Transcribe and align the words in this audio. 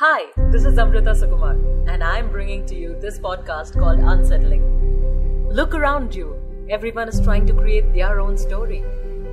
Hi, 0.00 0.26
this 0.52 0.64
is 0.64 0.78
Amrita 0.78 1.10
Sukumar, 1.10 1.54
and 1.92 2.04
I'm 2.04 2.30
bringing 2.30 2.64
to 2.66 2.74
you 2.76 2.96
this 3.00 3.18
podcast 3.18 3.76
called 3.76 3.98
Unsettling. 3.98 5.48
Look 5.50 5.74
around 5.74 6.14
you. 6.14 6.36
Everyone 6.70 7.08
is 7.08 7.20
trying 7.20 7.46
to 7.48 7.52
create 7.52 7.92
their 7.92 8.20
own 8.20 8.36
story. 8.38 8.84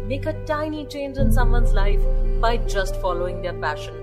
Make 0.08 0.26
a 0.26 0.34
tiny 0.46 0.88
change 0.88 1.20
in 1.20 1.32
someone's 1.32 1.74
life 1.74 2.02
by 2.42 2.58
just 2.58 3.00
following 3.00 3.44
their 3.44 3.54
passion, 3.54 3.94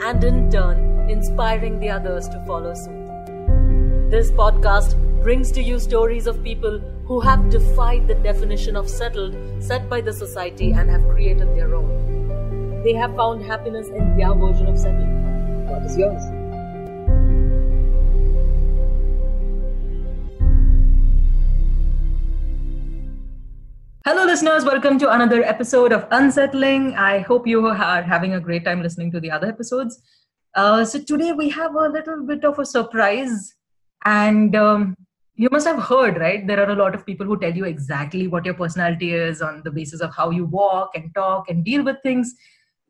and 0.00 0.22
in 0.22 0.48
turn, 0.48 1.10
inspiring 1.10 1.80
the 1.80 1.90
others 1.90 2.28
to 2.28 2.44
follow 2.46 2.72
suit. 2.72 4.08
This 4.08 4.30
podcast 4.30 4.94
brings 5.24 5.50
to 5.50 5.60
you 5.60 5.80
stories 5.80 6.28
of 6.28 6.44
people 6.44 6.78
who 7.04 7.18
have 7.18 7.50
defied 7.50 8.06
the 8.06 8.14
definition 8.14 8.76
of 8.76 8.88
settled 8.88 9.34
set 9.60 9.90
by 9.90 10.00
the 10.00 10.12
society 10.12 10.70
and 10.70 10.88
have 10.88 11.08
created 11.08 11.52
their 11.56 11.74
own. 11.74 12.80
They 12.84 12.94
have 12.94 13.16
found 13.16 13.44
happiness 13.44 13.88
in 13.88 14.16
their 14.16 14.32
version 14.34 14.68
of 14.68 14.78
settled. 14.78 15.31
Yours? 15.72 16.22
Hello, 24.04 24.26
listeners. 24.26 24.66
Welcome 24.66 24.98
to 24.98 25.10
another 25.10 25.42
episode 25.42 25.92
of 25.92 26.06
Unsettling. 26.10 26.94
I 26.96 27.20
hope 27.20 27.46
you 27.46 27.66
are 27.68 28.02
having 28.02 28.34
a 28.34 28.40
great 28.40 28.66
time 28.66 28.82
listening 28.82 29.10
to 29.12 29.20
the 29.20 29.30
other 29.30 29.46
episodes. 29.46 30.02
Uh, 30.54 30.84
so, 30.84 30.98
today 31.02 31.32
we 31.32 31.48
have 31.48 31.74
a 31.74 31.88
little 31.88 32.22
bit 32.26 32.44
of 32.44 32.58
a 32.58 32.66
surprise, 32.66 33.54
and 34.04 34.54
um, 34.54 34.94
you 35.36 35.48
must 35.50 35.66
have 35.66 35.82
heard, 35.82 36.18
right? 36.18 36.46
There 36.46 36.60
are 36.60 36.70
a 36.70 36.76
lot 36.76 36.94
of 36.94 37.06
people 37.06 37.24
who 37.24 37.38
tell 37.38 37.56
you 37.56 37.64
exactly 37.64 38.28
what 38.28 38.44
your 38.44 38.54
personality 38.54 39.14
is 39.14 39.40
on 39.40 39.62
the 39.64 39.70
basis 39.70 40.02
of 40.02 40.14
how 40.14 40.28
you 40.28 40.44
walk 40.44 40.90
and 40.94 41.14
talk 41.14 41.48
and 41.48 41.64
deal 41.64 41.82
with 41.82 41.96
things. 42.02 42.34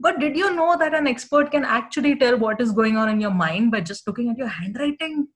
But 0.03 0.19
did 0.19 0.37
you 0.37 0.53
know 0.53 0.77
that 0.79 0.95
an 0.95 1.07
expert 1.07 1.53
can 1.53 1.65
actually 1.65 2.17
tell 2.17 2.37
what 2.37 2.61
is 2.61 2.73
going 2.73 2.97
on 2.97 3.09
in 3.09 3.21
your 3.21 3.31
mind 3.31 3.71
by 3.71 3.83
just 3.83 4.05
looking 4.05 4.31
at 4.31 4.37
your 4.37 4.49
handwriting? 4.49 5.29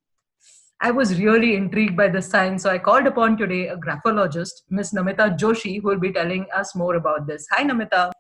I 0.81 0.91
was 0.91 1.21
really 1.21 1.55
intrigued 1.55 1.97
by 1.97 2.09
this 2.09 2.27
science, 2.29 2.65
so 2.65 2.71
I 2.71 2.79
called 2.79 3.07
upon 3.07 3.37
today 3.37 3.69
a 3.69 3.77
graphologist, 3.77 4.65
Miss 4.69 4.93
Namita 4.93 5.39
Joshi, 5.39 5.81
who 5.81 5.87
will 5.87 6.01
be 6.01 6.13
telling 6.13 6.47
us 6.53 6.75
more 6.75 6.97
about 6.97 7.29
this. 7.29 7.47
Hi, 7.53 7.63
Namita. 7.63 8.11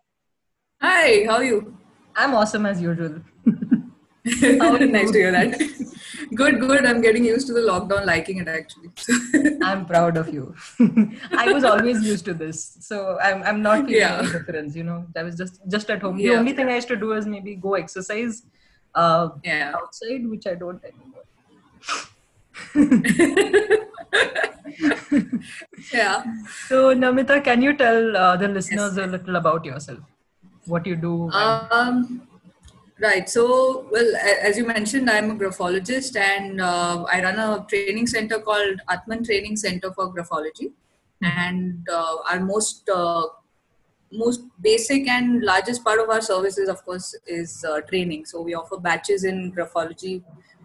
Hi, 0.81 1.25
how 1.27 1.39
are 1.39 1.45
you? 1.45 1.77
I'm 2.15 2.33
awesome 2.33 2.65
as 2.65 2.81
usual. 2.81 3.21
Nice 4.27 5.11
to 5.13 5.19
hear 5.19 5.33
that. 5.33 5.59
good, 6.35 6.61
good. 6.61 6.85
I'm 6.85 7.01
getting 7.01 7.25
used 7.25 7.47
to 7.47 7.53
the 7.53 7.61
lockdown, 7.61 8.05
liking 8.07 8.39
it 8.39 8.49
actually. 8.49 8.91
I'm 9.63 9.87
proud 9.87 10.17
of 10.17 10.33
you. 10.33 10.55
I 11.33 11.53
was 11.53 11.65
always 11.65 12.05
used 12.05 12.25
to 12.25 12.35
this, 12.35 12.77
so 12.81 13.19
I'm 13.23 13.43
I'm 13.43 13.63
not 13.63 13.87
feeling 13.87 14.01
Yeah. 14.01 14.19
any 14.19 14.33
difference. 14.33 14.75
You 14.75 14.85
know, 14.85 15.07
I 15.17 15.23
was 15.23 15.37
just 15.37 15.61
just 15.69 15.91
at 15.91 16.03
home. 16.03 16.17
The 16.17 16.25
Yeah. 16.25 16.39
only 16.41 16.53
thing 16.55 16.69
I 16.69 16.75
used 16.75 16.89
to 16.89 16.97
do 16.97 17.13
is 17.13 17.27
maybe 17.27 17.55
go 17.55 17.75
exercise 17.75 18.43
uh, 18.95 19.29
yeah. 19.45 19.73
outside, 19.77 20.29
which 20.29 20.47
I 20.47 20.55
don't 20.55 20.83
anymore. 20.85 21.25
Yeah. 25.93 26.25
So, 26.69 26.95
Namita, 26.95 27.43
can 27.45 27.63
you 27.63 27.77
tell 27.77 28.17
uh, 28.17 28.37
the 28.37 28.49
listeners 28.49 28.97
a 28.97 29.07
little 29.07 29.37
about 29.37 29.65
yourself? 29.65 30.01
What 30.67 30.87
you 30.87 30.97
do? 30.97 31.31
Um, 31.31 32.26
right. 33.01 33.29
So, 33.29 33.87
well, 33.91 34.17
as 34.43 34.57
you 34.57 34.67
mentioned, 34.67 35.09
I'm 35.11 35.31
a 35.31 35.35
graphologist 35.35 36.17
and 36.17 36.61
uh, 36.61 37.05
I 37.11 37.23
run 37.23 37.39
a 37.39 37.67
training 37.69 38.07
center 38.07 38.39
called 38.39 38.81
Aatman 38.89 39.25
Training 39.25 39.57
Center 39.57 39.93
for 39.93 40.13
Graphology. 40.13 40.73
And 41.23 41.87
uh, 41.91 42.17
our 42.31 42.41
most 42.41 42.89
uh, 42.89 43.27
most 44.13 44.43
basic 44.61 45.09
and 45.09 45.43
largest 45.43 45.83
part 45.85 46.01
of 46.01 46.09
our 46.09 46.21
services, 46.21 46.69
of 46.69 46.85
course, 46.85 47.15
is 47.27 47.65
uh, 47.65 47.81
training. 47.83 48.25
So 48.27 48.41
we 48.41 48.55
offer 48.55 48.77
batches 48.77 49.25
in 49.25 49.53
graphology, 49.53 50.23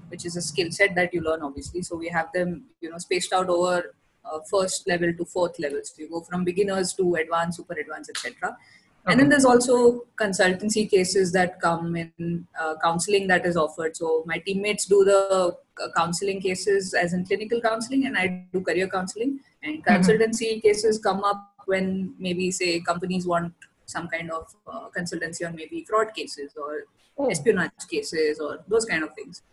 which 0.10 0.26
is 0.26 0.36
a 0.36 0.42
skill 0.42 0.72
set 0.72 0.96
that 0.96 1.14
you 1.14 1.22
learn, 1.22 1.42
obviously. 1.42 1.82
So 1.82 1.96
we 1.96 2.10
have 2.10 2.32
them, 2.34 2.66
you 2.82 2.92
know, 2.92 2.98
spaced 2.98 3.34
out 3.34 3.50
over 3.50 3.96
uh, 4.26 4.40
first 4.50 4.88
level 4.88 5.14
to 5.14 5.26
fourth 5.26 5.60
level. 5.60 5.80
So 5.84 5.94
you 5.98 6.10
go 6.10 6.22
from 6.22 6.44
beginners 6.44 6.94
to 6.94 7.16
advanced, 7.16 7.58
super 7.58 7.74
advanced, 7.74 8.12
etc. 8.12 8.58
And 9.08 9.20
then 9.20 9.30
there's 9.30 9.46
also 9.46 10.06
consultancy 10.16 10.90
cases 10.90 11.32
that 11.32 11.60
come 11.60 11.96
in, 11.96 12.48
uh, 12.60 12.76
counseling 12.84 13.28
that 13.28 13.46
is 13.46 13.58
offered. 13.58 13.98
So 13.98 14.24
my 14.28 14.38
teammates 14.38 14.86
do 14.86 15.04
the 15.04 15.58
uh, 15.84 15.88
counseling 15.98 16.40
cases 16.40 16.94
as 16.94 17.14
in 17.14 17.26
clinical 17.26 17.60
counseling, 17.62 18.06
and 18.06 18.18
I 18.18 18.46
do 18.54 18.62
career 18.62 18.88
counseling. 18.88 19.40
And 19.64 19.84
consultancy 19.86 20.62
cases 20.62 21.00
come 21.00 21.24
up 21.24 21.52
when 21.66 22.14
maybe 22.20 22.52
say 22.52 22.80
companies 22.82 23.26
want 23.26 23.54
some 23.86 24.08
kind 24.08 24.32
of 24.32 24.54
uh, 24.68 24.90
consultancy 24.96 25.48
on 25.48 25.56
maybe 25.56 25.86
fraud 25.90 26.14
cases 26.14 26.54
or 26.56 26.86
Oh. 27.18 27.30
espionage 27.30 27.72
cases 27.90 28.40
or 28.40 28.60
those 28.68 28.86
kind 28.86 29.04
of 29.04 29.14
things. 29.14 29.44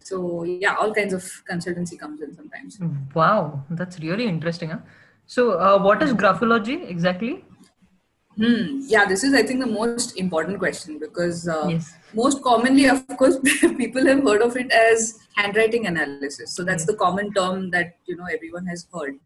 So 0.00 0.42
yeah, 0.42 0.74
all 0.74 0.92
kinds 0.92 1.12
of 1.12 1.22
consultancy 1.50 1.98
comes 1.98 2.20
in 2.20 2.34
sometimes. 2.34 2.78
Wow, 3.14 3.64
that's 3.70 4.00
really 4.00 4.26
interesting. 4.26 4.70
Huh? 4.70 4.78
So, 5.26 5.52
uh, 5.52 5.78
what 5.80 6.02
is 6.02 6.12
graphology 6.12 6.90
exactly? 6.90 7.44
Hmm. 8.36 8.80
Yeah, 8.86 9.04
this 9.04 9.24
is 9.24 9.34
I 9.34 9.42
think 9.42 9.60
the 9.60 9.66
most 9.70 10.16
important 10.16 10.58
question 10.58 10.98
because 10.98 11.46
uh, 11.48 11.68
Yes. 11.68 11.92
most 12.14 12.42
commonly, 12.42 12.86
of 12.86 13.06
course, 13.18 13.36
people 13.76 14.06
have 14.06 14.22
heard 14.22 14.42
of 14.42 14.56
it 14.56 14.70
as 14.72 15.18
handwriting 15.36 15.86
analysis. 15.86 16.54
So 16.54 16.64
that's 16.64 16.86
the 16.86 16.94
common 16.94 17.32
term 17.34 17.70
that 17.72 17.96
you 18.06 18.16
know 18.16 18.26
everyone 18.32 18.66
has 18.66 18.86
heard. 18.94 19.18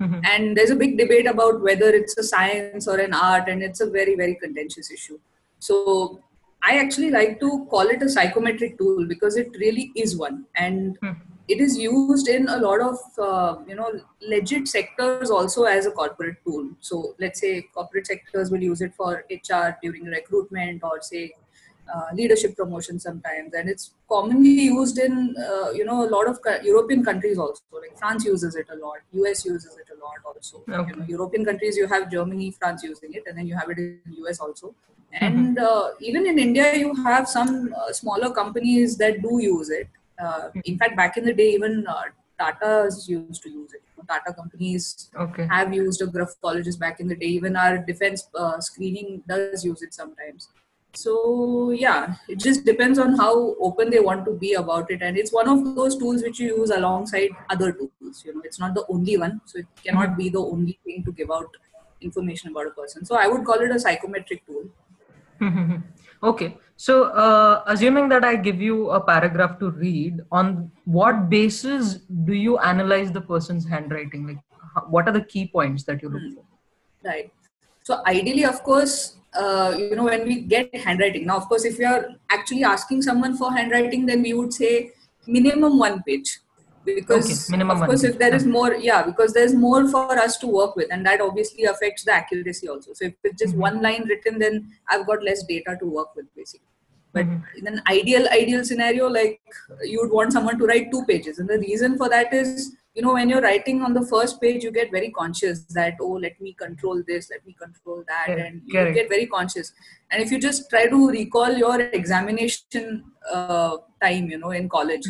Mhm. 0.00 0.20
And 0.32 0.56
there's 0.56 0.70
a 0.70 0.76
big 0.76 0.96
debate 0.98 1.26
about 1.26 1.60
whether 1.62 1.88
it's 2.00 2.16
a 2.18 2.22
science 2.22 2.86
or 2.88 2.98
an 2.98 3.14
art, 3.14 3.48
and 3.48 3.62
it's 3.62 3.80
a 3.80 3.88
very 3.98 4.14
very 4.14 4.34
contentious 4.42 4.90
issue. 4.90 5.18
So 5.58 6.20
I 6.62 6.76
actually 6.78 7.10
like 7.10 7.40
to 7.40 7.66
call 7.70 7.88
it 7.96 8.02
a 8.02 8.08
psychometric 8.08 8.78
tool 8.78 9.06
because 9.06 9.36
it 9.36 9.48
really 9.64 9.90
is 9.96 10.16
one, 10.16 10.44
and 10.56 10.98
Hmm. 11.02 11.18
It 11.52 11.60
is 11.60 11.76
used 11.76 12.28
in 12.28 12.48
a 12.48 12.56
lot 12.58 12.80
of 12.80 12.98
uh, 13.18 13.56
you 13.66 13.74
know 13.74 13.90
legit 14.34 14.68
sectors 14.68 15.30
also 15.30 15.64
as 15.64 15.86
a 15.86 15.90
corporate 15.90 16.36
tool. 16.44 16.68
So 16.80 17.14
let's 17.18 17.40
say 17.40 17.62
corporate 17.74 18.06
sectors 18.06 18.50
will 18.50 18.62
use 18.62 18.80
it 18.80 18.94
for 18.94 19.24
hr 19.30 19.68
during 19.82 20.04
recruitment 20.04 20.84
or 20.84 21.00
say 21.02 21.32
uh, 21.92 22.04
leadership 22.14 22.56
promotion 22.56 23.00
sometimes. 23.00 23.54
And 23.54 23.68
it's 23.68 23.94
commonly 24.08 24.50
used 24.50 24.98
in 24.98 25.34
uh, 25.48 25.70
you 25.72 25.84
know 25.84 25.98
a 26.06 26.10
lot 26.16 26.28
of 26.28 26.40
co- 26.42 26.60
european 26.62 27.04
countries 27.04 27.38
also. 27.38 27.62
Like 27.72 27.98
france 27.98 28.24
uses 28.24 28.54
it 28.54 28.66
a 28.72 28.76
lot. 28.76 28.98
Us 29.30 29.44
uses 29.44 29.76
it 29.82 29.88
a 29.96 29.98
lot 30.04 30.18
also. 30.24 30.62
You 30.68 30.96
know, 30.96 31.04
european 31.16 31.44
countries 31.44 31.76
you 31.76 31.88
have 31.88 32.10
germany 32.10 32.52
france 32.60 32.84
using 32.84 33.14
it 33.14 33.24
and 33.26 33.36
then 33.38 33.46
you 33.46 33.56
have 33.56 33.70
it 33.70 33.78
in 33.78 34.02
us 34.28 34.40
also. 34.40 34.74
And 35.28 35.58
uh, 35.58 35.88
even 36.08 36.26
in 36.32 36.38
india 36.38 36.66
you 36.82 36.90
have 37.06 37.26
some 37.28 37.74
uh, 37.76 37.92
smaller 38.00 38.30
companies 38.42 38.96
that 38.98 39.22
do 39.22 39.40
use 39.46 39.70
it 39.78 39.88
in 40.64 40.78
fact, 40.78 40.96
back 40.96 41.16
in 41.16 41.24
the 41.24 41.32
day, 41.32 41.50
even 41.50 41.86
uh, 41.86 42.02
Tata's 42.38 43.08
used 43.08 43.42
to 43.42 43.50
use 43.50 43.72
it. 43.74 43.82
Tata 44.08 44.32
companies 44.32 45.10
Okay. 45.16 45.46
have 45.46 45.74
used 45.74 46.02
a 46.02 46.06
graphologist 46.06 46.80
back 46.80 47.00
in 47.00 47.06
the 47.06 47.14
day. 47.14 47.26
Even 47.26 47.56
our 47.56 47.78
defense 47.78 48.28
uh, 48.34 48.58
screening 48.60 49.22
does 49.28 49.64
use 49.64 49.82
it 49.82 49.94
sometimes. 49.94 50.48
So 50.94 51.70
yeah, 51.70 52.14
it 52.28 52.40
just 52.40 52.64
depends 52.64 52.98
on 52.98 53.16
how 53.16 53.54
open 53.60 53.90
they 53.90 54.00
want 54.00 54.24
to 54.24 54.32
be 54.32 54.54
about 54.54 54.90
it, 54.90 55.02
and 55.02 55.16
it's 55.16 55.32
one 55.32 55.48
of 55.48 55.76
those 55.76 55.96
tools 55.96 56.22
which 56.22 56.40
you 56.40 56.56
use 56.56 56.70
alongside 56.70 57.30
other 57.48 57.70
tools. 57.72 58.24
You 58.24 58.34
know, 58.34 58.42
it's 58.44 58.58
not 58.58 58.74
the 58.74 58.84
only 58.88 59.16
one, 59.16 59.40
so 59.44 59.60
it 59.60 59.66
cannot 59.84 60.16
be 60.16 60.30
the 60.30 60.40
only 60.40 60.78
thing 60.84 61.04
to 61.04 61.12
give 61.12 61.30
out 61.30 61.56
information 62.00 62.50
about 62.50 62.66
a 62.66 62.70
person. 62.70 63.04
So 63.04 63.14
I 63.14 63.28
would 63.28 63.44
call 63.44 63.60
it 63.60 63.70
a 63.70 63.78
psychometric 63.78 64.44
tool. 64.46 64.64
Okay. 66.22 66.56
So, 66.76 67.04
uh, 67.04 67.62
assuming 67.66 68.08
that 68.08 68.24
I 68.24 68.36
give 68.36 68.60
you 68.60 68.90
a 68.90 69.00
paragraph 69.00 69.58
to 69.58 69.70
read, 69.70 70.20
on 70.32 70.70
what 70.84 71.28
basis 71.28 71.96
do 72.24 72.32
you 72.32 72.58
analyze 72.58 73.12
the 73.12 73.20
person's 73.20 73.66
handwriting? 73.68 74.26
Like, 74.26 74.38
what 74.88 75.06
are 75.06 75.12
the 75.12 75.22
key 75.22 75.48
points 75.48 75.84
that 75.84 76.02
you 76.02 76.08
look 76.08 76.22
for? 76.34 76.44
Right. 77.06 77.30
So 77.82 78.02
ideally, 78.06 78.44
of 78.44 78.62
course, 78.62 79.16
uh, 79.34 79.74
you 79.76 79.96
know, 79.96 80.04
when 80.04 80.26
we 80.26 80.40
get 80.42 80.74
handwriting, 80.74 81.26
now, 81.26 81.36
of 81.36 81.48
course, 81.48 81.64
if 81.64 81.78
we 81.78 81.84
are 81.84 82.08
actually 82.30 82.64
asking 82.64 83.02
someone 83.02 83.36
for 83.36 83.52
handwriting, 83.52 84.06
then 84.06 84.22
we 84.22 84.32
would 84.32 84.52
say 84.52 84.92
minimum 85.26 85.78
one 85.78 86.02
page. 86.02 86.40
Because, 86.94 87.50
Okay, 87.52 87.62
of 87.62 87.78
course, 87.86 88.04
if 88.04 88.18
there 88.18 88.34
is 88.34 88.46
more, 88.46 88.74
yeah, 88.74 89.02
because 89.02 89.32
there's 89.32 89.54
more 89.54 89.88
for 89.88 90.18
us 90.18 90.36
to 90.38 90.46
work 90.46 90.76
with, 90.76 90.88
and 90.92 91.04
that 91.06 91.20
obviously 91.20 91.64
affects 91.64 92.04
the 92.04 92.12
accuracy 92.12 92.68
also. 92.68 92.92
So 92.94 93.06
if 93.06 93.14
it's 93.24 93.42
just 93.42 93.52
Mm-hmm. 93.54 93.60
one 93.62 93.82
line 93.82 94.04
written, 94.08 94.38
then 94.38 94.70
I've 94.88 95.06
got 95.06 95.22
less 95.22 95.44
data 95.44 95.76
to 95.80 95.86
work 95.86 96.14
with, 96.16 96.26
basically. 96.34 96.66
But 97.12 97.26
Mm-hmm. 97.26 97.58
in 97.58 97.66
an 97.66 97.82
ideal, 97.88 98.26
ideal 98.28 98.64
scenario, 98.64 99.08
like 99.08 99.40
you 99.82 100.00
would 100.00 100.12
want 100.12 100.32
someone 100.32 100.58
to 100.58 100.66
write 100.66 100.90
two 100.90 101.04
pages, 101.06 101.38
and 101.38 101.48
the 101.48 101.58
reason 101.58 101.96
for 101.98 102.08
that 102.08 102.32
is 102.32 102.76
you 102.94 103.02
know 103.02 103.12
when 103.14 103.28
you're 103.28 103.40
writing 103.40 103.82
on 103.82 103.94
the 103.94 104.04
first 104.06 104.40
page 104.40 104.64
you 104.64 104.70
get 104.72 104.90
very 104.90 105.10
conscious 105.10 105.60
that 105.78 105.94
oh 106.00 106.14
let 106.24 106.40
me 106.40 106.52
control 106.54 107.02
this 107.06 107.30
let 107.30 107.44
me 107.46 107.52
control 107.60 108.02
that 108.08 108.26
Correct, 108.26 108.40
and 108.40 108.62
you 108.66 108.72
correct. 108.72 108.96
get 108.96 109.08
very 109.08 109.26
conscious 109.26 109.72
and 110.10 110.20
if 110.22 110.32
you 110.32 110.40
just 110.40 110.68
try 110.68 110.86
to 110.86 111.08
recall 111.08 111.52
your 111.52 111.80
examination 112.00 113.04
uh, 113.32 113.76
time 114.02 114.28
you 114.28 114.38
know 114.38 114.50
in 114.50 114.68
college 114.68 115.06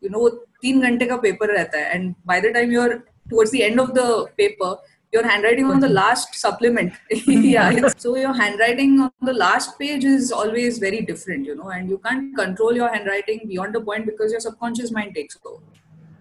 you 0.00 0.10
know 0.10 0.30
तीन 0.63 0.81
घंटे 0.87 1.05
का 1.07 1.15
paper 1.25 1.53
रहता 1.55 1.79
है 1.79 1.97
and 1.97 2.15
by 2.31 2.39
the 2.45 2.51
time 2.59 2.71
you're 2.77 2.93
towards 3.33 3.51
the 3.57 3.63
end 3.67 3.79
of 3.85 3.93
the 3.99 4.07
paper 4.41 4.71
your 5.15 5.23
handwriting 5.27 5.69
on 5.73 5.79
the 5.83 5.89
last 5.97 6.35
supplement 6.39 6.97
yeah 7.53 7.69
it's- 7.77 7.95
so 8.05 8.11
your 8.21 8.33
handwriting 8.39 8.91
on 9.05 9.29
the 9.29 9.35
last 9.41 9.71
page 9.79 10.03
is 10.09 10.31
always 10.41 10.77
very 10.83 10.99
different 11.11 11.47
you 11.51 11.55
know 11.61 11.69
and 11.77 11.93
you 11.93 11.97
can't 12.09 12.27
control 12.41 12.79
your 12.81 12.89
handwriting 12.95 13.39
beyond 13.53 13.79
a 13.79 13.81
point 13.89 14.05
because 14.11 14.35
your 14.37 14.43
subconscious 14.47 14.91
mind 14.99 15.15
takes 15.21 15.39
over 15.45 15.57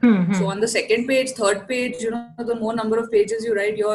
Hmm, 0.02 0.32
so 0.38 0.46
on 0.54 0.60
the 0.62 0.68
second 0.72 1.06
page 1.10 1.30
third 1.36 1.62
page 1.68 2.02
you 2.06 2.10
know 2.16 2.44
the 2.50 2.54
more 2.64 2.72
number 2.80 2.98
of 3.02 3.10
pages 3.14 3.44
you 3.50 3.54
write 3.60 3.76
your 3.84 3.94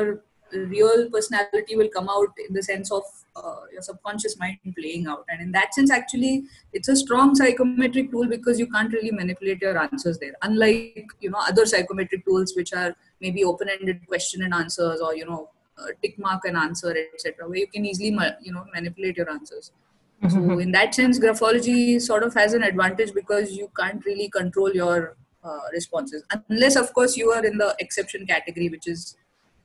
real 0.53 1.11
personality 1.11 1.77
will 1.77 1.89
come 1.89 2.09
out 2.09 2.29
in 2.47 2.55
the 2.55 2.63
sense 2.63 2.91
of 2.91 3.03
uh, 3.37 3.61
your 3.73 3.83
subconscious 3.83 4.39
mind 4.39 4.59
playing 4.79 5.07
out. 5.07 5.25
And 5.29 5.41
in 5.41 5.53
that 5.53 5.75
sense 5.75 5.91
actually 5.91 6.45
it's 6.73 6.89
a 6.89 6.97
strong 6.97 7.35
psychometric 7.35 8.11
tool 8.11 8.27
because 8.27 8.59
you 8.59 8.67
can't 8.67 8.93
really 8.93 9.11
manipulate 9.11 9.61
your 9.61 9.79
answers 9.79 10.19
there. 10.19 10.35
Unlike 10.43 11.09
you 11.21 11.31
know 11.31 11.39
other 11.47 11.67
psychometric 11.67 12.25
tools 12.25 12.55
which 12.57 12.73
are 12.73 12.95
maybe 13.21 13.45
open-ended 13.45 14.07
question 14.07 14.43
and 14.43 14.55
answers 14.55 15.01
or 15.01 15.15
you 15.15 15.27
know 15.27 15.51
uh, 15.79 15.87
tick 16.03 16.19
mark 16.19 16.45
and 16.45 16.57
answer 16.57 16.91
etc 17.15 17.49
where 17.49 17.59
you 17.59 17.69
can 17.69 17.85
easily 17.85 18.17
you 18.43 18.53
know 18.53 18.65
manipulate 18.75 19.17
your 19.17 19.31
answers. 19.31 19.73
So 20.29 20.59
in 20.59 20.73
that 20.73 20.95
sense 20.95 21.21
graphology 21.21 22.01
sort 22.01 22.25
of 22.25 22.35
has 22.35 22.53
an 22.53 22.65
advantage 22.65 23.15
because 23.15 23.53
you 23.57 23.71
can't 23.79 24.05
really 24.05 24.29
control 24.29 24.73
your 24.73 25.17
uh, 25.45 25.59
responses. 25.73 26.25
Unless 26.49 26.75
of 26.75 26.93
course 26.93 27.17
you 27.17 27.31
are 27.31 27.45
in 27.47 27.57
the 27.57 27.77
exception 27.79 28.27
category 28.27 28.69
which 28.69 28.89
is 28.89 29.17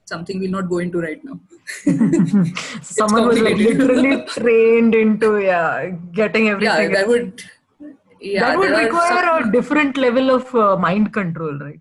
something 0.05 0.39
we'll 0.39 0.51
not 0.51 0.69
go 0.69 0.79
into 0.79 0.99
right 0.99 1.23
now 1.23 1.39
Someone 2.81 3.27
was 3.27 3.39
like 3.39 3.55
literally 3.57 4.25
trained 4.25 4.95
into 4.95 5.39
yeah 5.39 5.89
getting 6.11 6.49
everything. 6.49 6.91
yeah 6.91 6.95
that 6.95 7.07
would 7.07 7.43
yeah 8.19 8.41
that 8.41 8.57
would 8.57 8.71
require 8.71 9.23
some- 9.23 9.49
a 9.49 9.51
different 9.51 9.97
level 9.97 10.29
of 10.31 10.53
uh, 10.55 10.75
mind 10.77 11.13
control, 11.13 11.57
right? 11.59 11.79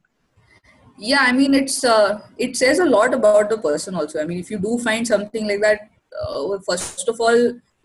yeah 0.99 1.23
i 1.29 1.33
mean 1.33 1.53
it's 1.55 1.83
uh, 1.85 2.21
it 2.39 2.57
says 2.57 2.79
a 2.79 2.85
lot 2.85 3.13
about 3.19 3.49
the 3.53 3.59
person 3.59 3.95
also 4.01 4.21
i 4.23 4.25
mean 4.25 4.39
if 4.39 4.51
you 4.53 4.59
do 4.59 4.79
find 4.79 5.07
something 5.07 5.49
like 5.51 5.61
that 5.61 5.81
uh, 6.23 6.59
first 6.69 7.09
of 7.09 7.21
all 7.21 7.41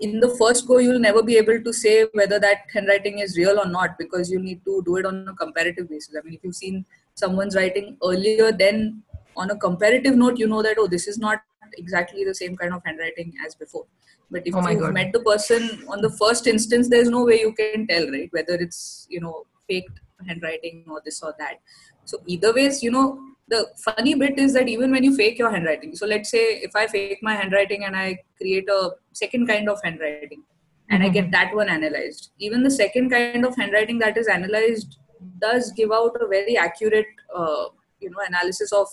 in 0.05 0.19
the 0.19 0.29
first 0.39 0.67
go 0.67 0.77
you'll 0.77 0.99
never 0.99 1.23
be 1.23 1.37
able 1.37 1.59
to 1.67 1.73
say 1.73 1.93
whether 2.19 2.39
that 2.39 2.59
handwriting 2.73 3.17
is 3.25 3.35
real 3.37 3.59
or 3.63 3.67
not 3.77 3.97
because 3.97 4.29
you 4.33 4.39
need 4.39 4.59
to 4.65 4.83
do 4.85 4.97
it 4.97 5.05
on 5.11 5.27
a 5.27 5.35
comparative 5.43 5.89
basis 5.89 6.15
i 6.19 6.21
mean 6.25 6.35
if 6.37 6.43
you've 6.43 6.61
seen 6.63 6.85
someone's 7.15 7.55
writing 7.55 7.97
earlier 8.09 8.51
then 8.51 9.01
on 9.37 9.51
a 9.51 9.57
comparative 9.57 10.15
note 10.15 10.37
you 10.37 10.47
know 10.47 10.61
that 10.61 10.77
oh 10.77 10.87
this 10.87 11.07
is 11.07 11.17
not 11.17 11.39
exactly 11.77 12.23
the 12.23 12.33
same 12.33 12.55
kind 12.55 12.73
of 12.73 12.81
handwriting 12.85 13.33
as 13.45 13.55
before. 13.55 13.85
But 14.31 14.43
if 14.45 14.55
Oh 14.55 14.67
you've 14.69 14.81
God. 14.81 14.93
met 14.93 15.13
the 15.13 15.19
person 15.21 15.83
on 15.87 16.01
the 16.01 16.09
first 16.09 16.47
instance 16.47 16.89
there's 16.89 17.09
no 17.09 17.23
way 17.25 17.39
you 17.39 17.53
can 17.53 17.87
tell 17.87 18.09
right 18.09 18.29
whether 18.31 18.55
it's 18.55 19.07
you 19.09 19.21
know 19.21 19.45
faked 19.67 19.99
handwriting 20.27 20.85
or 20.89 21.01
this 21.05 21.21
or 21.21 21.33
that. 21.39 21.59
So 22.05 22.19
either 22.25 22.53
ways 22.53 22.83
you 22.83 22.91
know 22.91 23.19
the 23.49 23.65
funny 23.77 24.13
bit 24.15 24.37
is 24.37 24.53
that 24.53 24.67
even 24.67 24.91
when 24.91 25.03
you 25.03 25.15
fake 25.15 25.37
your 25.39 25.49
handwriting 25.49 25.95
so 25.95 26.05
let's 26.05 26.29
say 26.29 26.43
if 26.67 26.75
i 26.75 26.85
fake 26.85 27.19
my 27.21 27.33
handwriting 27.33 27.85
and 27.85 27.95
i 27.95 28.17
create 28.37 28.69
a 28.69 28.89
second 29.13 29.47
kind 29.47 29.69
of 29.69 29.79
handwriting 29.83 30.43
and 30.89 31.03
i 31.03 31.09
get 31.09 31.31
that 31.31 31.55
one 31.55 31.69
analyzed 31.69 32.31
even 32.39 32.61
the 32.63 32.71
second 32.71 33.09
kind 33.09 33.45
of 33.45 33.55
handwriting 33.55 33.99
that 33.99 34.17
is 34.17 34.27
analyzed 34.27 34.97
does 35.39 35.71
give 35.71 35.91
out 35.91 36.15
a 36.21 36.27
very 36.27 36.57
accurate 36.57 37.07
uh, 37.35 37.65
you 37.99 38.09
know 38.09 38.19
analysis 38.27 38.71
of 38.71 38.87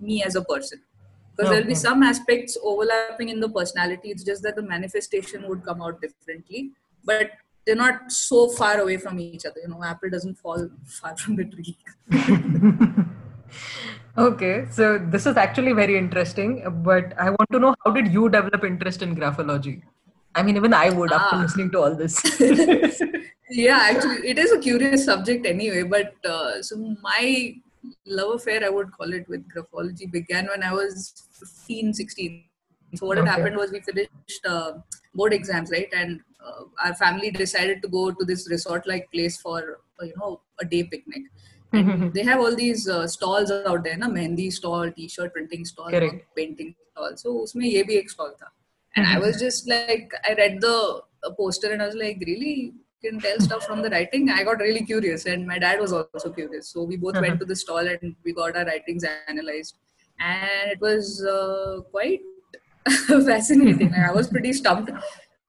me 0.00 0.22
as 0.22 0.36
a 0.36 0.44
person 0.44 0.80
because 1.36 1.50
there'll 1.50 1.66
be 1.66 1.72
Okay. 1.72 1.86
some 1.88 2.02
aspects 2.02 2.56
overlapping 2.62 3.28
in 3.34 3.40
the 3.40 3.48
personality 3.48 4.10
it's 4.10 4.24
just 4.30 4.42
that 4.42 4.56
the 4.56 4.62
manifestation 4.74 5.48
would 5.48 5.62
come 5.64 5.82
out 5.82 6.00
differently 6.00 6.70
but 7.04 7.30
they're 7.64 7.76
not 7.84 8.10
so 8.12 8.48
far 8.48 8.74
away 8.80 8.96
from 8.96 9.18
each 9.20 9.44
other 9.46 9.60
you 9.62 9.68
know 9.68 9.82
apple 9.92 10.10
doesn't 10.16 10.36
fall 10.46 10.68
far 11.00 11.16
from 11.16 11.36
the 11.36 11.44
tree 11.44 11.76
Okay, 14.18 14.64
so 14.70 14.96
this 14.98 15.26
is 15.26 15.36
actually 15.36 15.72
very 15.74 15.98
interesting, 15.98 16.62
but 16.82 17.12
I 17.20 17.28
want 17.28 17.50
to 17.52 17.58
know 17.58 17.74
how 17.84 17.90
did 17.90 18.08
you 18.12 18.30
develop 18.30 18.64
interest 18.64 19.02
in 19.02 19.14
graphology? 19.14 19.82
I 20.34 20.42
mean, 20.42 20.56
even 20.56 20.72
I 20.72 20.88
would 20.88 21.12
after 21.12 21.36
Ah. 21.36 21.42
listening 21.42 21.70
to 21.72 21.80
all 21.80 21.94
this. 21.94 22.16
yeah 23.50 23.78
actually 23.90 24.26
it 24.30 24.38
is 24.38 24.52
a 24.52 24.58
curious 24.58 25.04
subject 25.04 25.46
anyway 25.46 25.82
but 25.82 26.14
uh, 26.28 26.60
so 26.62 26.76
my 27.02 27.54
love 28.06 28.34
affair 28.36 28.64
i 28.64 28.68
would 28.68 28.90
call 28.92 29.12
it 29.12 29.28
with 29.28 29.46
graphology 29.54 30.10
began 30.10 30.46
when 30.52 30.62
i 30.62 30.72
was 30.72 31.12
15 31.40 31.92
16 31.94 32.44
so 32.94 33.06
what 33.06 33.18
had 33.18 33.26
Okay. 33.26 33.30
happened 33.32 33.56
was 33.56 33.72
we 33.72 33.80
finished 33.80 34.46
uh, 34.48 34.72
board 35.14 35.32
exams 35.32 35.70
right? 35.70 35.88
And 35.92 36.20
uh, 36.44 36.64
our 36.84 36.94
family 36.94 37.30
decided 37.30 37.82
to 37.82 37.88
go 37.88 38.10
to 38.10 38.24
this 38.24 38.48
resort 38.50 38.86
like 38.86 39.10
place 39.12 39.36
for 39.36 39.80
uh, 40.00 40.04
you 40.04 40.14
know 40.16 40.40
a 40.60 40.64
day 40.64 40.84
picnic. 40.84 41.22
And 41.72 42.12
they 42.14 42.22
have 42.22 42.40
all 42.40 42.54
these 42.54 42.88
uh, 42.88 43.06
stalls 43.06 43.50
out 43.50 43.84
there 43.84 43.96
na? 43.96 44.08
Mehndi 44.08 44.52
stall 44.52 44.90
t-shirt 44.90 45.32
printing 45.32 45.64
stall 45.64 45.90
painting 46.36 46.74
stall. 46.92 47.16
So 47.16 47.34
usme 47.44 47.64
ye 47.64 47.82
bhi 47.82 47.98
ek 48.02 48.10
stall 48.10 48.32
tha. 48.38 48.48
And 48.96 49.06
i 49.06 49.18
was 49.26 49.38
just 49.40 49.68
like 49.68 50.12
i 50.28 50.34
read 50.34 50.60
the 50.60 50.76
uh, 51.24 51.30
poster 51.38 51.72
and 51.72 51.82
i 51.82 51.86
was 51.86 51.96
like 51.96 52.22
really 52.26 52.72
can 53.04 53.18
tell 53.20 53.38
stuff 53.40 53.64
from 53.66 53.82
the 53.82 53.90
writing 53.90 54.28
i 54.30 54.42
got 54.44 54.58
really 54.66 54.84
curious 54.92 55.26
and 55.26 55.46
my 55.46 55.58
dad 55.58 55.80
was 55.80 55.92
also 55.92 56.30
curious 56.38 56.68
so 56.72 56.82
we 56.82 56.96
both 56.96 57.20
went 57.20 57.38
to 57.38 57.46
the 57.46 57.56
stall 57.56 57.86
and 57.94 58.14
we 58.24 58.32
got 58.32 58.56
our 58.56 58.64
writings 58.64 59.04
analyzed 59.28 59.76
and 60.20 60.70
it 60.70 60.80
was 60.80 61.24
uh, 61.24 61.80
quite 61.90 62.20
fascinating 63.30 63.90
Like, 63.90 64.08
i 64.08 64.12
was 64.12 64.28
pretty 64.28 64.52
stumped 64.52 64.90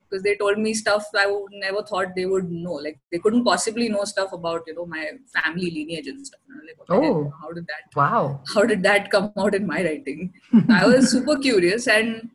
because 0.10 0.24
they 0.24 0.36
told 0.38 0.58
me 0.66 0.74
stuff 0.74 1.06
i 1.22 1.26
would 1.28 1.52
never 1.64 1.82
thought 1.84 2.16
they 2.16 2.26
would 2.26 2.50
know 2.52 2.74
like 2.86 3.00
they 3.12 3.20
couldn't 3.20 3.44
possibly 3.44 3.90
know 3.90 4.04
stuff 4.04 4.32
about 4.34 4.62
you 4.68 4.76
know 4.76 4.86
my 4.86 5.06
family 5.36 5.70
lineage 5.78 6.08
and 6.08 6.26
stuff 6.26 6.40
And 6.50 6.62
like, 6.70 7.04
hell? 7.04 7.16
Oh. 7.18 7.34
how 7.42 7.52
did 7.52 7.66
that 7.72 7.96
wow. 8.02 8.42
how 8.54 8.64
did 8.72 8.84
that 8.84 9.10
come 9.12 9.32
out 9.38 9.54
in 9.56 9.68
my 9.68 9.84
writing? 9.84 10.34
I 10.70 10.86
was 10.88 11.12
super 11.12 11.38
curious, 11.38 11.88
and 11.88 12.30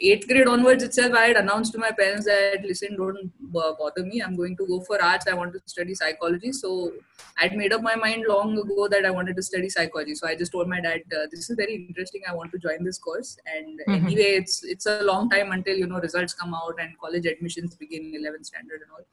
eighth 0.00 0.26
grade 0.26 0.46
onwards 0.46 0.82
itself, 0.82 1.14
I 1.14 1.26
had 1.26 1.36
announced 1.36 1.72
to 1.72 1.78
my 1.78 1.90
parents 1.90 2.26
that 2.26 2.62
listen, 2.62 2.96
don't 2.96 3.30
bother 3.52 4.04
me. 4.04 4.20
I'm 4.20 4.36
going 4.36 4.56
to 4.56 4.66
go 4.66 4.80
for 4.80 5.02
arts. 5.02 5.26
I 5.28 5.34
want 5.34 5.52
to 5.52 5.60
study 5.66 5.94
psychology. 5.94 6.52
So 6.52 6.92
I'd 7.38 7.56
made 7.56 7.72
up 7.72 7.82
my 7.82 7.94
mind 7.94 8.24
long 8.28 8.58
ago 8.58 8.88
that 8.88 9.04
I 9.04 9.10
wanted 9.10 9.36
to 9.36 9.42
study 9.42 9.68
psychology. 9.68 10.14
So 10.14 10.26
I 10.26 10.34
just 10.34 10.52
told 10.52 10.68
my 10.68 10.80
dad, 10.80 11.02
uh, 11.16 11.26
"This 11.30 11.48
is 11.50 11.56
very 11.56 11.74
interesting. 11.74 12.22
I 12.28 12.34
want 12.34 12.52
to 12.52 12.58
join 12.58 12.84
this 12.84 12.98
course." 12.98 13.36
And 13.46 13.80
anyway, 13.88 14.30
it's 14.42 14.62
it's 14.64 14.86
a 14.86 15.02
long 15.02 15.28
time 15.30 15.52
until 15.52 15.76
you 15.76 15.86
know 15.86 16.00
results 16.00 16.34
come 16.34 16.54
out 16.54 16.80
and 16.80 16.98
college 16.98 17.26
admissions 17.26 17.76
begin, 17.76 18.12
11th 18.20 18.46
standard 18.46 18.80
and 18.82 18.90
all. 18.92 19.04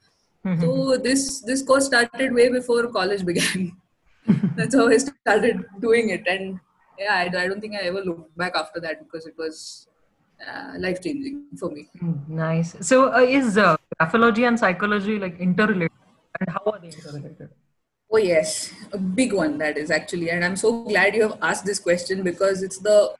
So 0.60 0.96
this 0.96 1.40
this 1.40 1.62
course 1.62 1.86
started 1.86 2.32
way 2.32 2.48
before 2.48 2.86
college 2.88 3.24
began. 3.24 3.76
That's 4.56 4.74
how 4.74 4.88
I 4.88 4.96
started 4.96 5.64
doing 5.80 6.10
it, 6.10 6.26
and 6.26 6.60
yeah, 6.98 7.14
I, 7.14 7.44
I 7.44 7.48
don't 7.48 7.60
think 7.60 7.74
I 7.74 7.86
ever 7.86 8.02
looked 8.02 8.36
back 8.36 8.56
after 8.56 8.80
that 8.80 8.98
because 9.04 9.26
it 9.26 9.34
was 9.38 9.87
life 10.78 11.02
changing 11.02 11.46
for 11.58 11.70
me. 11.70 11.88
Mm, 12.02 12.28
Nice. 12.28 12.76
So, 12.80 13.12
uh, 13.12 13.20
is 13.20 13.58
uh, 13.58 13.76
graphology 14.00 14.46
and 14.46 14.58
psychology 14.58 15.18
like 15.18 15.38
interrelated? 15.38 15.92
And 16.40 16.50
how 16.50 16.72
are 16.72 16.78
they 16.78 16.88
interrelated? 16.88 17.50
Oh 18.10 18.16
yes, 18.16 18.72
a 18.92 18.98
big 18.98 19.32
one 19.32 19.58
that 19.58 19.76
is 19.76 19.90
actually, 19.90 20.30
and 20.30 20.44
I'm 20.44 20.56
so 20.56 20.84
glad 20.84 21.14
you 21.14 21.22
have 21.22 21.38
asked 21.42 21.66
this 21.66 21.78
question 21.78 22.22
because 22.22 22.62
it's 22.62 22.78
the 22.78 23.14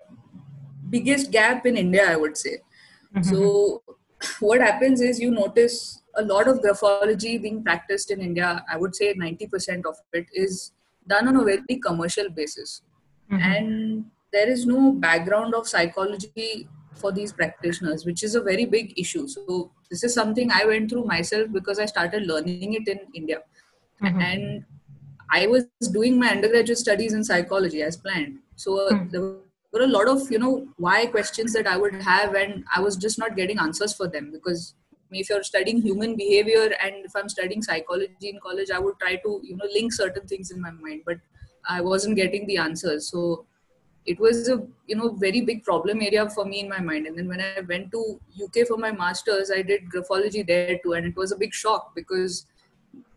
biggest 0.88 1.30
gap 1.30 1.66
in 1.66 1.76
India, 1.76 2.10
I 2.10 2.16
would 2.16 2.36
say. 2.38 2.58
So, 3.22 3.82
what 4.40 4.60
happens 4.60 5.00
is 5.00 5.20
you 5.20 5.30
notice 5.30 6.02
a 6.14 6.22
lot 6.22 6.48
of 6.48 6.60
graphology 6.60 7.40
being 7.40 7.62
practiced 7.62 8.10
in 8.10 8.20
India. 8.20 8.64
I 8.72 8.76
would 8.78 8.94
say 8.96 9.14
90% 9.14 9.84
of 9.86 9.96
it 10.12 10.26
is 10.32 10.72
done 11.06 11.28
on 11.28 11.36
a 11.36 11.44
very 11.44 11.76
commercial 11.84 12.30
basis, 12.30 12.82
and 13.30 14.04
there 14.32 14.48
is 14.48 14.66
no 14.66 14.92
background 14.92 15.54
of 15.54 15.68
psychology 15.68 16.68
for 16.98 17.12
these 17.12 17.32
practitioners, 17.32 18.04
which 18.04 18.22
is 18.22 18.34
a 18.34 18.40
very 18.40 18.64
big 18.64 18.98
issue. 18.98 19.26
So, 19.28 19.70
this 19.90 20.04
is 20.04 20.14
something 20.14 20.50
I 20.52 20.64
went 20.66 20.90
through 20.90 21.04
myself 21.04 21.48
because 21.52 21.78
I 21.78 21.86
started 21.86 22.26
learning 22.26 22.74
it 22.74 22.88
in 22.88 23.00
India 23.14 23.38
and 24.00 24.64
I 25.30 25.46
was 25.46 25.64
doing 25.92 26.18
my 26.18 26.30
undergraduate 26.30 26.78
studies 26.78 27.12
in 27.12 27.24
psychology 27.24 27.82
as 27.82 27.96
planned. 27.96 28.38
So 28.56 28.88
uh, 28.88 29.04
there 29.10 29.20
were 29.20 29.82
a 29.82 29.86
lot 29.86 30.08
of 30.08 30.30
you 30.30 30.38
know 30.38 30.68
why 30.76 31.06
questions 31.06 31.52
that 31.52 31.66
I 31.66 31.76
would 31.76 31.94
have, 32.02 32.34
and 32.34 32.64
I 32.74 32.80
was 32.80 32.96
just 32.96 33.18
not 33.18 33.36
getting 33.36 33.58
answers 33.58 33.94
for 33.94 34.08
them 34.08 34.30
because 34.32 34.74
if 35.10 35.30
you're 35.30 35.42
studying 35.42 35.80
human 35.80 36.16
behavior 36.16 36.70
and 36.82 37.04
if 37.04 37.16
I'm 37.16 37.28
studying 37.28 37.62
psychology 37.62 38.28
in 38.28 38.38
college, 38.40 38.70
I 38.70 38.78
would 38.78 38.98
try 39.00 39.16
to 39.16 39.40
you 39.42 39.56
know 39.56 39.66
link 39.72 39.92
certain 39.92 40.26
things 40.26 40.50
in 40.50 40.60
my 40.60 40.70
mind, 40.70 41.02
but 41.04 41.18
I 41.68 41.80
wasn't 41.80 42.16
getting 42.16 42.46
the 42.46 42.58
answers. 42.58 43.10
So 43.10 43.46
it 44.12 44.18
was 44.18 44.48
a 44.48 44.58
you 44.86 44.96
know 44.96 45.08
very 45.22 45.40
big 45.48 45.64
problem 45.64 46.02
area 46.02 46.28
for 46.30 46.44
me 46.44 46.60
in 46.60 46.68
my 46.68 46.80
mind. 46.80 47.06
And 47.06 47.18
then 47.18 47.28
when 47.28 47.40
I 47.40 47.60
went 47.68 47.90
to 47.92 48.20
UK 48.42 48.66
for 48.66 48.78
my 48.78 48.90
masters, 48.90 49.50
I 49.54 49.62
did 49.62 49.90
graphology 49.94 50.46
there 50.46 50.78
too, 50.82 50.94
and 50.94 51.06
it 51.06 51.16
was 51.16 51.32
a 51.32 51.36
big 51.36 51.52
shock 51.52 51.94
because 51.94 52.46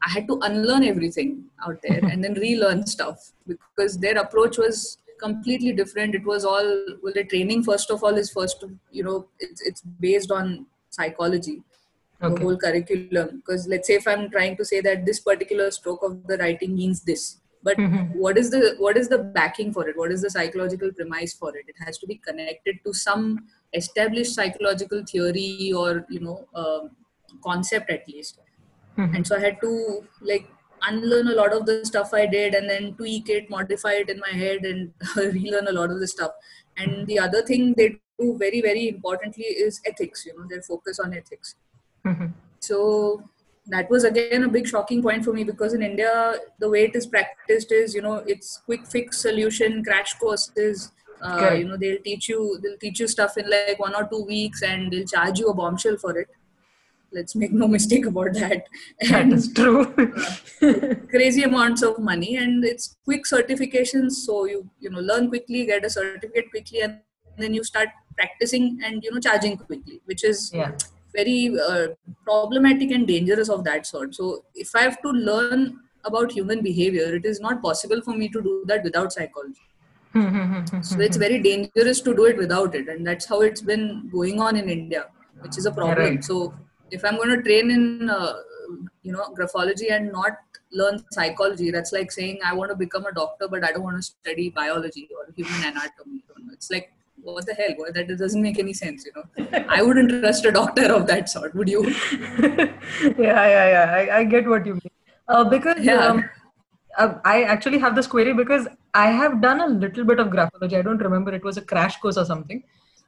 I 0.06 0.10
had 0.10 0.28
to 0.28 0.40
unlearn 0.42 0.84
everything 0.84 1.46
out 1.66 1.82
there 1.84 2.00
and 2.12 2.24
then 2.24 2.34
relearn 2.34 2.86
stuff 2.86 3.32
because 3.48 3.98
their 4.00 4.18
approach 4.18 4.58
was 4.58 4.98
completely 5.20 5.72
different. 5.72 6.16
It 6.16 6.26
was 6.26 6.44
all 6.44 6.70
well, 7.02 7.14
the 7.14 7.24
training 7.24 7.64
first 7.64 7.92
of 7.92 8.04
all 8.04 8.24
is 8.24 8.32
first, 8.32 8.66
you 8.92 9.04
know, 9.04 9.28
it's 9.40 9.62
it's 9.62 9.82
based 9.82 10.32
on 10.32 10.66
psychology, 10.90 11.62
the 12.20 12.30
whole 12.30 12.58
curriculum. 12.58 13.38
Because 13.38 13.68
let's 13.68 13.88
say 13.88 13.96
if 13.96 14.08
I'm 14.08 14.30
trying 14.30 14.58
to 14.58 14.66
say 14.66 14.82
that 14.82 15.06
this 15.06 15.22
particular 15.22 15.72
stroke 15.72 16.04
of 16.04 16.28
the 16.28 16.38
writing 16.38 16.76
means 16.76 17.04
this, 17.12 17.38
but 17.64 17.78
mm-hmm. 17.78 18.18
what 18.18 18.38
is 18.38 18.50
the 18.50 18.76
what 18.80 18.98
is 18.98 19.08
the 19.10 19.18
backing 19.18 19.72
for 19.74 19.88
it? 19.88 19.98
What 19.98 20.12
is 20.12 20.22
the 20.22 20.30
psychological 20.30 20.92
premise 20.92 21.34
for 21.34 21.56
it? 21.56 21.66
It 21.68 21.76
has 21.86 21.98
to 22.00 22.08
be 22.08 22.16
connected 22.16 22.80
to 22.86 22.94
some 22.94 23.48
established 23.74 24.34
psychological 24.36 25.04
theory 25.06 25.72
or 25.76 26.06
you 26.10 26.20
know 26.20 26.48
um, 26.56 26.92
concept 27.44 27.90
at 27.90 28.08
least. 28.08 28.40
Mm-hmm. 28.98 29.16
And 29.16 29.28
so 29.28 29.38
i 29.38 29.40
had 29.40 29.62
to 29.62 30.04
like 30.22 30.48
unlearn 30.84 31.28
a 31.28 31.36
lot 31.36 31.54
of 31.54 31.66
the 31.66 31.86
stuff 31.86 32.12
i 32.14 32.26
did 32.26 32.56
and 32.56 32.68
then 32.68 32.94
tweak 32.96 33.30
it 33.30 33.50
modify 33.52 33.92
it 33.92 34.10
in 34.10 34.20
my 34.20 34.32
head 34.32 34.66
and 34.66 34.92
relearn 35.16 35.68
a 35.68 35.72
lot 35.72 35.92
of 35.92 36.00
the 36.00 36.08
stuff. 36.08 36.32
And 36.78 37.06
the 37.08 37.20
other 37.20 37.42
thing 37.44 37.74
they 37.78 38.00
do 38.20 38.38
very 38.38 38.62
very 38.62 38.88
importantly 38.88 39.46
is 39.46 39.82
ethics 39.86 40.26
you 40.26 40.38
know 40.38 40.48
their 40.50 40.62
focus 40.62 41.00
on 41.00 41.14
ethics. 41.14 41.56
Mm-hmm. 42.06 42.28
So 42.60 43.30
that 43.68 43.90
was 43.90 44.04
again 44.04 44.44
a 44.44 44.48
big 44.50 44.68
shocking 44.68 45.02
point 45.02 45.24
for 45.24 45.34
me 45.34 45.44
because 45.44 45.74
in 45.74 45.82
India, 45.82 46.36
the 46.60 46.70
way 46.70 46.86
it 46.86 46.96
is 46.96 47.06
practiced 47.06 47.72
is, 47.72 47.94
you 47.94 48.02
know, 48.02 48.16
it's 48.26 48.58
quick 48.66 48.86
fix 48.88 49.22
solution, 49.22 49.84
crash 49.84 50.14
courses. 50.16 50.92
Uh, 51.22 51.54
you 51.56 51.66
know, 51.66 51.78
they'll 51.78 52.02
teach 52.02 52.28
you, 52.28 52.60
they'll 52.64 52.78
teach 52.78 53.00
you 53.00 53.08
stuff 53.08 53.38
in 53.38 53.48
like 53.48 53.78
one 53.78 53.94
or 53.94 54.08
two 54.08 54.24
weeks, 54.24 54.64
and 54.64 54.92
they'll 54.92 55.06
charge 55.06 55.38
you 55.38 55.50
a 55.50 55.54
bombshell 55.54 55.96
for 55.98 56.18
it. 56.18 56.28
Let's 57.12 57.36
make 57.36 57.52
no 57.52 57.68
mistake 57.78 58.08
about 58.08 58.34
that. 58.34 58.68
And, 59.02 59.32
that 59.32 59.38
is 59.38 59.54
true. 59.54 59.82
uh, 60.64 60.96
crazy 61.12 61.44
amounts 61.44 61.84
of 61.84 62.00
money, 62.00 62.38
and 62.38 62.66
it's 62.66 62.98
quick 63.06 63.26
certifications. 63.26 64.14
So 64.14 64.46
you 64.46 64.68
you 64.80 64.90
know 64.90 65.00
learn 65.00 65.30
quickly, 65.30 65.68
get 65.68 65.86
a 65.86 65.92
certificate 65.92 66.50
quickly, 66.50 66.82
and 66.82 67.00
then 67.38 67.54
you 67.54 67.64
start 67.64 67.90
practicing 68.16 68.80
and 68.84 69.04
you 69.04 69.14
know 69.14 69.20
charging 69.20 69.58
quickly, 69.58 70.02
which 70.06 70.24
is 70.24 70.52
yeah 70.52 70.72
very 71.14 71.58
uh, 71.60 71.88
problematic 72.24 72.92
and 72.92 73.08
dangerous 73.08 73.50
of 73.50 73.64
that 73.64 73.86
sort. 73.86 74.16
So 74.16 74.46
if 74.56 74.76
i 74.76 74.82
have 74.82 75.02
to 75.02 75.10
learn 75.10 75.80
about 76.04 76.32
human 76.32 76.62
behavior 76.64 77.16
it 77.16 77.26
is 77.26 77.40
not 77.40 77.62
possible 77.62 78.02
for 78.02 78.16
me 78.16 78.28
to 78.30 78.42
do 78.42 78.64
that 78.68 78.84
without 78.84 79.14
psychology. 79.14 79.62
So 80.82 81.00
it's 81.00 81.18
very 81.18 81.40
dangerous 81.40 82.02
to 82.02 82.16
do 82.16 82.26
it 82.26 82.38
without 82.38 82.76
it 82.76 82.90
and 82.90 83.06
that's 83.06 83.26
how 83.26 83.42
it's 83.42 83.62
been 83.62 84.10
going 84.12 84.42
on 84.42 84.58
in 84.58 84.70
india 84.70 85.06
which 85.40 85.58
is 85.58 85.66
a 85.66 85.72
problem. 85.72 86.16
Right. 86.16 86.24
so 86.24 86.54
if 86.92 87.06
i'm 87.06 87.16
going 87.16 87.30
to 87.30 87.42
train 87.42 87.72
in 87.72 88.10
uh, 88.10 88.34
you 89.04 89.14
know 89.14 89.26
graphology 89.38 89.92
and 89.92 90.12
not 90.12 90.34
learn 90.74 91.02
psychology 91.12 91.72
that's 91.72 91.94
like 91.94 92.12
saying 92.12 92.40
i 92.44 92.54
want 92.54 92.70
to 92.70 92.76
become 92.76 93.06
a 93.06 93.14
doctor 93.14 93.48
but 93.48 93.64
i 93.64 93.72
don't 93.72 93.84
want 93.84 93.96
to 93.96 94.04
study 94.04 94.50
biology 94.50 95.08
or 95.18 95.32
human 95.36 95.64
anatomy. 95.72 96.24
It's 96.62 96.70
like 96.70 96.92
what 97.24 97.46
the 97.46 97.54
hell? 97.54 97.76
That 97.94 98.08
doesn't 98.18 98.42
make 98.42 98.60
any 98.60 98.74
sense, 98.74 99.06
you 99.06 99.12
know. 99.16 99.64
I 99.70 99.82
wouldn't 99.82 100.10
trust 100.10 100.46
a 100.46 100.52
doctor 100.52 100.94
of 100.94 101.08
that 101.08 101.30
sort, 101.30 101.56
would 101.56 101.70
you? 101.70 101.84
yeah, 102.42 102.72
yeah, 103.18 103.68
yeah. 103.76 103.94
I, 103.94 104.18
I 104.20 104.24
get 104.24 104.48
what 104.48 104.66
you 104.66 104.74
mean. 104.74 104.92
Uh, 105.28 105.44
because 105.44 105.80
yeah. 105.80 106.06
um, 106.06 106.30
uh, 106.98 107.16
I 107.24 107.44
actually 107.44 107.80
have 107.80 107.96
this 107.96 108.08
query 108.08 108.34
because 108.34 108.68
I 108.94 109.08
have 109.12 109.42
done 109.42 109.62
a 109.62 109.68
little 109.68 110.04
bit 110.04 110.20
of 110.20 110.28
graphology. 110.28 110.78
I 110.78 110.82
don't 110.82 110.98
remember. 110.98 111.34
It 111.34 111.44
was 111.44 111.58
a 111.58 111.62
crash 111.62 111.98
course 112.00 112.18
or 112.18 112.26
something. 112.26 112.64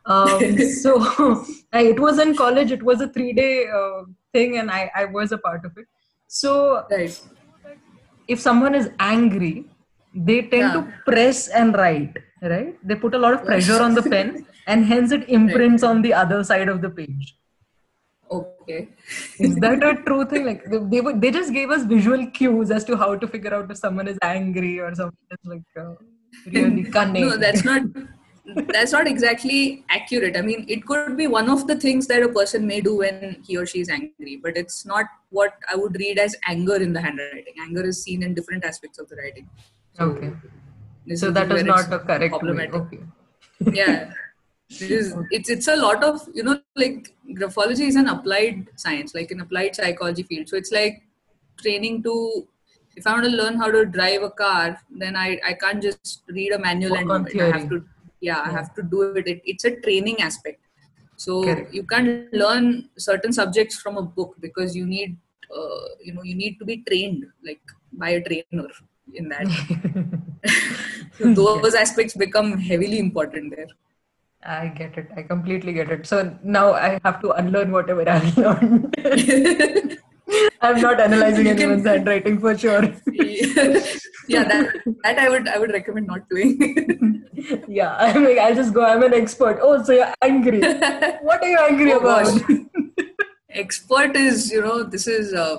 Um, 0.05 0.57
so 0.81 1.45
it 1.73 1.99
was 1.99 2.19
in 2.19 2.35
college. 2.35 2.71
It 2.71 2.83
was 2.83 3.01
a 3.01 3.07
three-day 3.07 3.67
uh, 3.67 4.03
thing, 4.31 4.57
and 4.57 4.71
I, 4.71 4.91
I 4.95 5.05
was 5.05 5.31
a 5.31 5.37
part 5.37 5.65
of 5.65 5.77
it. 5.77 5.85
So 6.27 6.85
right. 6.89 7.21
if 8.27 8.39
someone 8.39 8.75
is 8.75 8.89
angry, 8.99 9.65
they 10.13 10.41
tend 10.43 10.51
yeah. 10.51 10.73
to 10.73 10.93
press 11.05 11.47
and 11.47 11.75
write 11.75 12.17
right? 12.43 12.77
They 12.83 12.95
put 12.95 13.13
a 13.13 13.17
lot 13.17 13.33
of 13.33 13.45
pressure 13.45 13.81
on 13.81 13.93
the 13.93 14.03
pen 14.13 14.45
and 14.67 14.85
hence 14.85 15.11
it 15.11 15.27
imprints 15.29 15.83
on 15.83 16.01
the 16.01 16.13
other 16.13 16.43
side 16.43 16.69
of 16.69 16.81
the 16.81 16.89
page. 16.89 17.37
Okay. 18.31 18.89
Is 19.39 19.55
that 19.57 19.83
a 19.83 19.95
true 20.03 20.25
thing? 20.25 20.45
Like 20.45 20.65
they, 20.65 20.79
they, 20.79 21.13
they 21.13 21.31
just 21.31 21.53
gave 21.53 21.69
us 21.69 21.83
visual 21.83 22.25
cues 22.27 22.71
as 22.71 22.83
to 22.85 22.97
how 22.97 23.15
to 23.15 23.27
figure 23.27 23.53
out 23.53 23.69
if 23.69 23.77
someone 23.77 24.07
is 24.07 24.17
angry 24.21 24.79
or 24.79 24.93
something 24.95 25.17
is 25.31 25.37
like 25.45 25.61
uh, 25.77 25.93
really 26.47 26.83
cunning. 26.95 27.27
no 27.27 27.37
that's 27.37 27.63
not 27.63 27.83
that's 28.67 28.91
not 28.91 29.07
exactly 29.07 29.85
accurate. 29.89 30.35
I 30.35 30.41
mean 30.41 30.65
it 30.67 30.85
could 30.85 31.15
be 31.15 31.27
one 31.27 31.49
of 31.49 31.67
the 31.67 31.75
things 31.75 32.07
that 32.07 32.23
a 32.23 32.29
person 32.29 32.65
may 32.65 32.81
do 32.81 32.97
when 32.97 33.37
he 33.45 33.55
or 33.55 33.65
she 33.65 33.81
is 33.81 33.89
angry 33.89 34.39
but 34.41 34.57
it's 34.57 34.85
not 34.85 35.05
what 35.29 35.53
i 35.71 35.75
would 35.75 35.95
read 35.99 36.17
as 36.17 36.35
anger 36.47 36.75
in 36.75 36.93
the 36.93 37.01
handwriting. 37.01 37.53
Anger 37.61 37.85
is 37.85 38.01
seen 38.01 38.23
in 38.23 38.33
different 38.33 38.65
aspects 38.65 38.97
of 38.97 39.07
the 39.09 39.15
writing. 39.17 39.47
So, 39.93 40.05
okay 40.05 40.31
so 41.15 41.31
that 41.31 41.51
is 41.51 41.63
not 41.63 41.91
a 41.91 41.99
correct 41.99 42.31
problematic. 42.31 42.75
Okay. 42.75 42.99
yeah. 43.73 44.11
It 44.69 44.89
is, 44.89 45.15
it's 45.29 45.49
it's 45.49 45.67
a 45.67 45.75
lot 45.75 46.03
of 46.03 46.27
you 46.33 46.43
know 46.43 46.59
like 46.75 47.13
graphology 47.39 47.87
is 47.87 47.95
an 47.95 48.07
applied 48.07 48.67
science 48.75 49.13
like 49.13 49.29
an 49.29 49.41
applied 49.41 49.75
psychology 49.75 50.23
field 50.23 50.49
so 50.49 50.55
it's 50.55 50.71
like 50.71 51.03
training 51.61 52.01
to 52.03 52.47
if 52.95 53.05
i 53.05 53.11
want 53.11 53.25
to 53.25 53.29
learn 53.29 53.55
how 53.55 53.69
to 53.69 53.85
drive 53.85 54.23
a 54.23 54.29
car 54.31 54.79
then 54.89 55.15
i 55.15 55.39
i 55.45 55.53
can't 55.53 55.83
just 55.83 56.23
read 56.29 56.53
a 56.53 56.59
manual 56.59 56.95
and 56.95 57.11
i 57.11 57.49
have 57.57 57.69
to 57.69 57.83
yeah, 58.19 58.37
yeah, 58.37 58.41
i 58.45 58.49
have 58.49 58.73
to 58.73 58.81
do 58.81 59.01
it, 59.15 59.27
it 59.27 59.41
it's 59.45 59.65
a 59.65 59.75
training 59.81 60.19
aspect 60.21 60.59
so 61.17 61.43
Correct. 61.43 61.73
you 61.73 61.83
can't 61.83 62.33
learn 62.33 62.89
certain 62.97 63.31
subjects 63.31 63.79
from 63.79 63.97
a 63.97 64.01
book 64.01 64.35
because 64.39 64.75
you 64.75 64.85
need 64.85 65.15
uh, 65.55 65.85
you 66.01 66.13
know 66.13 66.23
you 66.23 66.35
need 66.35 66.57
to 66.57 66.65
be 66.65 66.77
trained 66.89 67.25
like 67.45 67.61
by 67.91 68.09
a 68.09 68.23
trainer 68.23 68.67
in 69.13 69.29
that. 69.29 69.47
So 71.19 71.33
those 71.33 71.75
aspects 71.75 72.15
become 72.15 72.57
heavily 72.57 72.97
important 72.99 73.55
there. 73.55 73.67
I 74.45 74.67
get 74.67 74.97
it. 74.97 75.09
I 75.15 75.21
completely 75.21 75.73
get 75.73 75.91
it. 75.91 76.05
So 76.05 76.35
now 76.43 76.73
i 76.73 76.99
have 77.03 77.21
to 77.21 77.31
unlearn 77.31 77.71
whatever 77.71 78.07
i've 78.09 78.37
learned. 78.45 78.95
I'm 80.61 80.81
not 80.81 80.99
analyzing 80.99 81.45
you 81.45 81.51
anyone's 81.51 81.83
can, 81.83 81.93
handwriting 81.97 82.39
for 82.39 82.57
sure. 82.57 82.83
Yeah 84.25 84.45
that, 84.45 84.73
that 85.03 85.19
i 85.19 85.29
would 85.29 85.47
i 85.49 85.57
would 85.59 85.71
recommend 85.71 86.07
not 86.07 86.27
doing. 86.29 87.23
Yeah 87.67 87.95
i 87.95 88.17
mean 88.17 88.39
i'll 88.39 88.55
just 88.55 88.73
go 88.73 88.85
i'm 88.85 89.03
an 89.03 89.13
expert. 89.13 89.59
Oh 89.61 89.83
so 89.83 89.93
you're 89.93 90.13
angry. 90.21 90.61
What 91.21 91.43
are 91.43 91.47
you 91.47 91.59
angry 91.59 91.93
oh, 91.93 91.99
about? 91.99 92.41
expert 93.49 94.15
is 94.15 94.51
you 94.51 94.61
know 94.61 94.83
this 94.83 95.07
is 95.07 95.33
uh, 95.33 95.57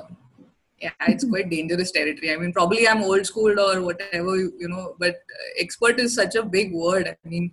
yeah 0.85 1.09
it's 1.09 1.25
quite 1.25 1.51
dangerous 1.51 1.91
territory. 1.91 2.33
I 2.33 2.37
mean 2.37 2.53
probably 2.53 2.89
i'm 2.89 3.03
old 3.03 3.27
school 3.27 3.61
or 3.67 3.83
whatever 3.83 4.37
you 4.37 4.69
know 4.73 4.95
but 4.99 5.15
uh, 5.15 5.51
expert 5.59 5.99
is 5.99 6.15
such 6.15 6.35
a 6.35 6.43
big 6.43 6.73
word. 6.73 7.09
I 7.09 7.29
mean 7.29 7.53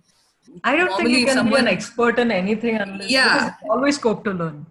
i 0.64 0.76
don't 0.76 0.96
think 0.96 1.10
you 1.10 1.24
can 1.26 1.36
someone, 1.36 1.64
be 1.64 1.70
an 1.70 1.74
expert 1.76 2.18
in 2.18 2.30
anything 2.30 2.76
unless 2.76 3.10
yeah. 3.10 3.54
always 3.70 3.96
scope 3.96 4.24
to 4.24 4.32
learn. 4.32 4.66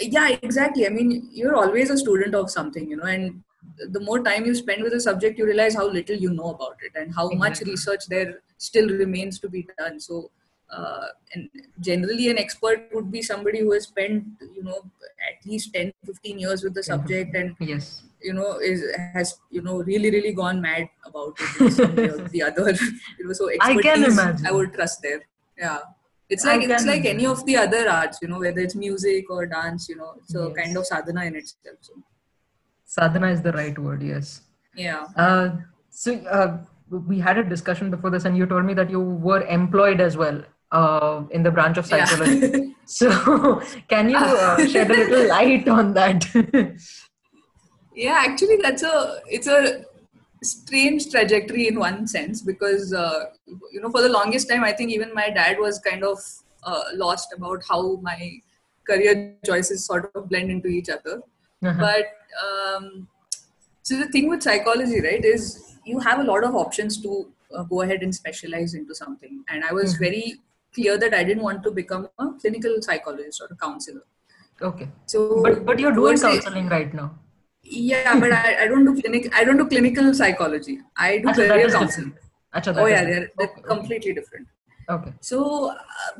Yeah 0.00 0.36
exactly. 0.42 0.86
I 0.86 0.90
mean 0.90 1.28
you're 1.32 1.56
always 1.56 1.90
a 1.90 1.98
student 1.98 2.34
of 2.34 2.50
something 2.50 2.90
you 2.90 2.96
know 2.96 3.04
and 3.04 3.42
the 3.96 4.00
more 4.00 4.22
time 4.22 4.44
you 4.46 4.54
spend 4.54 4.82
with 4.82 4.92
a 4.94 5.00
subject 5.00 5.38
you 5.38 5.46
realize 5.46 5.74
how 5.74 5.86
little 5.88 6.16
you 6.16 6.30
know 6.30 6.50
about 6.50 6.76
it 6.82 6.92
and 7.00 7.14
how 7.14 7.28
exactly. 7.28 7.48
much 7.48 7.60
research 7.72 8.06
there 8.08 8.40
still 8.56 8.88
remains 8.88 9.38
to 9.38 9.48
be 9.48 9.66
done. 9.78 10.00
So 10.00 10.30
uh, 10.70 11.06
and 11.34 11.48
generally 11.80 12.28
an 12.28 12.38
expert 12.38 12.88
would 12.92 13.10
be 13.10 13.22
somebody 13.22 13.60
who 13.60 13.72
has 13.72 13.84
spent 13.84 14.24
you 14.54 14.62
know 14.62 14.82
at 15.28 15.44
least 15.46 15.72
10 15.74 15.92
15 16.04 16.38
years 16.38 16.62
with 16.62 16.74
the 16.74 16.82
subject 16.82 17.34
and 17.34 17.56
yes. 17.60 18.02
you 18.20 18.32
know 18.32 18.58
is 18.58 18.84
has 19.14 19.38
you 19.50 19.62
know 19.62 19.76
really 19.82 20.10
really 20.10 20.32
gone 20.32 20.60
mad 20.60 20.88
about 21.06 21.34
it 21.40 22.30
the 22.32 22.42
other. 22.42 22.72
You 23.18 23.26
know 23.26 23.32
so 23.32 23.50
i 23.60 23.74
can 23.80 24.04
imagine. 24.04 24.46
I 24.46 24.52
would 24.52 24.74
trust 24.74 25.02
there. 25.02 25.22
Yeah. 25.56 25.78
It's 26.28 26.44
like 26.44 26.62
it's 26.62 26.84
like 26.84 27.06
any 27.06 27.24
of 27.26 27.44
the 27.46 27.56
other 27.56 27.88
arts 27.88 28.18
you 28.20 28.28
know 28.28 28.38
whether 28.38 28.60
it's 28.60 28.74
music 28.74 29.30
or 29.30 29.46
dance 29.46 29.88
you 29.88 29.96
know 29.96 30.12
it's 30.18 30.34
a 30.34 30.44
yes. 30.48 30.56
kind 30.56 30.76
of 30.76 30.86
sadhana 30.86 31.24
in 31.24 31.36
itself 31.36 31.78
so. 31.80 31.94
Sadhana 32.84 33.28
is 33.28 33.40
the 33.42 33.52
right 33.52 33.78
word 33.78 34.02
yes. 34.02 34.42
Yeah. 34.74 35.06
Uh, 35.16 35.56
so 35.90 36.14
uh, 36.38 36.58
we 36.90 37.18
had 37.18 37.38
a 37.38 37.44
discussion 37.44 37.90
before 37.90 38.10
this 38.10 38.26
and 38.26 38.36
you 38.36 38.46
told 38.46 38.64
me 38.66 38.74
that 38.74 38.90
you 38.90 39.00
were 39.00 39.42
employed 39.46 40.00
as 40.00 40.16
well 40.16 40.42
uh, 40.72 41.24
in 41.30 41.42
the 41.42 41.50
branch 41.50 41.78
of 41.78 41.86
psychology. 41.86 42.46
Yeah. 42.46 42.72
so, 42.84 43.62
can 43.88 44.10
you 44.10 44.16
uh, 44.16 44.66
shed 44.66 44.90
a 44.90 44.94
little 44.94 45.28
light 45.36 45.68
on 45.68 45.94
that? 45.94 46.24
yeah, 47.94 48.24
actually, 48.26 48.58
that's 48.62 48.82
a 48.82 49.20
it's 49.26 49.46
a 49.46 49.84
strange 50.42 51.10
trajectory 51.10 51.66
in 51.68 51.78
one 51.78 52.06
sense 52.06 52.42
because 52.42 52.92
uh, 52.92 53.24
you 53.72 53.80
know 53.80 53.90
for 53.90 54.02
the 54.02 54.08
longest 54.08 54.48
time 54.48 54.62
I 54.62 54.72
think 54.72 54.92
even 54.92 55.12
my 55.12 55.30
dad 55.30 55.58
was 55.58 55.80
kind 55.80 56.04
of 56.04 56.18
uh, 56.62 56.82
lost 56.94 57.32
about 57.36 57.62
how 57.68 57.96
my 57.96 58.40
career 58.88 59.34
choices 59.44 59.84
sort 59.84 60.10
of 60.14 60.28
blend 60.28 60.50
into 60.50 60.68
each 60.68 60.88
other. 60.88 61.22
Uh-huh. 61.64 61.74
But 61.78 62.06
um, 62.44 63.08
so 63.82 63.96
the 63.96 64.08
thing 64.08 64.28
with 64.28 64.42
psychology, 64.42 65.00
right, 65.00 65.24
is 65.24 65.76
you 65.84 65.98
have 66.00 66.20
a 66.20 66.24
lot 66.24 66.44
of 66.44 66.54
options 66.54 67.00
to 67.02 67.32
uh, 67.54 67.62
go 67.64 67.82
ahead 67.82 68.02
and 68.02 68.14
specialize 68.14 68.74
into 68.74 68.94
something. 68.94 69.44
And 69.48 69.64
I 69.64 69.72
was 69.72 69.94
mm-hmm. 69.94 70.04
very 70.04 70.40
clear 70.74 70.98
that 70.98 71.14
I 71.14 71.24
didn't 71.24 71.42
want 71.42 71.62
to 71.64 71.70
become 71.70 72.08
a 72.18 72.32
clinical 72.40 72.76
psychologist 72.80 73.40
or 73.40 73.48
a 73.50 73.56
counselor. 73.56 74.04
Okay. 74.60 74.88
So, 75.06 75.42
but 75.42 75.64
but 75.64 75.78
you're 75.78 75.92
doing 75.92 76.18
counseling 76.18 76.68
right 76.68 76.92
now. 76.92 77.18
Yeah, 77.62 78.18
but 78.18 78.32
I, 78.32 78.64
I 78.64 78.68
don't 78.68 78.84
do 78.84 79.00
clinic. 79.00 79.32
I 79.34 79.44
don't 79.44 79.56
do 79.56 79.66
clinical 79.66 80.12
psychology. 80.14 80.78
I 80.96 81.18
do 81.18 81.28
Achha, 81.28 81.48
career 81.48 81.70
counseling. 81.70 82.14
Achha, 82.54 82.76
oh 82.76 82.86
yeah, 82.86 83.04
they're, 83.04 83.30
they're 83.38 83.50
okay. 83.50 83.62
completely 83.62 84.14
different. 84.14 84.48
Okay. 84.90 85.12
So, 85.20 85.70
uh, 85.70 85.74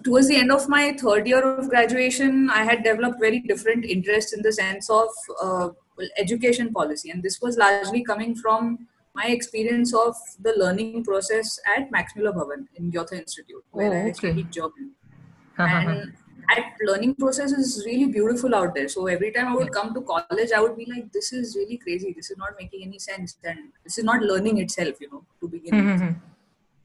towards 0.05 0.29
the 0.29 0.37
end 0.37 0.53
of 0.53 0.69
my 0.69 0.93
third 0.93 1.27
year 1.27 1.43
of 1.43 1.71
graduation, 1.71 2.51
I 2.51 2.65
had 2.65 2.85
developed 2.85 3.19
very 3.19 3.41
different 3.41 3.87
interests 3.87 4.35
in 4.35 4.43
the 4.43 4.53
sense 4.53 4.91
of 4.91 5.09
uh, 5.43 5.71
well, 5.97 6.09
education 6.19 6.73
policy, 6.73 7.11
and 7.11 7.23
this 7.23 7.41
was 7.41 7.57
largely 7.57 8.05
coming 8.05 8.35
from 8.35 8.87
my 9.15 9.27
experience 9.27 9.95
of 9.95 10.15
the 10.41 10.55
learning 10.57 11.05
process 11.05 11.59
at 11.77 11.91
Max 11.91 12.15
Muller 12.17 12.33
Bhavan 12.33 12.67
in 12.77 12.91
Goethe 12.91 13.13
Institute, 13.13 13.65
where 13.71 13.91
Oh, 13.91 13.97
I 13.97 14.03
okay. 14.11 14.13
studied 14.13 14.51
German. 14.53 14.95
and 15.59 16.13
that 16.49 16.67
learning 16.89 17.15
process 17.17 17.53
is 17.53 17.85
really 17.85 18.07
beautiful 18.07 18.55
out 18.55 18.75
there. 18.75 18.89
So 18.89 19.07
every 19.07 19.31
time 19.33 19.49
I 19.49 19.55
would 19.57 19.73
come 19.73 19.93
to 19.95 20.01
college, 20.01 20.53
I 20.57 20.61
would 20.61 20.77
be 20.77 20.87
like, 20.91 21.11
"This 21.13 21.33
is 21.33 21.57
really 21.57 21.77
crazy. 21.79 22.13
This 22.19 22.31
is 22.31 22.39
not 22.39 22.55
making 22.61 22.85
any 22.85 22.99
sense, 22.99 23.37
and 23.45 23.73
this 23.85 23.99
is 23.99 24.05
not 24.05 24.23
learning 24.23 24.59
itself, 24.59 25.01
you 25.01 25.11
know, 25.11 25.25
to 25.41 25.49
begin 25.49 25.81
with." 25.81 26.01
Mhm. 26.03 26.15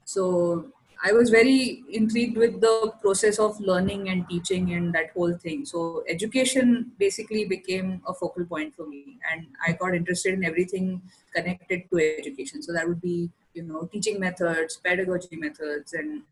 So 0.04 0.72
I 1.06 1.12
was 1.12 1.30
very 1.30 1.84
intrigued 1.92 2.38
with 2.38 2.60
the 2.60 2.92
process 3.02 3.38
of 3.38 3.60
learning 3.60 4.08
and 4.08 4.26
teaching 4.28 4.72
and 4.72 4.92
that 4.94 5.10
whole 5.14 5.34
thing. 5.36 5.64
So 5.66 6.02
education 6.08 6.92
basically 6.98 7.44
became 7.44 8.00
a 8.08 8.14
focal 8.14 8.46
point 8.46 8.74
for 8.74 8.86
me, 8.86 9.18
and 9.30 9.46
I 9.66 9.72
got 9.72 9.94
interested 9.94 10.34
in 10.34 10.44
everything 10.44 11.02
connected 11.34 11.82
to 11.90 11.98
education. 12.18 12.62
So 12.62 12.72
that 12.72 12.88
would 12.88 13.02
be, 13.02 13.30
you 13.54 13.64
know, 13.64 13.86
teaching 13.92 14.18
methods, 14.18 14.80
pedagogy 14.82 15.36
methods, 15.36 15.92
and 15.92 16.22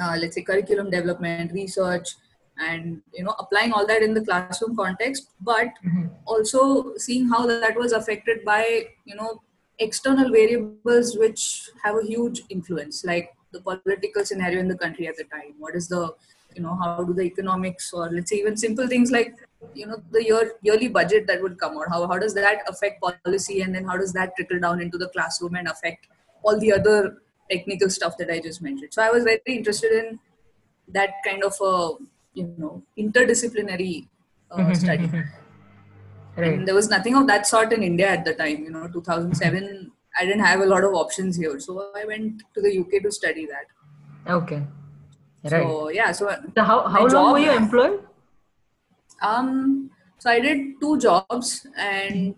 uh, 0.00 0.16
let's 0.18 0.34
say 0.34 0.42
curriculum 0.42 0.90
development, 0.90 1.52
research, 1.52 2.08
and 2.58 3.02
you 3.12 3.24
know, 3.24 3.34
applying 3.38 3.72
all 3.72 3.86
that 3.86 4.02
in 4.02 4.14
the 4.14 4.24
classroom 4.24 4.76
context, 4.76 5.28
but 5.40 5.68
Mhm. 5.84 6.10
also 6.26 6.94
seeing 6.96 7.28
how 7.28 7.46
that 7.46 7.76
was 7.84 7.92
affected 7.92 8.44
by 8.44 8.62
you 9.04 9.16
know 9.20 9.42
external 9.78 10.30
variables 10.30 11.16
which 11.18 11.42
have 11.82 11.96
a 11.98 12.04
huge 12.06 12.42
influence 12.50 13.04
like 13.04 13.30
the 13.52 13.60
political 13.60 14.24
scenario 14.24 14.60
in 14.60 14.68
the 14.68 14.76
country 14.76 15.06
at 15.06 15.16
the 15.16 15.24
time 15.24 15.54
what 15.58 15.74
is 15.74 15.88
the 15.88 16.02
you 16.54 16.62
know 16.62 16.76
how 16.82 17.02
do 17.04 17.12
the 17.12 17.22
economics 17.22 17.92
or 17.92 18.10
let's 18.10 18.30
say 18.30 18.36
even 18.36 18.56
simple 18.56 18.86
things 18.86 19.10
like 19.10 19.34
you 19.74 19.86
know 19.86 20.02
the 20.10 20.24
year 20.24 20.54
yearly 20.62 20.88
budget 20.88 21.26
that 21.26 21.40
would 21.42 21.58
come 21.58 21.76
out 21.78 21.88
how, 21.88 22.06
how 22.06 22.18
does 22.18 22.34
that 22.34 22.62
affect 22.68 23.02
policy 23.02 23.60
and 23.62 23.74
then 23.74 23.84
how 23.84 23.96
does 23.96 24.12
that 24.12 24.34
trickle 24.36 24.58
down 24.58 24.80
into 24.80 24.98
the 24.98 25.08
classroom 25.08 25.54
and 25.54 25.68
affect 25.68 26.08
all 26.42 26.58
the 26.58 26.72
other 26.72 27.18
technical 27.50 27.90
stuff 27.90 28.16
that 28.16 28.30
i 28.30 28.40
just 28.40 28.62
mentioned 28.62 28.92
so 28.92 29.02
i 29.02 29.10
was 29.10 29.24
very 29.24 29.40
interested 29.46 29.92
in 29.92 30.18
that 30.88 31.10
kind 31.24 31.44
of 31.44 31.54
a 31.60 31.92
you 32.34 32.52
know 32.58 32.82
interdisciplinary 32.98 34.08
uh, 34.50 34.74
study 34.84 35.08
Right. 36.36 36.54
and 36.54 36.66
there 36.66 36.74
was 36.74 36.88
nothing 36.88 37.14
of 37.16 37.26
that 37.26 37.46
sort 37.46 37.72
in 37.72 37.82
India 37.82 38.08
at 38.08 38.24
the 38.24 38.34
time. 38.34 38.64
You 38.64 38.70
know, 38.70 38.88
2007, 38.88 39.90
I 40.18 40.24
didn't 40.24 40.40
have 40.44 40.60
a 40.60 40.66
lot 40.66 40.84
of 40.84 40.94
options 40.94 41.36
here, 41.36 41.58
so 41.60 41.90
I 41.96 42.04
went 42.04 42.42
to 42.54 42.60
the 42.60 42.70
UK 42.80 43.02
to 43.02 43.10
study 43.12 43.46
that. 43.46 44.32
Okay. 44.32 44.62
Right. 45.44 45.50
So 45.50 45.88
yeah, 45.90 46.12
so 46.12 46.30
So 46.56 46.62
how 46.64 46.86
how 46.88 47.00
long 47.02 47.10
job- 47.10 47.32
were 47.32 47.38
you 47.38 47.52
employed? 47.52 48.00
um, 49.22 49.90
so 50.18 50.30
I 50.30 50.40
did 50.40 50.80
two 50.80 50.98
jobs, 50.98 51.66
and 51.76 52.34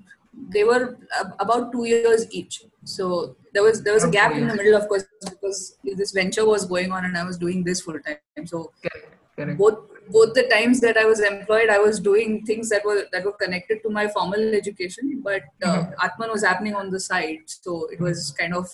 they 0.51 0.65
were 0.65 0.97
ab- 1.21 1.35
about 1.41 1.73
two 1.73 1.85
years 1.85 2.27
each. 2.31 2.65
So 2.85 3.37
there 3.53 3.63
was 3.63 3.83
there 3.83 3.95
was 3.95 4.05
a 4.05 4.09
Oh, 4.09 4.11
gap 4.11 4.33
in 4.33 4.47
the 4.49 4.55
middle, 4.55 4.75
of 4.81 4.89
course, 4.89 5.05
because 5.25 5.77
this 5.85 6.13
venture 6.13 6.45
was 6.47 6.65
going 6.65 6.93
on, 6.93 7.05
and 7.05 7.17
I 7.17 7.25
was 7.25 7.39
doing 7.39 7.65
this 7.65 7.81
full 7.81 7.99
time. 8.01 8.47
So 8.47 8.73
Correct. 8.83 9.09
Correct. 9.37 9.59
both 9.59 9.79
both 10.09 10.35
the 10.35 10.43
times 10.45 10.81
that 10.81 10.97
I 10.97 11.05
was 11.05 11.21
employed, 11.21 11.69
I 11.71 11.79
was 11.79 12.01
doing 12.01 12.45
things 12.45 12.69
that 12.71 12.85
were 12.85 13.07
that 13.13 13.25
were 13.25 13.33
connected 13.33 13.83
to 13.83 13.91
my 13.91 14.09
formal 14.09 14.55
education, 14.55 15.21
but 15.25 15.43
uh, 15.63 15.85
Mhm. 15.85 15.95
Aatman 15.97 16.33
was 16.33 16.45
happening 16.45 16.75
on 16.75 16.91
the 16.91 17.01
side, 17.01 17.43
so 17.47 17.87
it 17.87 18.01
was 18.01 18.33
kind 18.39 18.55
of 18.55 18.69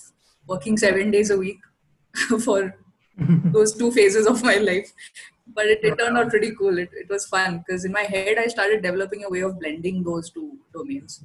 working 0.46 0.76
seven 0.76 1.10
days 1.10 1.30
a 1.30 1.36
week 1.36 1.60
for 2.44 2.74
those 3.52 3.74
two 3.74 3.90
phases 3.92 4.26
of 4.26 4.42
my 4.42 4.56
life. 4.56 4.92
But 5.54 5.66
it, 5.66 5.80
it 5.82 5.98
turned 5.98 6.16
out 6.18 6.28
pretty 6.30 6.54
cool. 6.54 6.78
It, 6.78 6.90
it 6.92 7.08
was 7.08 7.26
fun 7.26 7.58
because 7.66 7.84
in 7.84 7.92
my 7.92 8.02
head, 8.02 8.38
I 8.38 8.46
started 8.46 8.82
developing 8.82 9.24
a 9.24 9.30
way 9.30 9.40
of 9.40 9.58
blending 9.60 10.02
those 10.02 10.30
two 10.30 10.58
domains. 10.72 11.24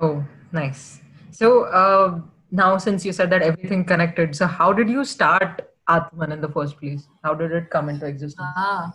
Oh, 0.00 0.24
nice. 0.52 1.00
So 1.30 1.64
uh, 1.64 2.20
now, 2.50 2.76
since 2.78 3.04
you 3.04 3.12
said 3.12 3.30
that 3.30 3.42
everything 3.42 3.84
connected, 3.84 4.34
so 4.34 4.46
how 4.46 4.72
did 4.72 4.88
you 4.88 5.04
start 5.04 5.70
Aatman 5.88 6.32
in 6.32 6.40
the 6.40 6.48
first 6.48 6.78
place? 6.78 7.06
How 7.22 7.34
did 7.34 7.52
it 7.52 7.70
come 7.70 7.88
into 7.88 8.06
existence? 8.06 8.48
Ah, 8.56 8.92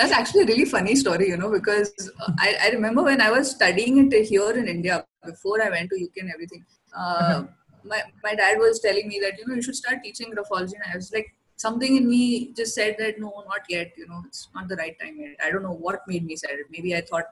that's 0.00 0.12
actually 0.12 0.42
a 0.44 0.46
really 0.46 0.64
funny 0.64 0.96
story, 0.96 1.28
you 1.28 1.36
know, 1.36 1.50
because 1.50 2.10
I, 2.38 2.56
I 2.62 2.68
remember 2.70 3.02
when 3.02 3.20
I 3.20 3.30
was 3.30 3.50
studying 3.50 3.98
it 4.10 4.26
here 4.26 4.50
in 4.52 4.66
India 4.66 5.04
before 5.24 5.62
I 5.62 5.68
went 5.68 5.90
to 5.90 6.02
UK 6.02 6.22
and 6.22 6.30
everything. 6.32 6.64
Uh, 6.96 7.44
my 7.84 8.02
my 8.24 8.34
dad 8.34 8.58
was 8.58 8.80
telling 8.80 9.08
me 9.08 9.20
that 9.20 9.38
you 9.38 9.46
know 9.46 9.54
you 9.54 9.62
should 9.62 9.76
start 9.76 10.02
teaching 10.02 10.32
graphology, 10.32 10.74
and 10.74 10.92
I 10.92 10.96
was 10.96 11.12
like 11.12 11.34
something 11.56 11.96
in 11.96 12.08
me 12.08 12.52
just 12.54 12.74
said 12.74 12.96
that 12.98 13.20
no, 13.20 13.44
not 13.48 13.68
yet. 13.68 13.92
You 13.96 14.08
know, 14.08 14.22
it's 14.26 14.48
not 14.54 14.68
the 14.68 14.76
right 14.76 14.98
time 15.00 15.18
yet. 15.18 15.36
I 15.44 15.50
don't 15.50 15.62
know 15.62 15.78
what 15.88 16.08
made 16.08 16.24
me 16.24 16.36
say 16.36 16.48
it. 16.52 16.66
Maybe 16.70 16.96
I 16.96 17.02
thought 17.02 17.26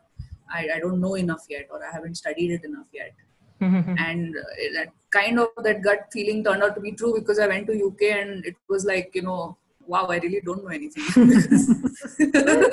I, 0.53 0.69
I 0.77 0.79
don't 0.79 1.01
know 1.01 1.15
enough 1.15 1.47
yet, 1.49 1.69
or 1.71 1.85
I 1.85 1.91
haven't 1.91 2.17
studied 2.17 2.51
it 2.51 2.65
enough 2.65 2.87
yet 2.93 3.15
and 3.61 4.37
uh, 4.37 4.43
that 4.75 4.89
kind 5.11 5.39
of 5.41 5.49
that 5.63 5.83
gut 5.83 6.09
feeling 6.13 6.45
turned 6.45 6.63
out 6.63 6.75
to 6.75 6.81
be 6.81 6.93
true 6.93 7.15
because 7.15 7.39
I 7.39 7.49
went 7.49 7.67
to 7.67 7.87
UK 7.87 8.03
and 8.17 8.45
it 8.47 8.57
was 8.69 8.85
like 8.85 9.11
you 9.15 9.23
know 9.23 9.57
wow 9.89 10.07
I 10.07 10.19
really 10.19 10.41
don't 10.45 10.63
know 10.65 10.71
anything. 10.71 11.05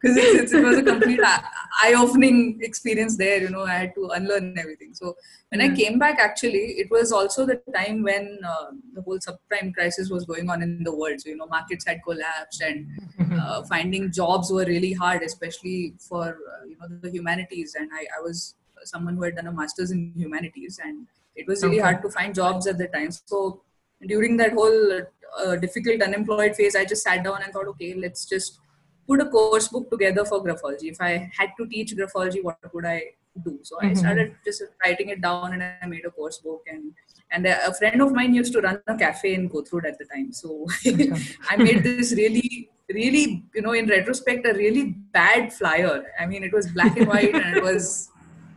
Because 0.00 0.16
it, 0.16 0.52
it, 0.52 0.62
was 0.62 0.76
a 0.78 0.82
complete 0.82 1.20
eye 1.24 1.94
opening 1.96 2.58
experience 2.62 3.16
there 3.16 3.40
you 3.40 3.50
know 3.50 3.62
I 3.64 3.74
had 3.74 3.94
to 3.94 4.08
unlearn 4.08 4.56
everything. 4.58 4.94
So 4.94 5.16
when 5.50 5.60
I 5.60 5.68
Mm. 5.68 5.76
came 5.76 5.98
back 5.98 6.18
actually 6.18 6.64
it 6.82 6.90
was 6.90 7.12
also 7.12 7.46
the 7.46 7.56
time 7.76 8.02
when 8.02 8.38
uh, 8.52 8.70
the 8.94 9.02
whole 9.02 9.18
subprime 9.18 9.72
crisis 9.74 10.10
was 10.10 10.24
going 10.24 10.50
on 10.50 10.62
in 10.62 10.82
the 10.82 10.94
world. 10.94 11.20
So 11.20 11.28
you 11.30 11.36
know 11.36 11.46
markets 11.46 11.86
had 11.86 12.00
collapsed 12.08 12.60
and 12.60 12.86
uh, 13.40 13.62
finding 13.64 14.10
jobs 14.10 14.50
were 14.50 14.64
really 14.64 14.92
hard 14.92 15.22
especially 15.22 15.94
for 16.08 16.24
uh, 16.26 16.64
you 16.68 16.76
know 16.80 16.88
the 17.00 17.10
humanities. 17.10 17.76
And 17.78 17.90
I, 17.92 18.02
I 18.18 18.20
was 18.22 18.54
someone 18.84 19.16
who 19.16 19.22
had 19.24 19.36
done 19.36 19.46
a 19.46 19.52
master's 19.52 19.90
in 19.90 20.12
humanities 20.16 20.80
and 20.84 21.06
it 21.36 21.46
was 21.46 21.62
really 21.62 21.76
Okay. 21.76 21.84
hard 21.88 22.02
to 22.02 22.10
find 22.10 22.34
jobs 22.34 22.66
at 22.66 22.78
the 22.78 22.88
time. 22.88 23.10
So 23.12 23.62
during 24.06 24.36
that 24.36 24.52
whole 24.52 25.00
uh, 25.44 25.56
difficult 25.56 26.02
unemployed 26.02 26.54
phase 26.54 26.76
i 26.76 26.84
just 26.84 27.02
sat 27.02 27.22
down 27.24 27.42
and 27.42 27.52
thought 27.52 27.66
okay 27.66 27.94
let's 27.94 28.24
just 28.26 28.60
put 29.08 29.20
a 29.20 29.26
course 29.26 29.68
book 29.68 29.90
together 29.90 30.24
for 30.24 30.44
graphology. 30.44 30.90
If 30.94 31.00
i 31.00 31.30
had 31.36 31.50
to 31.58 31.66
teach 31.66 31.94
graphology 31.96 32.42
what 32.44 32.58
would 32.74 32.84
i 32.84 33.02
do? 33.44 33.58
So 33.62 33.76
i 33.80 33.86
Mhm. 33.86 33.96
started 33.96 34.34
just 34.44 34.62
writing 34.84 35.08
it 35.14 35.20
down 35.22 35.52
and 35.54 35.62
i 35.62 35.86
made 35.86 36.04
a 36.04 36.10
course 36.10 36.38
book. 36.38 36.62
And 36.72 36.92
and 37.30 37.46
a 37.46 37.72
friend 37.78 38.02
of 38.02 38.12
mine 38.12 38.34
used 38.34 38.52
to 38.54 38.60
run 38.60 38.80
a 38.86 38.96
cafe 38.96 39.34
in 39.34 39.48
Kothrud 39.50 39.86
at 39.90 39.98
the 39.98 40.06
time. 40.12 40.32
So 40.32 40.66
i 41.50 41.56
made 41.56 41.82
this 41.88 42.12
really 42.12 42.70
really 42.98 43.24
you 43.54 43.62
know 43.62 43.72
in 43.72 43.86
retrospect 43.86 44.46
a 44.46 44.52
really 44.54 44.84
bad 45.18 45.52
flyer. 45.52 46.04
I 46.20 46.26
mean 46.26 46.42
it 46.42 46.52
was 46.52 46.70
black 46.72 46.96
and 46.98 47.08
white 47.08 47.34
and 47.34 47.56
it 47.56 47.62
was 47.62 48.10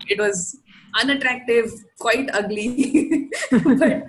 it 0.09 0.19
was 0.19 0.57
unattractive 1.01 1.71
quite 1.99 2.29
ugly. 2.33 3.29
But 3.81 4.07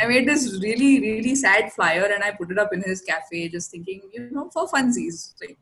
i 0.00 0.06
made 0.06 0.28
this 0.28 0.44
really 0.62 1.00
really 1.00 1.34
sad 1.34 1.72
flyer 1.72 2.04
and 2.14 2.24
i 2.24 2.30
put 2.30 2.50
it 2.50 2.58
up 2.58 2.72
in 2.72 2.82
his 2.82 3.00
cafe 3.02 3.48
just 3.48 3.70
thinking 3.70 4.02
you 4.12 4.28
know 4.30 4.48
for 4.50 4.66
funsies. 4.68 5.34
Like 5.40 5.58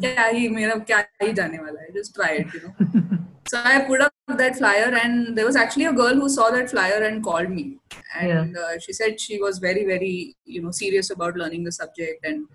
yeah 0.00 0.32
he 0.32 0.48
mera 0.48 0.80
kya 0.90 1.00
hi 1.22 1.32
jane 1.40 1.56
wala 1.64 1.86
hai 1.86 1.94
just 2.00 2.14
try 2.20 2.32
it 2.42 2.58
you 2.58 2.62
know. 2.66 3.18
So 3.50 3.58
i 3.70 3.74
put 3.88 4.00
up 4.04 4.38
that 4.38 4.56
flyer 4.60 4.86
and 5.00 5.38
there 5.38 5.46
was 5.48 5.56
actually 5.64 5.84
a 5.88 5.92
girl 5.98 6.16
who 6.20 6.28
saw 6.36 6.46
that 6.54 6.70
flyer 6.70 6.96
and 7.08 7.22
called 7.26 7.48
me. 7.48 7.78
And 8.20 8.56
uh, 8.62 8.80
she 8.84 8.92
said 8.92 9.20
she 9.20 9.38
was 9.42 9.60
very 9.66 9.84
very 9.90 10.34
you 10.44 10.62
know 10.62 10.72
serious 10.78 11.10
about 11.10 11.36
learning 11.42 11.62
the 11.68 11.74
subject 11.76 12.26
and 12.30 12.48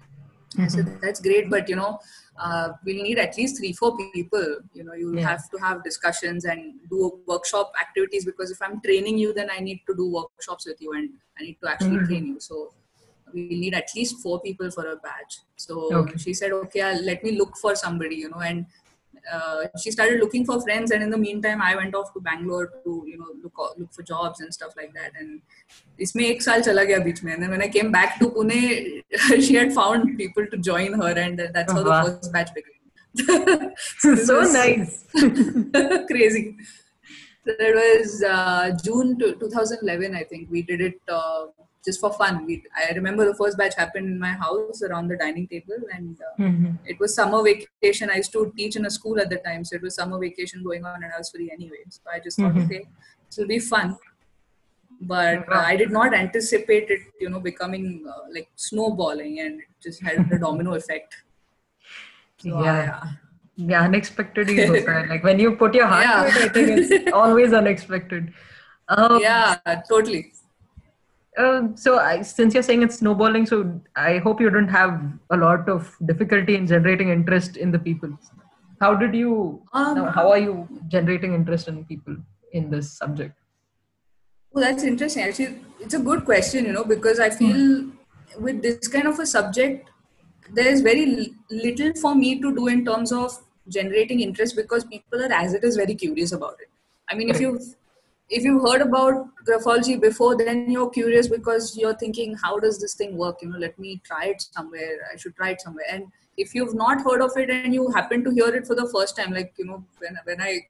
I 0.59 0.67
said 0.67 0.99
that's 1.01 1.21
great, 1.21 1.49
but 1.49 1.69
you 1.69 1.75
know, 1.75 1.99
uh, 2.43 2.69
we'll 2.85 3.03
need 3.03 3.19
at 3.19 3.37
least 3.37 3.57
three, 3.57 3.71
four 3.73 3.95
people. 4.13 4.57
You 4.73 4.83
know, 4.83 4.93
you 4.93 5.15
Yeah. 5.15 5.27
have 5.29 5.49
to 5.51 5.57
have 5.57 5.83
discussions 5.83 6.45
and 6.45 6.79
do 6.89 6.99
workshop 7.27 7.71
activities 7.79 8.25
because 8.25 8.51
if 8.51 8.61
I'm 8.61 8.81
training 8.81 9.17
you, 9.23 9.33
then 9.33 9.49
I 9.55 9.59
need 9.59 9.81
to 9.87 9.95
do 9.95 10.05
workshops 10.11 10.65
with 10.65 10.81
you 10.81 10.93
and 10.93 11.09
I 11.39 11.43
need 11.43 11.57
to 11.63 11.69
actually 11.69 11.97
Mhm. 11.99 12.07
train 12.07 12.25
you. 12.33 12.39
So 12.39 12.73
we 13.33 13.43
need 13.63 13.73
at 13.81 13.89
least 13.95 14.21
four 14.23 14.41
people 14.41 14.71
for 14.71 14.85
a 14.91 14.95
batch. 14.97 15.33
So 15.55 15.75
Okay. 15.99 16.17
she 16.17 16.33
said, 16.33 16.51
okay, 16.51 16.81
I'll, 16.81 17.01
let 17.11 17.23
me 17.23 17.31
look 17.41 17.55
for 17.57 17.75
somebody. 17.75 18.15
You 18.15 18.29
know, 18.29 18.39
and 18.51 18.65
uh, 19.32 19.66
she 19.82 19.90
started 19.90 20.20
looking 20.20 20.44
for 20.46 20.60
friends, 20.60 20.90
and 20.92 21.02
in 21.02 21.10
the 21.10 21.18
meantime, 21.18 21.60
I 21.60 21.74
went 21.76 21.94
off 21.94 22.12
to 22.14 22.20
Bangalore 22.20 22.66
to 22.84 23.04
you 23.06 23.18
know 23.18 23.30
look 23.42 23.58
look 23.78 23.92
for 23.92 24.02
jobs 24.02 24.40
and 24.40 24.52
stuff 24.54 24.74
like 24.76 24.92
that. 24.94 25.12
And 25.18 25.40
इसमें 26.00 26.24
एक 26.26 26.42
साल 26.42 26.62
चला 26.62 26.84
गया 26.84 26.98
बीच 27.04 27.22
में 27.24 27.32
and 27.34 27.42
then 27.42 27.50
when 27.50 27.62
I 27.62 27.68
came 27.76 27.90
back 27.92 28.18
to 28.20 28.28
Pune 28.30 29.02
she 29.46 29.54
had 29.54 29.72
found 29.72 30.16
people 30.18 30.46
to 30.54 30.58
join 30.70 30.92
her 31.02 31.12
and 31.26 31.38
that's 31.54 31.72
how 31.72 31.80
Oh, 31.80 31.84
wow. 31.90 32.04
the 32.04 32.10
first 32.12 32.32
batch 32.32 32.50
began 32.54 33.72
This 34.04 34.26
so 34.26 34.38
was 34.40 34.52
nice. 34.54 35.04
crazy 36.10 36.42
so 37.46 37.54
it 37.68 37.74
was 37.80 38.22
uh, 38.22 38.70
June 38.84 39.18
to 39.20 39.32
2011 39.36 40.14
I 40.14 40.24
think 40.24 40.50
we 40.50 40.62
did 40.62 40.80
it 40.80 41.00
uh, 41.08 41.46
just 41.85 41.99
for 41.99 42.11
fun 42.13 42.45
we, 42.45 42.63
I 42.77 42.93
remember 42.93 43.25
the 43.25 43.33
first 43.35 43.57
batch 43.57 43.75
happened 43.75 44.07
in 44.07 44.19
my 44.19 44.33
house 44.43 44.81
around 44.83 45.07
the 45.07 45.17
dining 45.17 45.47
table 45.47 45.79
and 45.95 46.17
uh, 46.29 46.43
Mhm. 46.43 46.77
it 46.85 46.99
was 46.99 47.15
summer 47.15 47.41
vacation 47.43 48.09
I 48.13 48.17
used 48.17 48.31
to 48.33 48.53
teach 48.57 48.75
in 48.75 48.85
a 48.85 48.91
school 48.99 49.19
at 49.19 49.29
the 49.29 49.37
time 49.47 49.63
so 49.65 49.75
it 49.77 49.81
was 49.81 49.95
summer 49.95 50.19
vacation 50.19 50.63
going 50.63 50.85
on 50.85 51.03
and 51.03 51.11
I 51.13 51.17
was 51.17 51.29
free 51.31 51.49
anyway 51.57 51.83
so 51.89 52.01
I 52.15 52.19
just 52.19 52.39
thought 52.39 52.53
Mhm. 52.55 52.65
okay 52.65 52.81
this 53.27 53.37
will 53.37 53.47
be 53.57 53.59
fun 53.59 53.97
but 55.01 55.51
uh, 55.51 55.63
I 55.65 55.75
did 55.75 55.89
not 55.91 56.13
anticipate 56.13 56.91
it, 56.91 56.99
you 57.19 57.27
know, 57.29 57.39
becoming 57.39 58.05
uh, 58.07 58.19
like 58.31 58.49
snowballing, 58.55 59.39
and 59.39 59.59
it 59.61 59.65
just 59.81 59.99
had 60.03 60.31
a 60.31 60.37
domino 60.43 60.75
effect. 60.75 61.15
So, 62.37 62.49
Yeah. 62.63 63.03
Yeah, 63.55 63.81
unexpected 63.83 64.49
is 64.49 64.69
also 64.73 65.05
like 65.09 65.23
when 65.23 65.39
you 65.39 65.55
put 65.55 65.73
your 65.73 65.87
heart 65.87 66.05
to 66.33 66.41
it, 66.43 66.45
I 66.45 66.53
think 66.53 66.69
it's 66.69 67.13
always 67.13 67.53
unexpected. 67.53 68.33
Um, 68.89 69.19
yeah, 69.21 69.57
totally. 69.89 70.33
Uh, 71.37 71.67
so 71.75 71.97
I, 71.97 72.21
since 72.21 72.53
you're 72.53 72.63
saying 72.63 72.83
it's 72.83 72.97
snowballing, 72.97 73.45
so 73.45 73.79
I 73.95 74.17
hope 74.17 74.41
you 74.41 74.49
don't 74.49 74.67
have 74.67 75.01
a 75.29 75.37
lot 75.37 75.69
of 75.69 75.95
difficulty 76.05 76.55
in 76.55 76.67
generating 76.67 77.09
interest 77.09 77.55
in 77.55 77.71
the 77.71 77.79
people. 77.79 78.17
How 78.81 78.95
did 78.95 79.15
you? 79.15 79.61
Um, 79.73 80.07
how 80.07 80.29
are 80.29 80.37
you 80.37 80.67
generating 80.87 81.33
interest 81.33 81.67
in 81.67 81.85
people 81.85 82.17
in 82.51 82.69
this 82.69 82.91
subject? 82.91 83.35
Well, 84.51 84.65
that's 84.65 84.83
interesting. 84.83 85.23
Actually, 85.23 85.59
it's 85.79 85.93
a 85.93 85.99
good 85.99 86.25
question, 86.25 86.65
you 86.65 86.73
know, 86.73 86.83
because 86.83 87.19
I 87.19 87.29
feel 87.29 87.91
with 88.37 88.61
this 88.61 88.87
kind 88.87 89.07
of 89.07 89.19
a 89.19 89.25
subject, 89.25 89.89
there 90.53 90.67
is 90.67 90.81
very 90.81 91.33
little 91.49 91.93
for 91.93 92.13
me 92.15 92.41
to 92.41 92.53
do 92.53 92.67
in 92.67 92.83
terms 92.83 93.13
of 93.13 93.31
generating 93.69 94.19
interest 94.19 94.55
because 94.55 94.83
people 94.83 95.23
are 95.23 95.31
as 95.31 95.53
it 95.53 95.63
is 95.63 95.77
very 95.77 95.95
curious 95.95 96.33
about 96.33 96.57
it. 96.59 96.67
I 97.09 97.15
mean, 97.15 97.29
if 97.29 97.39
you've 97.39 97.75
if 98.31 98.43
you've 98.43 98.61
heard 98.61 98.81
about 98.81 99.27
graphology 99.45 99.99
before, 99.99 100.37
then 100.37 100.71
you're 100.71 100.89
curious 100.89 101.27
because 101.27 101.77
you're 101.77 101.95
thinking, 101.95 102.35
how 102.41 102.57
does 102.59 102.79
this 102.79 102.93
thing 102.93 103.17
work? 103.17 103.39
You 103.41 103.49
know, 103.49 103.59
let 103.59 103.77
me 103.77 104.01
try 104.05 104.27
it 104.27 104.41
somewhere. 104.41 104.99
I 105.13 105.17
should 105.17 105.35
try 105.35 105.49
it 105.49 105.61
somewhere. 105.61 105.85
And 105.91 106.05
if 106.37 106.55
you've 106.55 106.73
not 106.73 107.01
heard 107.01 107.21
of 107.21 107.31
it 107.35 107.49
and 107.49 107.73
you 107.73 107.89
happen 107.91 108.23
to 108.23 108.31
hear 108.31 108.55
it 108.55 108.65
for 108.65 108.73
the 108.73 108.89
first 108.93 109.17
time, 109.17 109.33
like 109.33 109.53
you 109.57 109.65
know, 109.65 109.83
when 109.99 110.17
when 110.23 110.41
I 110.41 110.61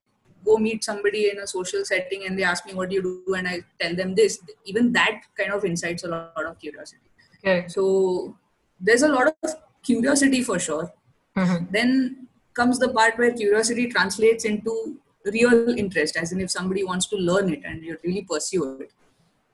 go 0.43 0.57
meet 0.57 0.83
somebody 0.83 1.29
in 1.29 1.39
a 1.39 1.47
social 1.47 1.85
setting 1.85 2.25
and 2.25 2.37
they 2.37 2.43
ask 2.43 2.65
me 2.65 2.73
what 2.73 2.89
do 2.89 2.95
you 2.95 3.01
do 3.03 3.35
and 3.35 3.47
i 3.47 3.59
tell 3.79 3.95
them 3.95 4.15
this 4.15 4.39
even 4.65 4.91
that 4.91 5.21
kind 5.37 5.51
of 5.51 5.63
incites 5.63 6.03
a 6.03 6.07
lot, 6.07 6.45
of 6.45 6.57
curiosity 6.59 7.01
okay 7.37 7.67
so 7.67 8.35
there's 8.79 9.03
a 9.03 9.07
lot 9.07 9.27
of 9.27 9.55
curiosity 9.83 10.41
for 10.41 10.57
sure 10.57 10.91
mm-hmm. 11.37 11.65
then 11.71 12.27
comes 12.55 12.79
the 12.79 12.89
part 12.89 13.15
where 13.17 13.31
curiosity 13.31 13.87
translates 13.87 14.45
into 14.45 14.97
real 15.25 15.69
interest 15.77 16.15
as 16.15 16.31
in 16.31 16.41
if 16.41 16.51
somebody 16.51 16.83
wants 16.83 17.07
to 17.07 17.15
learn 17.15 17.51
it 17.53 17.61
and 17.63 17.83
you 17.83 17.97
really 18.03 18.23
pursue 18.23 18.79
it. 18.81 18.91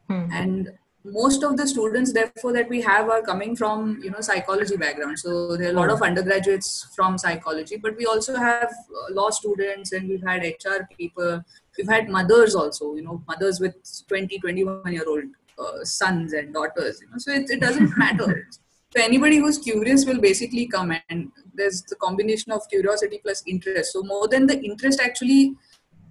Mm-hmm. 0.10 0.32
and 0.32 0.70
most 1.04 1.44
of 1.44 1.58
the 1.58 1.68
students 1.68 2.14
therefore 2.14 2.54
that 2.54 2.70
we 2.70 2.80
have 2.82 3.10
are 3.10 3.22
coming 3.22 3.56
from 3.56 4.00
you 4.04 4.12
know 4.12 4.22
psychology 4.22 4.78
background. 4.78 5.20
So 5.20 5.58
there 5.58 5.68
are 5.68 5.72
a 5.72 5.74
lot 5.74 5.90
of 5.90 6.02
undergraduates 6.02 6.88
from 6.96 7.18
psychology 7.18 7.78
but 7.78 7.96
we 7.98 8.06
also 8.06 8.36
have 8.36 8.70
uh, 8.70 9.14
law 9.14 9.30
students 9.30 9.92
and 9.92 10.10
we've 10.10 10.24
had 10.24 10.44
hr 10.44 10.84
people. 10.98 11.44
We've 11.78 11.90
had 11.90 12.10
mothers 12.10 12.56
also 12.56 12.96
you 12.96 13.04
know 13.04 13.22
mothers 13.28 13.60
with 13.60 13.76
20 14.08 14.40
21 14.40 14.94
year 14.94 15.08
old 15.08 15.24
uh, 15.60 15.84
sons 15.84 16.34
and 16.34 16.54
daughters 16.54 17.02
you 17.02 17.10
know. 17.10 17.18
So 17.18 17.32
it, 17.32 17.50
it 17.50 17.62
doesn't 17.62 17.98
matter 17.98 18.48
so 18.96 19.04
anybody 19.04 19.38
who's 19.38 19.58
curious 19.58 20.06
will 20.06 20.20
basically 20.20 20.68
come 20.68 20.94
and 21.10 21.32
there's 21.54 21.82
the 21.84 21.96
combination 21.96 22.52
of 22.52 22.68
curiosity 22.70 23.20
plus 23.22 23.44
interest. 23.46 23.92
So 23.94 24.04
more 24.04 24.28
than 24.28 24.48
the 24.48 24.60
interest 24.62 25.02
actually 25.02 25.56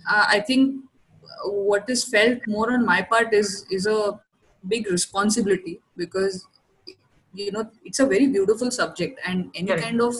uh, 0.09 0.25
i 0.29 0.41
think 0.41 0.85
what 1.45 1.89
is 1.89 2.05
felt 2.05 2.47
more 2.47 2.73
on 2.73 2.85
my 2.85 3.03
part 3.03 3.33
is 3.33 3.67
is 3.71 3.87
a 3.87 4.21
big 4.69 4.91
responsibility 4.91 5.81
because 5.97 6.47
you 7.35 7.51
know 7.53 7.69
it's 7.85 8.01
a 8.01 8.07
very 8.07 8.27
beautiful 8.27 8.71
subject 8.71 9.21
and 9.27 9.51
any 9.55 9.77
kind 9.77 10.01
of 10.01 10.15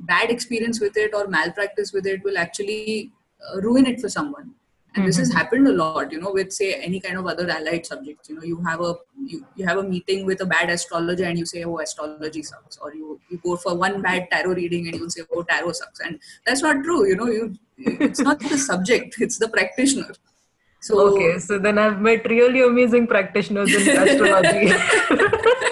bad 0.00 0.30
experience 0.30 0.80
with 0.80 0.96
it 0.96 1.14
or 1.14 1.26
malpractice 1.28 1.92
with 1.92 2.06
it 2.06 2.22
will 2.24 2.38
actually 2.38 3.12
uh, 3.48 3.60
ruin 3.60 3.86
it 3.86 4.00
for 4.00 4.08
someone 4.08 4.54
and 4.94 5.06
this 5.06 5.16
has 5.18 5.30
Mhm. 5.30 5.34
happened 5.38 5.68
a 5.68 5.72
lot 5.72 6.12
you 6.14 6.20
know 6.20 6.32
with 6.36 6.52
say 6.52 6.68
any 6.86 7.00
kind 7.00 7.16
of 7.20 7.26
other 7.32 7.48
allied 7.56 7.84
subjects. 7.86 8.28
You 8.28 8.36
know 8.36 8.42
you 8.52 8.56
have 8.68 8.80
a 8.80 8.94
you, 9.32 9.46
you 9.56 9.66
have 9.66 9.78
a 9.78 9.82
meeting 9.82 10.24
with 10.26 10.40
a 10.40 10.46
bad 10.46 10.70
astrologer 10.70 11.24
and 11.24 11.38
you 11.38 11.46
say 11.46 11.62
oh 11.64 11.78
astrology 11.78 12.42
sucks. 12.42 12.78
Or 12.78 12.92
you 12.94 13.20
you 13.28 13.38
go 13.44 13.56
for 13.56 13.74
one 13.76 14.00
bad 14.02 14.26
tarot 14.32 14.54
reading 14.54 14.88
and 14.88 14.96
you'll 14.96 15.10
say 15.10 15.22
oh 15.32 15.42
tarot 15.42 15.72
sucks. 15.72 16.00
And 16.00 16.18
that's 16.46 16.62
not 16.62 16.82
true 16.82 17.06
you 17.12 17.16
know 17.16 17.28
you 17.36 17.54
it's 18.08 18.20
not 18.20 18.40
the 18.40 18.58
subject 18.58 19.16
it's 19.20 19.38
the 19.38 19.48
practitioner. 19.48 20.10
So 20.82 20.98
okay 21.06 21.38
so 21.38 21.58
then 21.58 21.78
i've 21.80 22.00
met 22.04 22.26
really 22.30 22.62
amazing 22.66 23.06
practitioners 23.06 23.72
in 23.80 23.88
astrology 24.04 24.72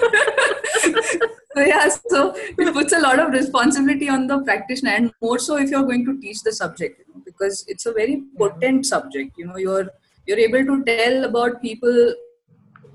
yeah 1.71 1.87
so 1.87 2.33
it 2.35 2.73
puts 2.73 2.93
a 2.93 2.99
lot 2.99 3.19
of 3.19 3.31
responsibility 3.31 4.09
on 4.09 4.27
the 4.27 4.39
practitioner 4.43 4.91
and 4.91 5.11
more 5.21 5.39
so 5.39 5.57
if 5.57 5.69
you're 5.69 5.83
going 5.83 6.05
to 6.05 6.19
teach 6.21 6.41
the 6.43 6.51
subject 6.51 6.99
you 6.99 7.13
know, 7.13 7.21
because 7.25 7.65
it's 7.67 7.85
a 7.85 7.93
very 7.93 8.23
potent 8.37 8.85
subject 8.85 9.37
you 9.37 9.45
know 9.45 9.57
you're 9.57 9.89
you're 10.25 10.39
able 10.39 10.65
to 10.65 10.83
tell 10.83 11.23
about 11.25 11.61
people 11.61 12.13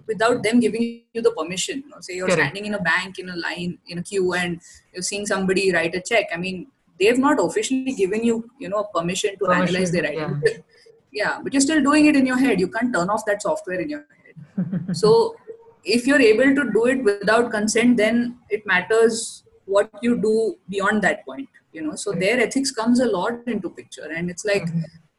without 0.06 0.42
them 0.42 0.60
giving 0.60 1.02
you 1.12 1.22
the 1.22 1.32
permission 1.32 1.82
you 1.84 1.90
know 1.90 2.00
say 2.00 2.14
you're 2.14 2.26
Correct. 2.26 2.42
standing 2.42 2.66
in 2.66 2.74
a 2.74 2.82
bank 2.82 3.18
in 3.18 3.28
a 3.30 3.36
line 3.36 3.78
in 3.88 3.98
a 3.98 4.02
queue 4.02 4.32
and 4.34 4.60
you're 4.92 5.02
seeing 5.02 5.26
somebody 5.26 5.72
write 5.72 5.94
a 5.94 6.00
check 6.00 6.26
i 6.32 6.36
mean 6.36 6.66
they've 7.00 7.18
not 7.18 7.40
officially 7.40 7.92
given 7.92 8.24
you 8.24 8.48
you 8.58 8.68
know 8.68 8.84
permission 8.94 9.32
to 9.38 9.46
Permission, 9.46 9.68
analyze 9.68 9.90
their 9.92 10.02
writing 10.02 10.42
yeah. 10.44 10.58
yeah 11.12 11.40
but 11.42 11.52
you're 11.52 11.66
still 11.68 11.82
doing 11.82 12.06
it 12.06 12.16
in 12.16 12.26
your 12.26 12.38
head 12.38 12.60
you 12.60 12.68
can't 12.68 12.92
turn 12.94 13.08
off 13.08 13.24
that 13.26 13.42
software 13.42 13.80
in 13.80 13.88
your 13.88 14.04
head 14.10 14.86
so 15.02 15.34
if 15.84 16.06
you're 16.06 16.20
able 16.20 16.54
to 16.54 16.70
do 16.72 16.86
it 16.86 17.02
without 17.04 17.50
consent 17.50 17.96
then 17.96 18.38
it 18.50 18.66
matters 18.66 19.44
what 19.66 19.90
you 20.02 20.16
do 20.20 20.56
beyond 20.68 21.02
that 21.02 21.24
point 21.24 21.48
you 21.72 21.82
know. 21.82 21.96
So 21.96 22.12
their 22.12 22.40
ethics 22.40 22.70
comes 22.70 23.00
a 23.00 23.06
lot 23.06 23.32
into 23.48 23.68
picture. 23.68 24.08
And 24.14 24.30
it's 24.30 24.44
like 24.44 24.68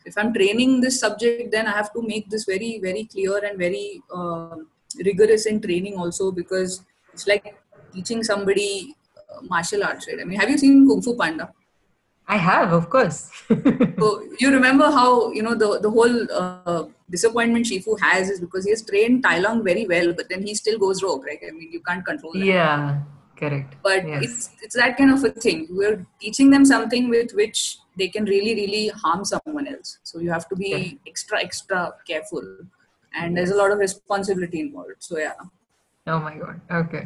if 0.05 0.17
i'm 0.17 0.33
training 0.33 0.81
this 0.81 0.99
subject 0.99 1.51
then 1.51 1.67
i 1.67 1.71
have 1.71 1.91
to 1.93 2.01
make 2.01 2.29
this 2.29 2.45
very 2.45 2.79
very 2.79 3.05
clear 3.05 3.37
and 3.43 3.57
very 3.57 4.01
uh, 4.13 4.55
rigorous 5.09 5.45
in 5.51 5.59
training 5.61 5.95
also 6.03 6.31
because 6.31 6.83
it's 7.13 7.27
like 7.27 7.55
teaching 7.93 8.23
somebody 8.23 8.95
uh, 9.17 9.41
martial 9.53 9.83
arts 9.83 10.07
right? 10.07 10.21
I 10.21 10.25
mean 10.25 10.39
have 10.39 10.49
you 10.49 10.57
seen 10.57 10.87
kung 10.87 11.01
fu 11.01 11.15
panda 11.15 11.51
i 12.27 12.37
have 12.37 12.73
of 12.73 12.89
course 12.89 13.17
so 13.99 14.07
you 14.39 14.51
remember 14.51 14.85
how 14.99 15.31
you 15.31 15.43
know 15.47 15.55
the 15.63 15.79
the 15.85 15.89
whole 15.89 16.15
uh, 16.41 16.83
disappointment 17.09 17.65
Shifu 17.69 17.99
has 17.99 18.29
is 18.29 18.39
because 18.39 18.63
he 18.65 18.71
has 18.71 18.81
trained 18.83 19.21
Tai 19.23 19.37
Lung 19.39 19.63
very 19.63 19.85
well, 19.85 20.07
but 20.19 20.27
then 20.27 20.41
he 20.41 20.55
still 20.55 20.79
goes 20.79 21.03
rogue. 21.03 21.23
Right? 21.23 21.37
I 21.47 21.51
mean, 21.51 21.71
you 21.71 21.79
can't 21.87 22.03
control 22.03 22.33
that. 22.33 22.45
yeah 22.45 23.01
correct 23.39 23.75
But 23.83 24.07
yes. 24.07 24.23
it's 24.25 24.49
it's 24.63 24.75
that 24.81 24.97
kind 24.97 25.11
of 25.15 25.23
a 25.23 25.29
thing. 25.45 25.67
We're 25.69 25.99
teaching 26.19 26.49
them 26.49 26.65
something 26.65 27.09
with 27.09 27.31
which 27.41 27.77
they 27.99 28.07
can 28.07 28.25
really 28.25 28.55
really 28.61 28.87
harm 29.03 29.23
someone 29.33 29.67
else. 29.67 29.99
So 30.03 30.19
you 30.19 30.31
have 30.31 30.47
to 30.49 30.55
be 30.63 30.73
Okay. 30.73 30.97
extra 31.11 31.43
extra 31.47 31.93
careful, 32.09 32.41
and 33.13 33.37
there's 33.37 33.51
a 33.51 33.59
lot 33.61 33.71
of 33.71 33.77
responsibility 33.87 34.61
involved. 34.61 34.97
So 35.09 35.19
yeah. 35.19 35.37
Oh 36.07 36.19
my 36.19 36.33
god. 36.43 36.59
Okay. 36.81 37.05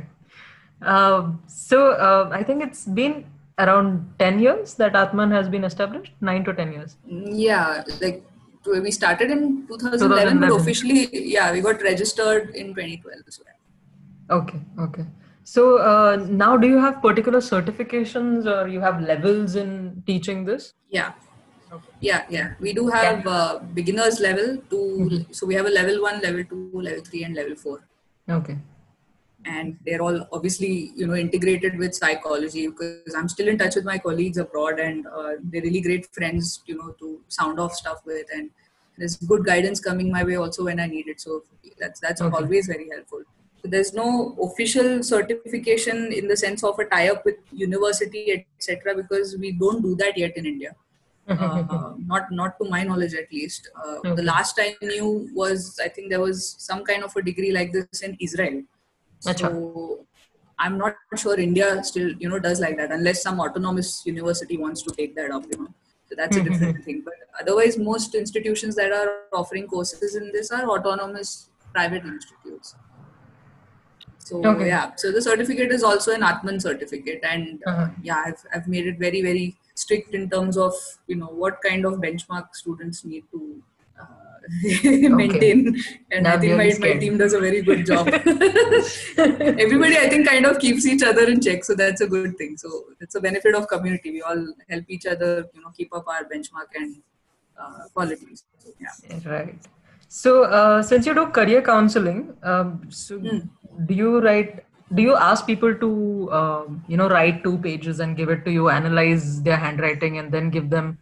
Um, 0.81 1.43
so 1.47 1.91
uh, 1.91 2.29
I 2.31 2.41
think 2.43 2.63
it's 2.63 2.85
been 2.85 3.25
around 3.59 4.13
10 4.19 4.39
years 4.39 4.73
that 4.75 4.93
Aatman 4.93 5.31
has 5.31 5.49
been 5.49 5.63
established, 5.63 6.13
9 6.21 6.43
to 6.45 6.53
10 6.53 6.71
years. 6.73 6.97
Yeah, 7.05 7.83
like 8.01 8.23
we 8.65 8.91
started 8.91 9.31
in 9.31 9.67
2011, 9.67 10.39
but 10.39 10.47
2011. 10.47 10.61
officially, 10.61 11.09
yeah, 11.11 11.51
we 11.51 11.61
got 11.61 11.81
registered 11.81 12.55
in 12.55 12.67
2012 12.67 13.17
as 13.27 13.39
well. 13.39 14.39
Okay. 14.39 14.59
Okay. 14.79 15.05
So 15.43 15.77
uh, 15.79 16.27
now 16.29 16.57
do 16.57 16.67
you 16.67 16.77
have 16.77 17.01
particular 17.01 17.39
certifications 17.39 18.45
or 18.45 18.67
you 18.67 18.79
have 18.79 19.01
levels 19.01 19.55
in 19.55 20.03
teaching 20.05 20.45
this? 20.45 20.73
Yeah. 20.89 21.13
Okay. 21.71 21.89
Yeah, 21.99 22.25
yeah. 22.29 22.53
We 22.59 22.73
do 22.73 22.87
have 22.87 23.25
uh, 23.25 23.59
beginners 23.73 24.19
level 24.19 24.57
to, 24.69 25.25
so 25.31 25.47
we 25.47 25.55
have 25.55 25.65
a 25.65 25.69
level 25.69 26.01
one, 26.01 26.21
level 26.21 26.43
two, 26.43 26.71
level 26.73 27.03
three, 27.03 27.23
and 27.23 27.35
level 27.35 27.55
four. 27.55 27.87
Okay. 28.29 28.57
And 29.45 29.77
they're 29.85 30.01
all 30.01 30.27
obviously, 30.31 30.91
you 30.95 31.07
know, 31.07 31.15
integrated 31.15 31.77
with 31.77 31.95
psychology 31.95 32.67
because 32.67 33.15
I'm 33.17 33.29
still 33.29 33.47
in 33.47 33.57
touch 33.57 33.75
with 33.75 33.85
my 33.85 33.97
colleagues 33.97 34.37
abroad 34.37 34.79
and 34.79 35.07
uh, 35.07 35.33
they're 35.43 35.61
really 35.61 35.81
great 35.81 36.07
friends, 36.13 36.61
you 36.65 36.77
know, 36.77 36.91
to 36.99 37.21
sound 37.29 37.59
off 37.59 37.73
stuff 37.73 38.01
with. 38.05 38.27
And 38.33 38.49
there's 38.97 39.15
good 39.15 39.45
guidance 39.45 39.79
coming 39.79 40.11
my 40.11 40.23
way 40.25 40.35
also 40.35 40.65
when 40.65 40.79
I 40.79 40.87
need 40.87 41.07
it. 41.07 41.21
So 41.21 41.43
that's, 41.79 41.99
that's 42.01 42.21
Okay. 42.21 42.35
always 42.35 42.67
very 42.67 42.89
helpful. 42.89 43.23
So 43.61 43.69
there's 43.69 43.93
no 43.93 44.37
official 44.41 45.03
certification 45.03 46.11
in 46.11 46.27
the 46.27 46.35
sense 46.37 46.63
of 46.63 46.77
a 46.79 46.85
tie-up 46.85 47.23
with 47.25 47.35
university, 47.51 48.45
etc., 48.57 48.95
because 48.95 49.35
we 49.37 49.51
don't 49.53 49.81
do 49.81 49.95
that 49.95 50.17
yet 50.17 50.35
in 50.37 50.45
India. 50.45 50.75
uh, 51.29 51.93
not 52.07 52.31
not 52.31 52.57
to 52.59 52.67
my 52.69 52.83
knowledge 52.83 53.13
at 53.13 53.31
least. 53.31 53.69
Uh, 53.75 53.97
Okay. 53.99 54.15
The 54.15 54.23
last 54.23 54.59
I 54.59 54.75
knew 54.81 55.29
was 55.33 55.79
I 55.83 55.87
think 55.87 56.09
there 56.09 56.19
was 56.21 56.55
some 56.57 56.83
kind 56.83 57.03
of 57.03 57.15
a 57.15 57.21
degree 57.21 57.51
like 57.51 57.71
this 57.71 58.01
in 58.01 58.17
Israel. 58.19 58.63
So 59.19 60.05
I'm 60.57 60.77
not 60.77 60.95
sure 61.15 61.39
India 61.39 61.83
still 61.83 62.11
you 62.19 62.29
know 62.29 62.39
does 62.39 62.59
like 62.59 62.77
that 62.77 62.91
unless 62.91 63.21
some 63.23 63.39
autonomous 63.39 64.03
university 64.05 64.57
wants 64.57 64.81
to 64.83 64.91
take 64.95 65.15
that 65.15 65.31
up. 65.31 65.43
You 65.51 65.59
know, 65.59 65.73
so 66.07 66.15
that's 66.15 66.37
a 66.37 66.43
different 66.43 66.83
thing. 66.83 67.01
But 67.05 67.13
otherwise, 67.39 67.77
most 67.77 68.15
institutions 68.15 68.75
that 68.75 68.91
are 68.91 69.23
offering 69.33 69.67
courses 69.67 70.15
in 70.15 70.31
this 70.33 70.51
are 70.51 70.67
autonomous 70.69 71.49
private 71.73 72.03
institutes. 72.03 72.75
So 74.19 74.43
Okay. 74.45 74.67
yeah, 74.67 74.91
so 74.95 75.11
the 75.11 75.21
certificate 75.21 75.71
is 75.71 75.83
also 75.83 76.13
an 76.13 76.21
Aatman 76.21 76.61
certificate, 76.61 77.21
and 77.23 77.63
uh, 77.65 77.71
Uh-huh. 77.71 77.87
yeah, 78.03 78.21
I've 78.25 78.43
I've 78.53 78.67
made 78.67 78.85
it 78.91 78.99
very 78.99 79.21
very 79.21 79.57
strict 79.75 80.13
in 80.13 80.29
terms 80.29 80.57
of 80.57 80.73
you 81.07 81.15
know 81.15 81.31
what 81.43 81.61
kind 81.61 81.85
of 81.85 81.93
benchmark 82.05 82.53
students 82.53 83.03
need 83.05 83.23
to 83.31 83.63
uh, 84.01 84.28
maintain, 85.21 85.75
and 86.11 86.23
Now 86.23 86.35
I 86.35 86.39
think 86.39 86.57
my, 86.57 86.71
my 86.87 86.93
team 86.99 87.17
does 87.17 87.33
a 87.33 87.39
very 87.39 87.61
good 87.61 87.85
job. 87.85 88.07
Everybody, 89.17 89.97
I 89.97 90.07
think, 90.09 90.27
kind 90.27 90.45
of 90.45 90.59
keeps 90.59 90.85
each 90.85 91.03
other 91.03 91.27
in 91.29 91.41
check, 91.41 91.63
so 91.63 91.75
that's 91.75 92.01
a 92.01 92.07
good 92.07 92.37
thing. 92.37 92.57
So 92.57 92.85
it's 92.99 93.15
a 93.15 93.21
benefit 93.21 93.55
of 93.55 93.67
community. 93.67 94.11
We 94.11 94.21
all 94.21 94.47
help 94.69 94.85
each 94.87 95.05
other, 95.05 95.49
you 95.53 95.61
know, 95.61 95.71
keep 95.75 95.93
up 95.93 96.07
our 96.07 96.23
benchmark 96.23 96.69
and 96.75 97.01
uh, 97.59 97.87
qualities. 97.93 98.43
So, 98.59 98.69
yeah. 98.79 99.19
Right. 99.29 99.55
So, 100.07 100.43
uh, 100.43 100.81
since 100.81 101.05
you 101.05 101.13
do 101.13 101.27
career 101.27 101.61
counseling, 101.61 102.33
um, 102.43 102.81
so 102.89 103.19
Mm. 103.19 103.47
do 103.85 103.93
you 103.93 104.19
write? 104.21 104.63
Do 104.95 105.03
you 105.03 105.15
ask 105.15 105.45
people 105.45 105.75
to, 105.75 106.31
um, 106.31 106.83
you 106.87 106.97
know, 106.97 107.07
write 107.09 107.43
two 107.43 107.57
pages 107.59 107.99
and 107.99 108.17
give 108.17 108.29
it 108.29 108.43
to 108.45 108.51
you, 108.51 108.69
analyze 108.69 109.43
their 109.43 109.57
handwriting, 109.57 110.17
and 110.17 110.31
then 110.31 110.49
give 110.49 110.71
them 110.71 110.97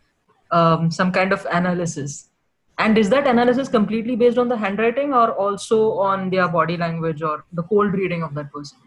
um, 0.51 0.91
some 0.91 1.11
kind 1.13 1.31
of 1.31 1.45
analysis? 1.51 2.29
And 2.79 2.97
is 2.97 3.09
that 3.09 3.27
analysis 3.27 3.67
completely 3.67 4.15
based 4.15 4.37
on 4.37 4.47
the 4.47 4.57
handwriting, 4.57 5.13
or 5.13 5.31
also 5.33 5.93
on 5.93 6.29
their 6.29 6.47
body 6.47 6.77
language 6.77 7.21
or 7.21 7.43
the 7.53 7.63
cold 7.63 7.93
reading 7.93 8.23
of 8.23 8.35
that 8.35 8.51
person? 8.51 8.77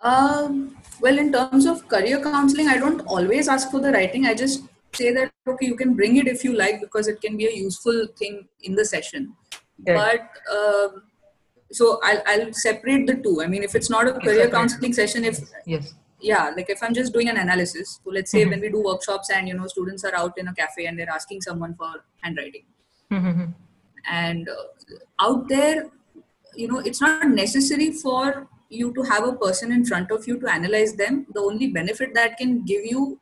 Um, 0.00 0.76
well, 1.00 1.18
in 1.18 1.32
terms 1.32 1.66
of 1.66 1.88
career 1.88 2.20
counseling, 2.22 2.68
I 2.68 2.76
don't 2.76 3.00
always 3.00 3.48
ask 3.48 3.70
for 3.70 3.80
the 3.80 3.90
writing. 3.90 4.26
I 4.26 4.34
just 4.34 4.64
say 4.92 5.12
that 5.12 5.32
okay, 5.46 5.66
you 5.66 5.76
can 5.76 5.94
bring 5.94 6.16
it 6.16 6.26
if 6.26 6.44
you 6.44 6.54
like 6.56 6.80
because 6.80 7.08
it 7.08 7.20
can 7.20 7.36
be 7.36 7.46
a 7.46 7.52
useful 7.52 8.06
thing 8.18 8.48
in 8.62 8.74
the 8.74 8.84
session. 8.84 9.34
Okay. 9.82 9.94
But 9.94 10.30
um 10.54 11.02
so 11.70 12.00
I'll, 12.02 12.22
I'll 12.26 12.52
separate 12.52 13.06
the 13.06 13.14
two. 13.14 13.42
I 13.42 13.46
mean, 13.46 13.62
if 13.62 13.74
it's 13.74 13.90
not 13.90 14.08
a 14.08 14.12
career 14.12 14.44
separate. 14.44 14.52
counseling 14.52 14.92
session, 14.92 15.24
if 15.24 15.38
Yes. 15.66 15.94
Yeah, 16.20 16.50
like 16.56 16.68
if 16.68 16.82
I'm 16.82 16.94
just 16.94 17.12
doing 17.12 17.28
an 17.28 17.36
analysis, 17.36 18.00
so 18.04 18.10
let's 18.10 18.30
say 18.30 18.44
Mhm. 18.44 18.50
when 18.50 18.60
we 18.60 18.68
do 18.70 18.82
workshops 18.82 19.30
and 19.30 19.48
you 19.48 19.54
know 19.54 19.66
students 19.66 20.04
are 20.04 20.14
out 20.14 20.36
in 20.38 20.48
a 20.48 20.54
cafe 20.54 20.86
and 20.86 20.98
they're 20.98 21.10
asking 21.10 21.42
someone 21.42 21.74
for 21.74 21.92
handwriting, 22.22 22.64
Mhm. 23.10 23.54
and 24.10 24.48
uh, 24.48 24.64
out 25.20 25.48
there 25.48 25.90
you 26.54 26.68
know 26.68 26.78
it's 26.78 27.00
not 27.00 27.28
necessary 27.28 27.92
for 27.92 28.48
you 28.68 28.92
to 28.94 29.02
have 29.02 29.24
a 29.24 29.32
person 29.32 29.70
in 29.72 29.84
front 29.84 30.10
of 30.10 30.26
you 30.26 30.38
to 30.40 30.50
analyze 30.50 30.94
them 30.94 31.26
the 31.34 31.40
only 31.40 31.68
benefit 31.68 32.14
that 32.14 32.36
can 32.36 32.62
give 32.64 32.84
you 32.84 33.18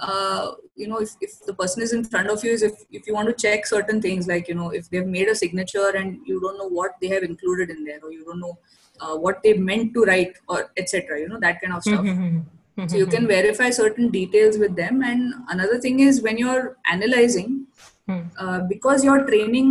uh, 0.00 0.52
you 0.76 0.86
know 0.86 0.98
if, 0.98 1.10
if 1.20 1.32
the 1.46 1.54
person 1.54 1.82
is 1.82 1.92
in 1.92 2.04
front 2.04 2.28
of 2.30 2.44
you 2.44 2.52
is 2.52 2.62
if, 2.62 2.74
if 2.92 3.06
you 3.06 3.14
want 3.14 3.28
to 3.28 3.34
check 3.34 3.66
certain 3.66 4.00
things 4.00 4.28
like 4.28 4.46
you 4.48 4.54
know 4.54 4.70
if 4.70 4.88
they've 4.90 5.06
made 5.06 5.28
a 5.28 5.34
signature 5.34 5.88
and 5.96 6.20
you 6.24 6.40
don't 6.40 6.56
know 6.56 6.68
what 6.68 6.92
they 7.00 7.08
have 7.08 7.24
included 7.24 7.68
in 7.70 7.84
there 7.84 7.98
or 8.02 8.12
you 8.12 8.24
don't 8.24 8.38
know 8.40 8.56
uh, 9.00 9.16
what 9.24 9.42
they 9.42 9.52
meant 9.70 9.92
to 9.94 10.04
write 10.10 10.34
or 10.48 10.58
etc 10.76 11.20
you 11.20 11.28
know 11.28 11.40
that 11.46 11.60
kind 11.62 11.74
of 11.78 11.82
stuff 11.82 12.04
Mhm. 12.04 12.90
so 12.90 12.96
you 13.02 13.06
can 13.12 13.26
verify 13.26 13.68
certain 13.76 14.08
details 14.16 14.56
with 14.62 14.74
them 14.80 15.02
and 15.10 15.34
another 15.54 15.78
thing 15.84 16.00
is 16.08 16.20
when 16.26 16.36
you're 16.42 16.66
analyzing 16.96 17.48
Mhm. 18.08 18.24
uh, 18.42 18.60
because 18.72 19.04
you're 19.06 19.24
training 19.30 19.70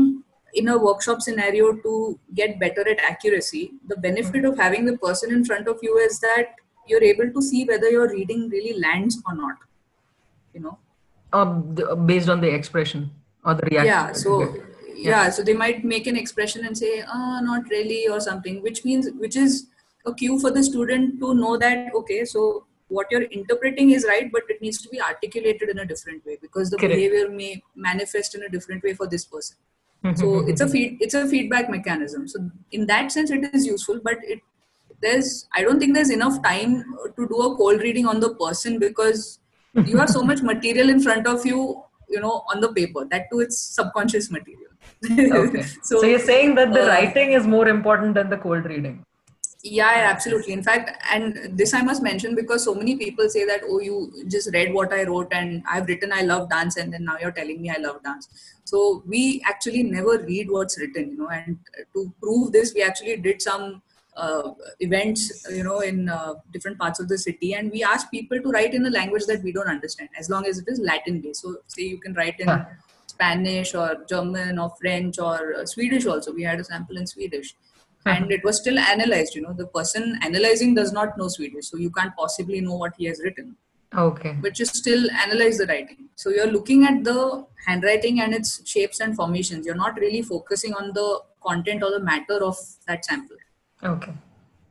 in 0.62 0.68
a 0.74 0.78
workshop 0.88 1.22
scenario 1.28 1.70
to 1.86 1.94
get 2.40 2.60
better 2.63 2.84
at 2.94 3.00
accuracy 3.12 3.63
the 3.94 3.98
benefit 4.08 4.46
of 4.50 4.58
having 4.66 4.86
the 4.90 4.98
person 5.06 5.32
in 5.38 5.44
front 5.52 5.68
of 5.74 5.80
you 5.88 5.94
is 6.08 6.20
that 6.28 6.56
you're 6.90 7.06
able 7.13 7.30
to 7.38 7.42
see 7.52 7.62
whether 7.72 7.90
your 7.98 8.08
reading 8.18 8.44
really 8.58 8.76
lands 8.88 9.18
or 9.28 9.36
not 9.46 9.58
you 10.58 10.62
know 10.68 10.76
Um, 11.38 11.50
based 12.10 12.30
on 12.34 12.40
the 12.44 12.50
expression 12.58 13.02
or 13.46 13.54
the 13.62 13.66
reaction. 13.70 13.90
yeah 13.94 14.12
so. 14.20 14.36
Yeah. 14.98 15.30
So 15.30 15.44
they 15.44 15.54
might 15.54 15.84
make 15.84 16.08
an 16.08 16.18
expression 16.18 16.66
and 16.66 16.78
say 16.78 17.04
ah 17.08 17.40
not 17.42 17.70
really 17.70 18.08
or 18.08 18.20
something 18.20 18.62
which 18.62 18.84
means 18.86 19.10
which 19.20 19.36
is 19.36 19.68
a 20.06 20.14
cue 20.14 20.40
for 20.40 20.52
the 20.52 20.64
student 20.64 21.20
to 21.20 21.34
know 21.34 21.58
that 21.58 21.94
okay 21.94 22.24
so 22.26 22.66
what 22.90 23.08
you're 23.12 23.24
interpreting 23.24 23.92
is 23.92 24.06
right 24.08 24.32
but 24.32 24.44
it 24.50 24.62
needs 24.62 24.82
to 24.82 24.90
be 24.90 25.02
articulated 25.02 25.70
in 25.70 25.80
a 25.80 25.86
different 25.86 26.26
way 26.26 26.38
because 26.42 26.70
the 26.70 26.78
Correct. 26.78 26.96
behavior 26.96 27.30
may 27.30 27.62
manifest 27.76 28.36
in 28.36 28.44
a 28.44 28.50
different 28.50 28.84
way 28.84 28.94
for 28.94 29.08
this 29.08 29.26
person. 29.26 29.58
So 30.16 30.48
it's 30.48 30.62
a 30.62 30.70
feed 30.70 31.00
it's 31.02 31.16
a 31.16 31.28
feedback 31.28 31.70
mechanism. 31.70 32.28
So 32.30 32.50
in 32.72 32.86
that 32.88 33.12
sense 33.12 33.30
it 33.30 33.54
is 33.54 33.66
useful 33.66 34.00
but 34.04 34.18
it 34.24 34.40
there's 35.02 35.48
i 35.54 35.62
don't 35.62 35.80
think 35.80 35.94
there's 35.94 36.10
enough 36.10 36.42
time 36.44 36.84
to 37.16 37.28
do 37.28 37.42
a 37.42 37.56
cold 37.56 37.82
reading 37.82 38.08
on 38.08 38.20
the 38.20 38.34
person 38.36 38.80
because 38.80 39.40
you 39.86 39.98
have 39.98 40.10
so 40.10 40.24
much 40.30 40.42
material 40.42 40.90
in 40.90 41.00
front 41.00 41.28
of 41.28 41.46
you 41.46 41.84
you 42.10 42.20
know 42.20 42.43
on 42.54 42.62
the 42.62 42.72
paper 42.74 43.06
that 43.06 43.30
too 43.32 43.39
it's 43.39 43.58
subconscious 43.58 44.30
material 44.32 44.67
okay. 45.06 45.62
so, 45.84 46.04
you're 46.04 46.20
saying 46.20 46.56
that 46.56 46.74
the 46.74 46.84
uh, 46.84 46.88
writing 46.88 47.32
is 47.32 47.46
more 47.46 47.67
important 47.67 48.13
than 48.13 48.30
the 48.30 48.38
cold 48.38 48.65
reading. 48.65 49.04
yeah, 49.63 50.10
absolutely. 50.10 50.54
In 50.54 50.63
fact, 50.63 51.04
and 51.12 51.58
this 51.58 51.74
I 51.74 51.82
must 51.82 52.02
mention 52.02 52.36
because 52.36 52.63
so 52.63 52.74
many 52.74 52.96
people 52.96 53.30
say 53.30 53.46
that, 53.46 53.62
oh, 53.65 53.80
you 53.80 54.24
just 54.28 54.54
read 54.54 54.74
what 54.74 54.93
I 54.93 55.04
wrote 55.04 55.34
and 55.34 55.63
I've 55.70 55.88
written 55.88 56.13
I 56.13 56.22
love 56.22 56.50
dance, 56.50 56.78
and 56.78 56.93
then 56.93 57.06
now 57.06 57.17
you're 57.20 57.32
telling 57.32 57.62
me 57.62 57.70
I 57.70 57.80
love 57.80 58.04
dance. 58.04 58.30
So 58.63 59.04
we 59.06 59.41
actually 59.46 59.84
never 59.84 60.17
read 60.20 60.52
what's 60.52 60.80
written, 60.80 61.12
you 61.12 61.17
know. 61.17 61.30
And 61.30 61.58
to 61.93 62.13
prove 62.22 62.52
this, 62.52 62.74
we 62.74 62.84
actually 62.84 63.17
did 63.17 63.41
some 63.41 63.82
uh, 64.17 64.51
events, 64.80 65.45
you 65.49 65.63
know, 65.63 65.80
in 65.80 66.10
uh, 66.10 66.34
different 66.51 66.77
parts 66.80 66.99
of 66.99 67.08
the 67.08 67.17
city, 67.17 67.53
and 67.53 67.71
we 67.71 67.84
ask 67.84 68.10
people 68.12 68.41
to 68.41 68.49
write 68.49 68.73
in 68.73 68.86
a 68.86 68.89
language 68.89 69.25
that 69.27 69.43
we 69.43 69.51
don't 69.51 69.67
understand, 69.67 70.10
as 70.19 70.30
long 70.30 70.45
as 70.47 70.60
it 70.60 70.65
is 70.67 70.80
Latin 70.80 71.21
based. 71.21 71.41
So, 71.43 71.58
say 71.67 71.84
you 71.84 71.99
can 71.99 72.13
write 72.13 72.39
in 72.39 72.47
Huh. 72.47 72.65
Spanish 73.08 73.73
or 73.73 74.06
German 74.10 74.60
or 74.60 74.69
French 74.80 75.17
or 75.19 75.56
uh, 75.56 75.65
Swedish 75.65 76.06
also. 76.06 76.34
We 76.34 76.43
had 76.43 76.60
a 76.60 76.63
sample 76.63 76.97
in 76.97 77.08
Swedish 77.08 77.56
and 78.06 78.32
it 78.32 78.43
was 78.43 78.58
still 78.58 78.77
analyzed 78.80 79.36
you 79.36 79.41
know 79.41 79.53
the 79.53 79.67
person 79.67 80.17
analyzing 80.23 80.73
does 80.75 80.91
not 80.97 81.17
know 81.17 81.27
swedish 81.27 81.69
so 81.69 81.77
you 81.77 81.89
can't 81.91 82.15
possibly 82.15 82.62
know 82.62 82.75
what 82.75 82.93
he 82.97 83.06
has 83.06 83.21
written 83.23 83.56
Okay. 83.95 84.36
but 84.41 84.60
you 84.60 84.65
still 84.65 85.10
analyze 85.12 85.58
the 85.58 85.65
writing 85.67 86.10
so 86.15 86.30
you're 86.30 86.51
looking 86.51 86.84
at 86.84 87.03
the 87.03 87.45
handwriting 87.65 88.19
and 88.21 88.34
its 88.34 88.62
shapes 88.69 88.99
and 88.99 89.15
formations 89.15 89.65
you're 89.65 89.82
not 89.84 89.99
really 89.99 90.21
focusing 90.21 90.73
on 90.73 90.91
the 90.93 91.08
content 91.45 91.84
or 91.84 91.91
the 91.91 91.99
matter 92.12 92.43
of 92.43 92.58
that 92.88 93.06
sample 93.06 93.38
Okay. 93.84 94.13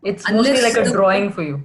It's 0.05 0.25
Unless 0.29 0.63
mostly 0.63 0.63
like 0.81 0.87
a 0.89 0.93
drawing 0.93 1.31
for 1.33 1.43
you. 1.43 1.65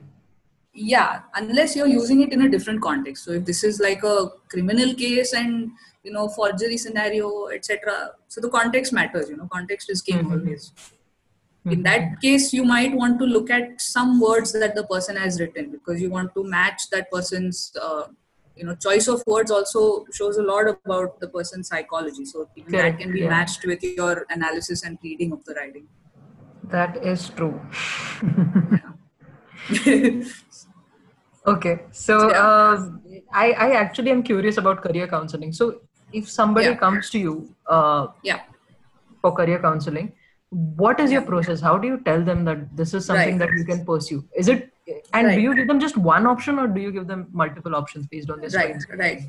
yeah 0.73 1.23
unless 1.39 1.75
you're 1.77 1.87
using 1.93 2.21
it 2.25 2.31
in 2.35 2.41
a 2.43 2.49
different 2.51 2.81
context 2.83 3.25
so 3.25 3.31
if 3.37 3.43
this 3.47 3.57
is 3.69 3.79
like 3.85 4.03
a 4.11 4.13
criminal 4.53 4.93
case 5.01 5.33
and 5.39 5.71
you 6.05 6.11
know 6.17 6.23
forgery 6.35 6.77
scenario 6.83 7.31
etc 7.55 7.95
so 8.35 8.39
the 8.45 8.51
context 8.53 8.93
matters 8.99 9.27
you 9.31 9.35
know 9.39 9.47
context 9.55 9.89
is 9.95 10.01
king 10.09 10.21
Mhm. 10.21 10.31
always 10.35 10.71
in 11.75 11.83
that 11.89 12.07
case 12.21 12.47
you 12.59 12.63
might 12.71 12.95
want 13.01 13.19
to 13.23 13.25
look 13.33 13.51
at 13.57 13.81
some 13.89 14.13
words 14.27 14.53
that 14.63 14.73
the 14.79 14.85
person 14.93 15.19
has 15.25 15.41
written 15.41 15.69
because 15.75 16.01
you 16.05 16.09
want 16.17 16.33
to 16.39 16.43
match 16.57 16.87
that 16.95 17.11
person's 17.17 17.59
uh, 17.89 18.03
you 18.55 18.65
know 18.69 18.75
choice 18.87 19.09
of 19.15 19.21
words 19.35 19.51
also 19.59 19.83
shows 20.21 20.37
a 20.37 20.45
lot 20.53 20.71
about 20.73 21.19
the 21.25 21.29
person's 21.37 21.67
psychology 21.73 22.25
so 22.33 22.47
that 22.77 22.97
can 23.03 23.11
be 23.11 23.25
yeah. 23.25 23.29
matched 23.35 23.65
with 23.73 23.83
your 23.83 24.25
analysis 24.37 24.83
and 24.83 24.97
reading 25.09 25.33
of 25.39 25.43
the 25.49 25.53
writing 25.59 25.85
That 26.65 27.03
is 27.03 27.29
true. 27.29 27.59
okay. 31.47 31.79
So 31.91 32.31
uh, 32.31 32.89
I, 33.33 33.51
I 33.51 33.71
actually 33.71 34.11
am 34.11 34.23
curious 34.23 34.57
about 34.57 34.81
career 34.81 35.07
counseling. 35.07 35.53
So 35.53 35.81
if 36.11 36.29
somebody 36.29 36.67
Yeah. 36.67 36.75
comes 36.75 37.09
to 37.11 37.19
you 37.19 37.55
uh, 37.67 38.07
yeah 38.23 38.41
for 39.21 39.31
career 39.31 39.59
counseling, 39.59 40.13
what 40.49 40.99
is 40.99 41.11
your 41.11 41.21
process? 41.21 41.61
How 41.61 41.77
do 41.77 41.87
you 41.87 41.99
tell 42.05 42.23
them 42.23 42.45
that 42.45 42.75
this 42.75 42.93
is 42.93 43.05
something 43.05 43.37
Right. 43.37 43.49
that 43.49 43.57
you 43.57 43.63
can 43.65 43.85
pursue? 43.85 44.23
Is 44.35 44.47
it 44.47 44.71
and 45.13 45.27
Right. 45.27 45.35
do 45.35 45.41
you 45.41 45.55
give 45.55 45.67
them 45.67 45.79
just 45.79 45.97
one 45.97 46.25
option 46.25 46.59
or 46.59 46.67
do 46.67 46.81
you 46.81 46.91
give 46.91 47.07
them 47.07 47.27
multiple 47.31 47.75
options 47.75 48.07
based 48.07 48.29
on 48.29 48.41
their 48.41 48.49
right 48.49 48.75
right 48.97 49.21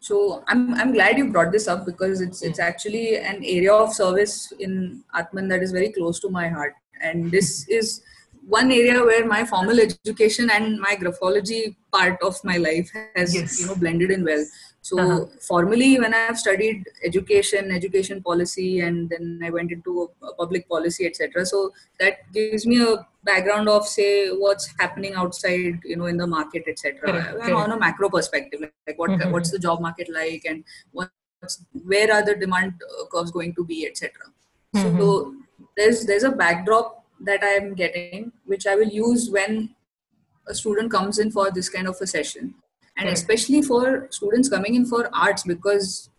so 0.00 0.42
i'm 0.48 0.74
i'm 0.74 0.92
glad 0.92 1.18
you 1.18 1.30
brought 1.30 1.52
this 1.52 1.68
up 1.68 1.84
because 1.84 2.20
it's 2.20 2.42
it's 2.42 2.58
hmm. 2.58 2.68
actually 2.68 3.16
an 3.16 3.42
area 3.44 3.72
of 3.72 3.92
service 3.92 4.52
in 4.58 5.02
Aatman 5.14 5.48
that 5.50 5.62
is 5.62 5.72
very 5.72 5.92
close 5.92 6.18
to 6.20 6.30
my 6.30 6.48
heart. 6.48 6.74
And 7.02 7.30
this 7.30 7.64
hmm. 7.64 7.72
is 7.72 8.02
one 8.46 8.72
area 8.72 9.02
where 9.04 9.26
my 9.26 9.44
formal 9.44 9.78
education 9.78 10.50
and 10.50 10.80
my 10.80 10.96
graphology 10.96 11.76
part 11.92 12.18
of 12.22 12.42
my 12.44 12.56
life 12.56 12.90
has 13.14 13.34
Yes. 13.34 13.60
you 13.60 13.66
know 13.66 13.76
blended 13.76 14.10
in 14.10 14.24
well 14.24 14.44
so 14.88 14.98
Uh-huh. 14.98 15.24
formally 15.46 15.88
when 16.02 16.14
i 16.18 16.20
have 16.28 16.38
studied 16.42 16.84
education 17.08 17.70
education 17.78 18.22
policy 18.28 18.80
and 18.86 19.10
then 19.10 19.24
i 19.46 19.50
went 19.56 19.70
into 19.76 19.92
uh, 20.22 20.32
public 20.38 20.66
policy 20.74 21.06
etc 21.08 21.44
so 21.50 21.58
that 22.02 22.14
gives 22.36 22.66
me 22.70 22.78
a 22.82 22.92
background 23.30 23.68
of 23.68 23.86
say 23.86 24.10
what's 24.44 24.68
happening 24.78 25.14
outside 25.22 25.78
you 25.90 25.96
know 25.96 26.06
in 26.12 26.16
the 26.16 26.26
market 26.26 26.64
etc 26.66 26.98
correct. 27.12 27.50
on 27.64 27.72
a 27.72 27.78
macro 27.78 28.08
perspective 28.08 28.60
like, 28.62 28.72
like 28.86 28.98
what 28.98 29.10
Mhm. 29.10 29.32
what's 29.32 29.50
the 29.56 29.58
job 29.66 29.82
market 29.88 30.08
like 30.20 30.44
and 30.52 30.64
what's 30.92 31.54
where 31.92 32.08
are 32.14 32.22
the 32.30 32.36
demand 32.44 32.72
uh, 32.88 33.04
curves 33.12 33.30
going 33.38 33.54
to 33.60 33.64
be 33.72 33.78
etc 33.90 34.32
Mhm. 34.76 34.96
so 34.98 35.34
there's 35.76 36.00
there's 36.08 36.26
a 36.30 36.32
backdrop 36.42 36.88
that 37.28 37.42
i 37.50 37.52
am 37.60 37.68
getting 37.82 38.32
which 38.54 38.66
i 38.72 38.74
will 38.80 38.94
use 39.04 39.28
when 39.38 39.60
a 40.48 40.54
student 40.62 40.90
comes 40.90 41.18
in 41.18 41.30
for 41.38 41.50
this 41.60 41.68
kind 41.76 41.86
of 41.94 42.00
a 42.00 42.06
session 42.16 42.54
and 43.00 43.08
Correct. 43.08 43.18
especially 43.18 43.62
for 43.62 44.08
students 44.10 44.48
coming 44.48 44.74
in 44.74 44.84
for 44.84 45.08
arts 45.12 45.42
because 45.42 46.10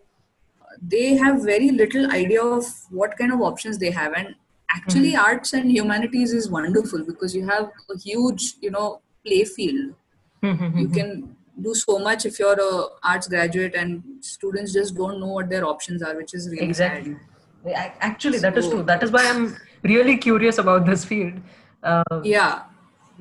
they 0.81 1.15
have 1.15 1.43
very 1.43 1.69
little 1.69 2.11
idea 2.11 2.43
of 2.43 2.65
what 2.89 3.17
kind 3.17 3.31
of 3.31 3.41
options 3.41 3.77
they 3.77 3.91
have 3.91 4.13
and 4.13 4.33
actually 4.75 5.11
hmm. 5.11 5.19
arts 5.19 5.53
and 5.53 5.71
humanities 5.71 6.33
is 6.33 6.49
wonderful 6.49 7.03
because 7.05 7.35
you 7.35 7.45
have 7.47 7.69
a 7.95 7.97
huge 7.99 8.55
you 8.61 8.71
know 8.71 9.01
play 9.25 9.43
field 9.43 9.93
hmm, 10.41 10.53
hmm, 10.53 10.77
you 10.79 10.87
can 10.87 11.35
do 11.61 11.75
so 11.75 11.99
much 11.99 12.25
if 12.25 12.39
you're 12.39 12.59
a 12.59 12.87
arts 13.03 13.27
graduate 13.27 13.75
and 13.75 14.01
students 14.21 14.73
just 14.73 14.95
don't 14.95 15.19
know 15.19 15.33
what 15.39 15.49
their 15.49 15.65
options 15.65 16.01
are 16.01 16.15
which 16.15 16.33
is 16.33 16.49
really 16.49 16.65
Exactly. 16.65 17.15
Ac- 17.63 17.91
Actually, 17.99 18.39
that 18.39 18.57
is 18.57 18.67
true. 18.67 18.81
That 18.81 19.03
is 19.03 19.11
why 19.11 19.23
I'm 19.29 19.55
really 19.83 20.17
curious 20.17 20.57
about 20.57 20.87
this 20.87 21.05
field. 21.05 21.33
Uh, 21.83 22.21
yeah 22.23 22.63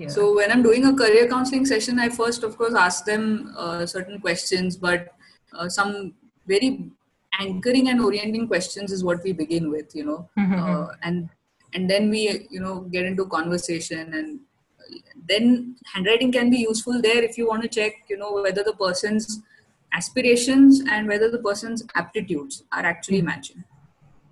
yeah. 0.01 0.09
So 0.09 0.35
when 0.35 0.51
I'm 0.51 0.63
doing 0.63 0.87
a 0.87 0.95
career 0.95 1.29
counseling 1.29 1.67
session, 1.67 1.99
I 1.99 2.09
first, 2.09 2.43
of 2.43 2.57
course, 2.57 2.75
ask 2.75 3.05
them 3.05 3.55
uh, 3.57 3.87
certain 3.87 4.21
questions, 4.21 4.77
but 4.77 5.15
uh, 5.53 5.69
some 5.69 6.15
very 6.47 6.91
anchoring 7.39 7.89
and 7.89 8.01
orienting 8.01 8.47
questions 8.49 8.93
is 8.93 9.05
what 9.05 9.23
we 9.23 9.33
begin 9.33 9.71
with 9.71 9.95
you 9.95 10.05
know 10.05 10.29
Mhm. 10.39 10.59
uh, 10.63 10.87
and 11.03 11.29
and 11.75 11.89
then 11.89 12.11
we 12.11 12.23
you 12.51 12.61
know 12.61 12.81
get 12.95 13.05
into 13.11 13.27
conversation 13.27 14.15
and 14.15 14.41
then 15.29 15.77
handwriting 15.93 16.33
can 16.33 16.51
be 16.51 16.61
useful 16.71 17.01
there 17.01 17.23
if 17.23 17.39
you 17.39 17.47
want 17.47 17.63
to 17.63 17.69
check 17.69 17.93
you 18.09 18.17
know 18.23 18.33
whether 18.47 18.65
the 18.65 18.73
person's 18.73 19.41
aspirations 19.93 20.81
and 20.91 21.07
whether 21.13 21.31
the 21.31 21.39
person's 21.39 21.85
aptitudes 21.95 22.65
are 22.73 22.85
actually 22.95 23.23
matching 23.23 23.63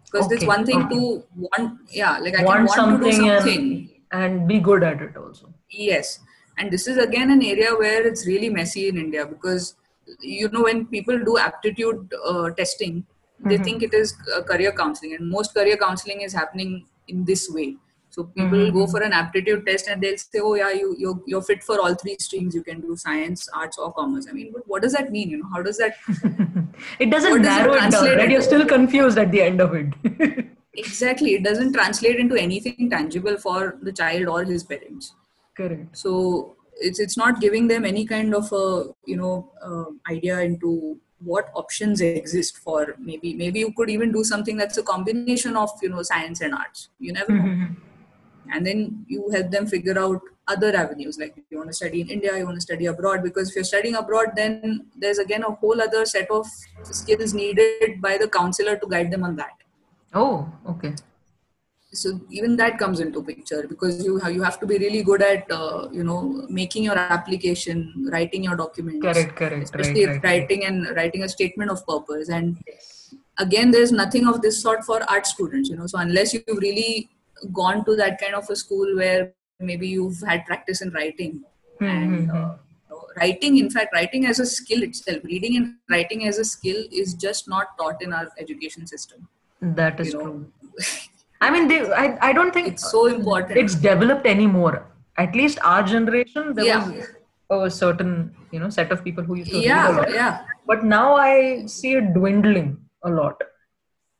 because 0.07 0.33
it's 0.33 0.45
one 0.45 0.67
thing 0.67 0.83
okay. 0.83 0.95
to 0.97 1.23
want 1.37 1.79
yeah 2.03 2.19
like 2.19 2.37
i 2.41 2.45
want 2.51 2.69
can 2.69 2.89
want 2.89 3.03
to 3.03 3.11
do 3.11 3.13
something 3.13 3.39
something 3.39 3.91
and, 4.11 4.23
and 4.23 4.49
be 4.49 4.59
good 4.59 4.83
at 4.83 5.01
it 5.03 5.17
also. 5.17 5.53
Yes, 5.71 6.21
and 6.57 6.71
this 6.71 6.87
is 6.87 6.97
again 6.99 7.31
an 7.31 7.43
area 7.43 7.75
where 7.77 8.07
it's 8.07 8.27
really 8.27 8.49
messy 8.49 8.89
in 8.89 8.97
India 8.97 9.27
because 9.27 9.75
you 10.21 10.49
know 10.49 10.63
when 10.63 10.87
people 10.87 11.19
do 11.19 11.37
aptitude 11.39 12.15
uh, 12.25 12.51
testing, 12.51 13.05
they 13.45 13.59
Mhm. 13.59 13.65
think 13.65 13.83
it 13.83 13.95
is 13.95 14.15
uh, 14.35 14.43
career 14.43 14.73
counseling, 14.73 15.15
and 15.15 15.29
most 15.29 15.55
career 15.55 15.77
counseling 15.77 16.23
is 16.23 16.33
happening 16.33 16.87
in 17.09 17.25
this 17.25 17.51
way. 17.51 17.77
So 18.11 18.25
people 18.25 18.59
Mhm. 18.59 18.73
go 18.73 18.87
for 18.87 19.03
an 19.03 19.13
aptitude 19.13 19.67
test 19.67 19.89
and 19.95 20.03
they'll 20.03 20.17
say, 20.23 20.41
"Oh 20.41 20.55
yeah, 20.55 20.73
you 20.81 20.95
you're, 20.99 21.21
you're 21.27 21.43
fit 21.51 21.63
for 21.63 21.79
all 21.81 21.95
three 21.95 22.17
streams. 22.19 22.55
You 22.55 22.63
can 22.71 22.81
do 22.81 22.97
science, 22.97 23.47
arts, 23.63 23.79
or 23.79 23.93
commerce." 23.93 24.27
I 24.31 24.33
mean, 24.39 24.51
but 24.55 24.67
what 24.67 24.83
does 24.87 24.95
that 24.95 25.13
mean? 25.13 25.29
You 25.35 25.43
know, 25.43 25.51
how 25.55 25.63
does 25.63 25.77
that 25.77 25.97
it 26.99 27.11
doesn't 27.11 27.31
What 27.31 27.43
does 27.43 27.57
narrow 27.59 27.75
it, 27.75 27.91
down, 27.91 28.17
right? 28.17 28.31
You're 28.31 28.47
still 28.51 28.67
confused 28.67 29.19
at 29.19 29.31
the 29.31 29.43
end 29.43 29.61
of 29.61 29.75
it. 29.75 30.49
exactly? 30.75 31.35
It 31.35 31.45
doesn't 31.45 31.75
translate 31.75 32.19
into 32.19 32.37
anything 32.37 32.89
tangible 32.91 33.37
for 33.37 33.77
the 33.83 33.93
child 33.93 34.27
or 34.37 34.45
his 34.45 34.65
parents. 34.65 35.13
Correct. 35.59 35.97
so 36.05 36.13
it's 36.89 37.01
it's 37.05 37.17
not 37.21 37.41
giving 37.45 37.67
them 37.73 37.85
any 37.93 38.05
kind 38.15 38.35
of 38.41 38.51
a 38.63 38.65
you 39.13 39.17
know 39.21 39.35
uh, 39.69 39.87
idea 40.15 40.37
into 40.49 40.71
what 41.31 41.47
options 41.61 42.01
exist 42.09 42.59
for 42.67 42.81
maybe 43.11 43.31
maybe 43.43 43.59
you 43.65 43.71
could 43.79 43.91
even 43.95 44.13
do 44.17 44.23
something 44.33 44.57
that's 44.63 44.79
a 44.83 44.85
combination 44.91 45.57
of 45.63 45.71
you 45.87 45.89
know 45.95 46.03
science 46.11 46.41
and 46.49 46.55
arts 46.63 46.83
you 47.07 47.13
never 47.21 47.33
know 47.39 47.49
Mhm. 47.49 47.77
and 48.55 48.67
then 48.69 48.85
you 49.15 49.25
help 49.37 49.51
them 49.57 49.67
figure 49.73 49.97
out 50.05 50.21
other 50.55 50.71
avenues 50.83 51.19
like 51.23 51.35
you 51.51 51.59
want 51.63 51.71
to 51.75 51.79
study 51.81 51.99
in 52.05 52.09
india 52.19 52.37
you 52.41 52.45
want 52.51 52.59
to 52.61 52.67
study 52.69 52.87
abroad 52.93 53.25
because 53.29 53.51
if 53.51 53.57
you're 53.61 53.71
studying 53.73 53.97
abroad 54.03 54.29
then 54.41 54.53
there's 55.05 55.19
again 55.25 55.43
a 55.51 55.53
whole 55.63 55.83
other 55.87 56.05
set 56.15 56.31
of 56.39 56.47
skills 57.01 57.35
needed 57.43 58.01
by 58.07 58.15
the 58.23 58.29
counselor 58.39 58.77
to 58.85 58.87
guide 58.97 59.11
them 59.17 59.25
on 59.31 59.35
that 59.43 59.57
Oh, 60.21 60.35
okay. 60.73 60.91
So 61.93 62.21
even 62.31 62.57
that 62.57 62.79
comes 62.79 63.01
into 63.01 63.23
picture 63.23 63.67
because 63.69 64.05
you 64.05 64.19
have, 64.19 64.33
you 64.35 64.43
have 64.43 64.61
to 64.61 64.67
be 64.67 64.77
really 64.79 65.03
good 65.03 65.23
at 65.23 65.51
uh, 65.51 65.89
you 65.91 66.05
know 66.05 66.47
making 66.51 66.85
your 66.85 66.99
application 66.99 68.07
writing 68.13 68.45
your 68.45 68.57
documents 68.57 69.01
Correct, 69.07 69.35
correct. 69.37 69.63
especially 69.65 70.05
right, 70.05 70.13
right, 70.15 70.25
right. 70.25 70.41
writing 70.41 70.65
and 70.65 70.97
writing 70.97 71.23
a 71.23 71.29
statement 71.29 71.71
of 71.71 71.87
purpose 71.87 72.29
and 72.29 72.59
again 73.39 73.71
there's 73.71 73.91
nothing 73.91 74.27
of 74.29 74.43
this 74.43 74.61
sort 74.61 74.85
for 74.85 75.01
art 75.11 75.27
students 75.27 75.71
you 75.71 75.77
know 75.77 75.87
so 75.87 75.99
unless 75.99 76.35
you've 76.35 76.45
really 76.59 77.09
gone 77.53 77.85
to 77.87 77.97
that 77.97 78.21
kind 78.21 78.35
of 78.35 78.49
a 78.51 78.57
school 78.57 78.95
where 78.97 79.33
maybe 79.59 79.89
you've 79.89 80.21
had 80.21 80.45
practice 80.45 80.83
in 80.83 80.91
writing 80.91 81.41
and 81.81 82.29
Mhm. 82.29 82.37
uh, 82.37 82.57
writing 83.17 83.57
in 83.59 83.71
fact 83.71 83.95
writing 83.95 84.27
as 84.27 84.39
a 84.41 84.47
skill 84.47 84.83
itself 84.83 85.23
reading 85.25 85.57
and 85.57 85.75
writing 85.89 86.27
as 86.27 86.39
a 86.39 86.45
skill 86.45 86.85
is 86.93 87.15
just 87.15 87.49
not 87.49 87.77
taught 87.79 88.03
in 88.03 88.13
our 88.13 88.29
education 88.39 88.87
system 88.87 89.27
That 89.63 89.99
is 90.01 90.09
you 90.13 90.19
know. 90.19 90.25
true. 90.25 90.53
I 91.41 91.51
mean, 91.51 91.69
they, 91.69 91.81
I, 91.93 92.19
I 92.29 92.33
don't 92.33 92.53
think 92.53 92.69
it's 92.69 92.91
so 92.91 93.07
important 93.07 93.59
it's 93.59 93.75
developed 93.75 94.27
anymore. 94.27 94.87
At 95.17 95.35
least 95.35 95.59
our 95.63 95.83
generation, 95.83 96.55
there 96.55 96.65
Yeah. 96.65 96.91
was 97.51 97.73
a 97.73 97.77
certain 97.77 98.35
you 98.53 98.61
know 98.61 98.69
set 98.71 98.91
of 98.93 99.05
people 99.05 99.25
who 99.25 99.37
used 99.37 99.51
to 99.51 99.57
read 99.59 99.65
a 99.65 99.69
yeah 99.69 99.89
lot. 99.89 100.11
yeah 100.11 100.45
But 100.67 100.85
now 100.85 101.15
I 101.17 101.65
see 101.67 101.95
it 101.95 102.13
dwindling 102.15 102.77
a 103.05 103.11
lot. 103.11 103.41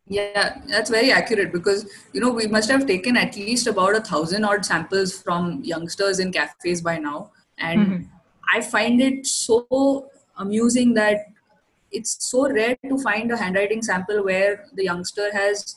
Yeah, 0.07 0.63
that's 0.67 0.89
very 0.91 1.13
accurate 1.13 1.53
because 1.53 1.81
you 2.15 2.21
know 2.21 2.31
we 2.31 2.47
must 2.47 2.71
have 2.71 2.87
taken 2.87 3.17
at 3.17 3.37
least 3.37 3.67
about 3.67 3.97
a 3.97 4.01
thousand 4.01 4.45
odd 4.45 4.65
samples 4.65 5.21
from 5.23 5.61
youngsters 5.63 6.19
in 6.19 6.33
cafes 6.33 6.81
by 6.81 6.97
now, 6.99 7.33
and 7.59 7.81
Mhm. 7.87 8.07
I 8.55 8.61
find 8.63 9.03
it 9.09 9.27
so 9.27 10.09
amusing 10.39 10.95
that 10.95 11.27
it's 11.91 12.17
so 12.31 12.49
rare 12.51 12.77
to 12.89 12.99
find 13.03 13.31
a 13.33 13.37
handwriting 13.37 13.83
sample 13.83 14.25
where 14.25 14.65
the 14.81 14.85
youngster 14.85 15.31
has 15.33 15.77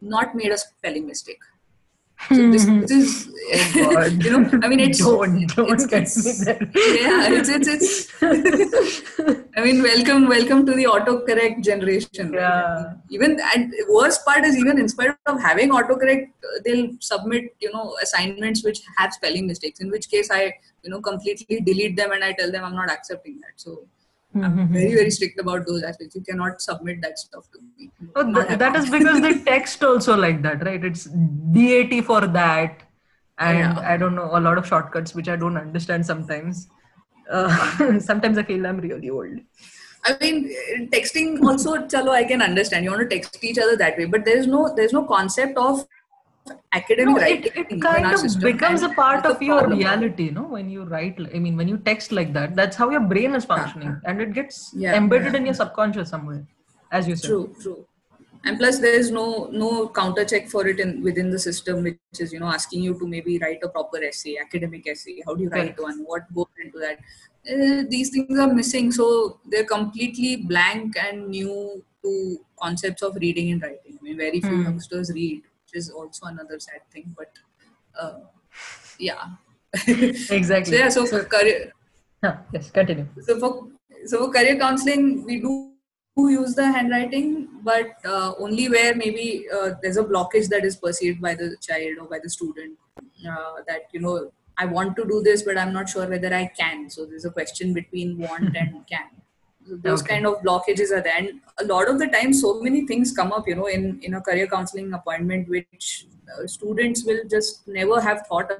not 0.00 0.34
made 0.34 0.50
a 0.52 0.58
spelling 0.58 1.06
mistake. 1.06 1.40
Hmm, 2.20 2.34
so 2.34 2.50
this, 2.50 2.64
hmm. 2.66 2.80
this 2.80 2.90
is, 2.90 3.76
Oh 3.76 4.04
you 4.24 4.30
know, 4.32 4.60
I 4.64 4.68
mean, 4.68 4.80
it's 4.80 4.98
don't 5.04 5.46
don't 5.54 5.70
it's- 5.72 5.86
get 5.86 6.02
it's- 6.02 6.46
yeah, 6.46 7.28
it's 7.32 7.48
it's 7.48 7.68
it's. 7.68 8.22
I 9.56 9.60
mean, 9.62 9.82
welcome, 9.82 10.26
welcome 10.28 10.66
to 10.66 10.74
the 10.74 10.84
autocorrect 10.84 11.62
generation. 11.64 12.32
Yeah. 12.32 12.94
Even 13.10 13.38
and 13.54 13.72
worst 13.88 14.24
part 14.24 14.44
is 14.44 14.56
even 14.56 14.78
in 14.80 14.88
spite 14.88 15.14
of 15.26 15.40
having 15.40 15.70
autocorrect, 15.70 16.30
they'll 16.64 16.90
submit 17.00 17.54
you 17.60 17.72
know 17.72 17.96
assignments 18.02 18.64
which 18.64 18.80
have 18.96 19.12
spelling 19.12 19.46
mistakes. 19.46 19.78
In 19.80 19.90
which 19.90 20.10
case, 20.10 20.28
I 20.32 20.54
you 20.82 20.90
know 20.90 21.00
completely 21.00 21.60
delete 21.60 21.96
them 21.96 22.10
and 22.10 22.24
I 22.24 22.32
tell 22.32 22.50
them 22.50 22.64
I'm 22.64 22.74
not 22.74 22.90
accepting 22.90 23.38
that. 23.40 23.54
So 23.56 23.84
I'm 24.34 24.68
very 24.68 24.94
very 24.94 25.10
strict 25.10 25.40
about 25.40 25.66
those 25.66 25.82
aspects. 25.82 26.14
You 26.14 26.22
cannot 26.22 26.60
submit 26.60 27.00
that 27.02 27.18
stuff 27.18 27.46
to 27.52 27.60
me. 27.76 27.90
Oh, 28.14 28.32
th- 28.32 28.58
that 28.58 28.76
is 28.76 28.90
because 28.90 29.20
the 29.20 29.42
text 29.44 29.82
also 29.82 30.16
like 30.16 30.42
that, 30.42 30.64
right? 30.64 30.84
It's 30.84 31.04
DAT 31.04 32.04
for 32.04 32.26
that, 32.26 32.82
and 33.38 33.58
Yeah. 33.58 33.80
I 33.80 33.96
don't 33.96 34.14
know 34.14 34.30
a 34.32 34.40
lot 34.40 34.58
of 34.58 34.66
shortcuts 34.66 35.14
which 35.14 35.28
I 35.28 35.36
don't 35.36 35.56
understand 35.56 36.04
sometimes. 36.04 36.68
Uh, 37.30 37.98
sometimes 38.10 38.38
I 38.38 38.42
feel 38.42 38.66
I'm 38.66 38.78
really 38.78 39.10
old. 39.10 39.40
I 40.04 40.16
mean, 40.20 40.54
texting 40.92 41.42
also, 41.44 41.76
chalo, 41.86 42.10
I 42.10 42.24
can 42.24 42.40
understand. 42.40 42.84
You 42.84 42.90
want 42.90 43.08
to 43.08 43.14
text 43.14 43.42
each 43.42 43.58
other 43.58 43.76
that 43.76 43.98
way, 43.98 44.04
but 44.04 44.24
there's 44.24 44.46
no 44.46 44.72
there's 44.74 44.92
no 44.92 45.04
concept 45.04 45.56
of 45.58 45.86
academic 46.72 47.14
No, 47.14 47.16
it, 47.16 47.22
writing. 47.22 47.52
it 47.54 47.70
in 47.70 47.80
kind 47.80 48.12
of 48.12 48.18
system, 48.20 48.42
becomes 48.42 48.82
a 48.82 48.88
part 48.90 49.26
of 49.26 49.40
your 49.42 49.58
problem. 49.60 49.78
reality, 49.78 50.24
you 50.24 50.32
know, 50.32 50.44
when 50.44 50.68
you 50.70 50.84
write. 50.84 51.18
I 51.34 51.38
mean, 51.38 51.56
when 51.56 51.68
you 51.68 51.78
text 51.78 52.12
like 52.12 52.32
that, 52.34 52.56
that's 52.56 52.76
how 52.76 52.90
your 52.90 53.00
brain 53.00 53.34
is 53.34 53.44
functioning, 53.44 54.00
and 54.04 54.20
it 54.20 54.32
gets 54.32 54.72
Yeah, 54.74 54.94
embedded 54.94 55.32
yeah. 55.34 55.38
in 55.40 55.46
your 55.46 55.54
subconscious 55.54 56.10
somewhere, 56.10 56.46
as 56.92 57.08
you 57.08 57.16
said. 57.16 57.28
True, 57.28 57.54
true. 57.60 57.86
And 58.44 58.56
plus, 58.58 58.78
there's 58.78 59.10
no 59.10 59.48
no 59.52 59.88
counter 59.88 60.24
check 60.24 60.48
for 60.48 60.66
it 60.68 60.78
in 60.80 61.02
within 61.02 61.30
the 61.30 61.38
system, 61.38 61.82
which 61.82 61.98
is 62.20 62.32
you 62.32 62.40
know 62.40 62.46
asking 62.46 62.82
you 62.84 62.98
to 62.98 63.06
maybe 63.06 63.38
write 63.38 63.58
a 63.64 63.68
proper 63.68 64.02
essay, 64.02 64.36
academic 64.38 64.86
essay. 64.86 65.22
How 65.26 65.34
do 65.34 65.42
you 65.42 65.48
write 65.50 65.76
Correct. 65.76 65.80
one? 65.80 66.04
What 66.04 66.32
goes 66.34 66.46
into 66.64 66.78
that? 66.78 66.98
Uh, 67.50 67.84
these 67.88 68.10
things 68.10 68.38
are 68.38 68.52
missing, 68.52 68.92
so 68.92 69.40
they're 69.50 69.64
completely 69.64 70.36
blank 70.36 70.96
and 71.02 71.28
new 71.28 71.82
to 72.04 72.38
concepts 72.60 73.02
of 73.02 73.16
reading 73.16 73.50
and 73.52 73.62
writing. 73.62 73.98
I 74.00 74.02
mean, 74.04 74.16
very 74.16 74.40
few 74.40 74.56
Hmm. 74.56 74.62
youngsters 74.62 75.10
read, 75.12 75.42
which 75.72 75.78
is 75.78 75.90
also 75.90 76.26
another 76.26 76.58
sad 76.58 76.80
thing. 76.92 77.14
But 77.16 77.32
uh, 78.00 78.20
yeah. 78.98 79.24
Exactly. 79.86 80.72
so 80.72 80.78
yeah, 80.78 80.88
so 80.88 81.06
for 81.06 81.24
career, 81.24 81.72
Huh, 82.24 82.36
yes, 82.52 82.70
continue. 82.70 83.06
so 83.20 83.38
for 83.38 83.68
so 84.06 84.26
for 84.26 84.32
career 84.32 84.56
counseling 84.58 85.24
we 85.24 85.40
do 85.40 85.72
use 86.16 86.54
the 86.54 86.64
handwriting 86.66 87.48
but 87.62 87.90
uh, 88.04 88.32
only 88.38 88.68
where 88.68 88.94
maybe 88.94 89.44
uh, 89.54 89.70
there's 89.82 89.96
a 89.98 90.02
blockage 90.02 90.48
that 90.48 90.64
is 90.64 90.76
perceived 90.76 91.20
by 91.20 91.34
the 91.34 91.56
child 91.60 91.98
or 92.00 92.06
by 92.08 92.18
the 92.20 92.28
student 92.30 92.76
uh, 93.30 93.52
that 93.68 93.82
you 93.92 94.00
know 94.00 94.32
i 94.56 94.64
want 94.64 94.96
to 94.96 95.04
do 95.04 95.22
this 95.22 95.42
but 95.42 95.56
i'm 95.56 95.72
not 95.72 95.88
sure 95.88 96.08
whether 96.08 96.34
i 96.34 96.46
can 96.58 96.90
so 96.90 97.06
there's 97.06 97.24
a 97.24 97.30
question 97.30 97.72
between 97.72 98.18
want 98.18 98.56
and 98.62 98.84
can 98.88 99.06
those 99.84 100.02
Okay. 100.02 100.14
kind 100.14 100.26
of 100.26 100.34
blockages 100.42 100.90
are 100.90 101.00
there. 101.02 101.16
And 101.16 101.40
a 101.58 101.64
lot 101.64 101.88
of 101.88 101.98
the 101.98 102.06
time 102.08 102.32
so 102.32 102.60
many 102.60 102.86
things 102.86 103.12
come 103.12 103.32
up 103.32 103.46
you 103.48 103.54
know 103.54 103.66
in 103.66 104.00
in 104.02 104.14
a 104.14 104.20
career 104.20 104.46
counseling 104.46 104.92
appointment 104.92 105.48
which 105.48 106.06
uh, 106.32 106.46
students 106.46 107.04
will 107.04 107.22
just 107.30 107.66
never 107.68 108.00
have 108.00 108.26
thought 108.26 108.50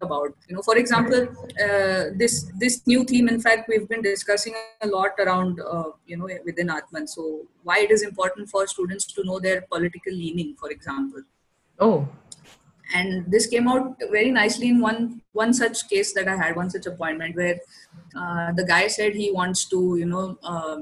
about. 0.00 0.34
You 0.48 0.56
know 0.56 0.62
for 0.62 0.76
example 0.76 1.22
uh, 1.66 2.04
this 2.22 2.50
this 2.58 2.86
new 2.86 3.04
theme 3.04 3.28
in 3.28 3.40
fact 3.40 3.68
we've 3.68 3.88
been 3.88 4.02
discussing 4.02 4.54
a 4.82 4.86
lot 4.86 5.12
around 5.18 5.60
uh, 5.60 5.90
you 6.06 6.16
know 6.18 6.28
within 6.44 6.68
Aatman. 6.68 7.08
So 7.08 7.42
why 7.62 7.78
it 7.80 7.90
is 7.90 8.02
important 8.02 8.50
for 8.50 8.66
students 8.66 9.06
to 9.14 9.24
know 9.24 9.38
their 9.40 9.62
political 9.62 10.12
leaning 10.12 10.54
for 10.60 10.70
example. 10.70 11.22
Oh, 11.78 12.08
and 12.94 13.24
this 13.30 13.46
came 13.46 13.68
out 13.68 13.96
very 14.10 14.30
nicely 14.30 14.68
in 14.68 14.80
one 14.80 15.20
one 15.32 15.52
such 15.52 15.88
case 15.88 16.12
that 16.14 16.28
i 16.28 16.36
had 16.36 16.54
one 16.54 16.70
such 16.70 16.86
appointment 16.86 17.34
where 17.34 17.58
uh, 18.16 18.52
the 18.52 18.64
guy 18.64 18.86
said 18.86 19.14
he 19.14 19.30
wants 19.32 19.64
to 19.68 19.96
you 19.98 20.06
know 20.06 20.38
uh, 20.42 20.76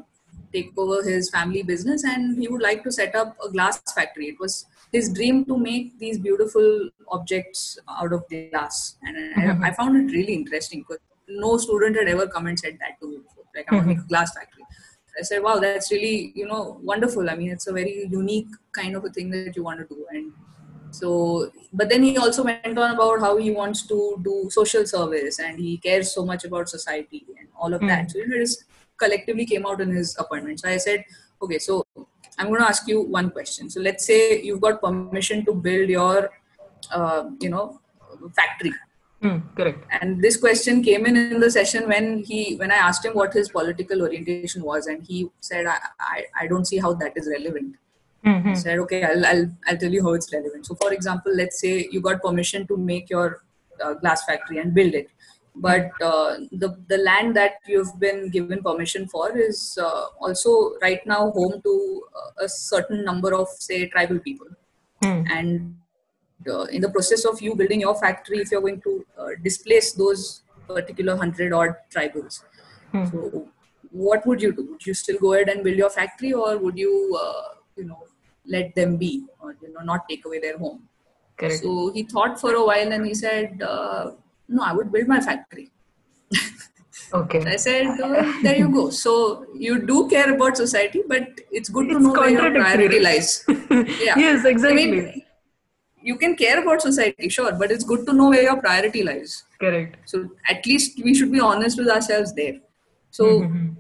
take 0.55 0.72
over 0.76 1.03
his 1.03 1.31
family 1.31 1.62
business 1.62 2.05
and 2.05 2.39
he 2.39 2.49
would 2.49 2.62
like 2.62 2.83
to 2.85 2.93
set 2.93 3.14
up 3.14 3.37
a 3.45 3.51
glass 3.51 3.81
factory. 3.93 4.29
It 4.29 4.41
was 4.41 4.66
his 4.93 5.12
dream 5.12 5.45
to 5.47 5.59
make 5.59 5.99
these 5.99 6.18
beautiful 6.18 6.89
objects 7.09 7.79
out 7.89 8.12
of 8.12 8.24
glass. 8.29 8.97
And 9.03 9.62
I, 9.62 9.68
I 9.68 9.74
found 9.74 9.97
it 9.97 10.14
really 10.14 10.35
interesting 10.35 10.81
because 10.81 11.03
no 11.29 11.57
student 11.57 11.97
had 11.97 12.09
ever 12.09 12.29
come 12.29 12.47
and 12.47 12.59
said 12.59 12.79
that 12.81 13.01
to 13.01 13.09
me 13.09 13.16
before 13.16 13.45
like 13.57 13.66
i 13.70 13.76
want 13.76 13.89
to 13.89 13.95
make 13.95 14.05
a 14.05 14.09
glass 14.09 14.35
factory. 14.35 14.64
I 15.18 15.22
said, 15.22 15.43
wow, 15.43 15.61
that's 15.61 15.93
really, 15.93 16.33
you 16.35 16.47
know, 16.47 16.81
wonderful. 16.83 17.31
I 17.31 17.37
mean, 17.37 17.51
it's 17.51 17.68
a 17.68 17.72
very 17.72 18.09
unique 18.11 18.49
kind 18.72 18.97
of 18.97 19.05
a 19.05 19.11
thing 19.11 19.31
that 19.31 19.55
you 19.55 19.62
want 19.62 19.79
to 19.79 19.87
do. 19.87 20.05
And 20.11 20.33
so, 20.95 21.51
but 21.72 21.88
then 21.88 22.03
he 22.03 22.16
also 22.16 22.45
went 22.45 22.78
on 22.84 22.95
about 22.95 23.20
how 23.20 23.36
he 23.36 23.51
wants 23.51 23.82
to 23.92 23.99
do 24.22 24.49
social 24.51 24.86
service 24.86 25.38
and 25.38 25.59
he 25.59 25.76
cares 25.78 26.14
so 26.14 26.24
much 26.24 26.45
about 26.45 26.68
society 26.68 27.26
and 27.38 27.49
all 27.57 27.72
of 27.74 27.80
that. 27.90 28.11
So, 28.11 28.18
you 28.18 28.28
know, 28.28 28.36
it 28.36 28.40
just 28.40 28.64
collectively 28.97 29.47
came 29.47 29.66
out 29.66 29.80
in 29.80 29.90
his 29.90 30.16
appointment. 30.18 30.61
So 30.61 30.68
I 30.68 30.76
said, 30.88 31.05
okay 31.42 31.59
so 31.59 31.84
i'm 32.38 32.47
going 32.49 32.61
to 32.61 32.66
ask 32.66 32.86
you 32.88 33.03
one 33.03 33.28
question 33.30 33.68
so 33.68 33.80
let's 33.80 34.07
say 34.11 34.40
you've 34.42 34.61
got 34.61 34.80
permission 34.80 35.45
to 35.45 35.53
build 35.55 35.88
your 35.88 36.30
uh, 36.92 37.24
you 37.40 37.51
know 37.51 37.80
factory 38.34 38.72
Hmm, 39.22 39.38
correct. 39.57 39.84
and 40.03 40.22
this 40.22 40.36
question 40.36 40.82
came 40.82 41.07
in 41.07 41.16
in 41.16 41.40
the 41.40 41.51
session 41.51 41.88
when 41.88 42.22
he 42.28 42.57
when 42.57 42.70
i 42.70 42.74
asked 42.88 43.05
him 43.07 43.14
what 43.14 43.32
his 43.32 43.49
political 43.49 44.03
orientation 44.03 44.62
was 44.62 44.86
and 44.86 45.03
he 45.11 45.30
said 45.40 45.64
i 45.66 45.76
i, 45.99 46.24
I 46.42 46.47
don't 46.47 46.66
see 46.66 46.78
how 46.78 46.92
that 46.95 47.12
is 47.16 47.28
relevant 47.30 47.76
Mhm. 48.25 48.57
Said 48.57 48.79
okay 48.79 49.03
I'll, 49.05 49.25
I'll 49.27 49.47
i'll 49.68 49.77
tell 49.77 49.93
you 49.97 50.03
how 50.07 50.12
it's 50.18 50.33
relevant 50.33 50.66
so 50.66 50.75
for 50.83 50.93
example 50.93 51.33
let's 51.41 51.61
say 51.61 51.89
you 51.95 52.01
got 52.01 52.22
permission 52.22 52.66
to 52.68 52.77
make 52.77 53.11
your 53.11 53.43
uh, 53.85 53.95
glass 53.95 54.25
factory 54.25 54.59
and 54.59 54.72
build 54.72 54.95
it 54.95 55.09
but 55.57 55.91
uh, 56.11 56.31
the 56.62 56.68
the 56.93 56.99
land 56.99 57.37
that 57.37 57.55
you've 57.72 57.99
been 58.05 58.29
given 58.37 58.62
permission 58.68 59.07
for 59.14 59.27
is 59.47 59.79
uh, 59.89 60.05
also 60.27 60.53
right 60.83 61.07
now 61.07 61.31
home 61.39 61.61
to 61.66 61.75
uh, 62.20 62.45
a 62.45 62.49
certain 62.49 63.05
number 63.05 63.35
of 63.41 63.49
say 63.68 63.87
tribal 63.97 64.18
people 64.29 64.47
Hmm. 65.03 65.22
and 65.37 65.75
uh, 66.55 66.64
in 66.77 66.81
the 66.81 66.89
process 66.89 67.25
of 67.31 67.43
you 67.43 67.55
building 67.55 67.81
your 67.81 67.95
factory 68.05 68.39
if 68.39 68.51
you're 68.53 68.61
going 68.61 68.81
to 68.83 68.93
uh, 69.18 69.31
displace 69.43 69.93
those 69.93 70.43
particular 70.68 71.14
100 71.16 71.53
odd 71.53 71.75
tribals 71.95 72.41
Hmm. 72.93 73.05
so 73.11 73.49
what 74.07 74.27
would 74.27 74.41
you 74.47 74.53
do 74.59 74.66
would 74.70 74.87
you 74.87 74.95
still 74.95 75.18
go 75.25 75.35
ahead 75.35 75.49
and 75.55 75.62
build 75.68 75.77
your 75.85 75.91
factory 75.91 76.33
or 76.33 76.57
would 76.59 76.79
you 76.85 76.93
uh, 77.25 77.49
you 77.77 77.85
know 77.85 78.03
let 78.47 78.74
them 78.74 78.97
be 78.97 79.24
or 79.40 79.57
you 79.62 79.72
know 79.72 79.80
not 79.80 80.09
take 80.09 80.24
away 80.24 80.38
their 80.38 80.59
home 80.59 80.82
Correct. 81.36 81.62
so 81.62 81.90
he 81.92 82.03
thought 82.05 82.40
for 82.40 82.55
a 82.55 82.64
while 82.64 82.92
and 82.92 83.07
he 83.07 83.14
said 83.14 83.62
uh, 83.62 84.12
no 84.49 84.62
i 84.62 84.72
would 84.72 84.92
build 84.92 85.09
my 85.09 85.20
factory 85.20 85.70
okay. 87.12 87.42
i 87.47 87.57
said 87.57 88.01
uh, 88.01 88.32
there 88.42 88.57
you 88.57 88.68
go 88.70 88.90
so 88.90 89.47
you 89.55 89.78
do 89.86 90.09
care 90.09 90.34
about 90.34 90.57
society 90.57 91.03
but 91.09 91.28
it's 91.51 91.68
good 91.68 91.88
to 91.88 91.97
It's 91.97 92.05
know 92.05 92.12
where 92.12 92.30
your 92.30 92.51
priority 92.51 93.01
lies 93.01 93.45
Yeah. 94.05 94.18
Yes, 94.18 94.45
exactly. 94.45 94.82
I 94.82 94.86
mean, 94.90 95.22
you 96.03 96.16
can 96.16 96.36
care 96.36 96.62
about 96.62 96.82
society, 96.82 97.28
sure, 97.28 97.53
but 97.53 97.70
it's 97.70 97.84
good 97.84 98.07
to 98.07 98.12
know 98.12 98.28
where 98.30 98.42
your 98.42 98.57
priority 98.61 99.03
lies. 99.03 99.45
correct. 99.59 99.97
So 100.05 100.28
at 100.49 100.66
least 100.66 101.03
we 101.03 101.14
should 101.14 101.32
be 101.32 101.40
honest 101.40 101.78
with 101.78 101.88
ourselves 101.88 102.34
there. 102.34 102.61
So 103.11 103.24
Mhm. 103.24 103.76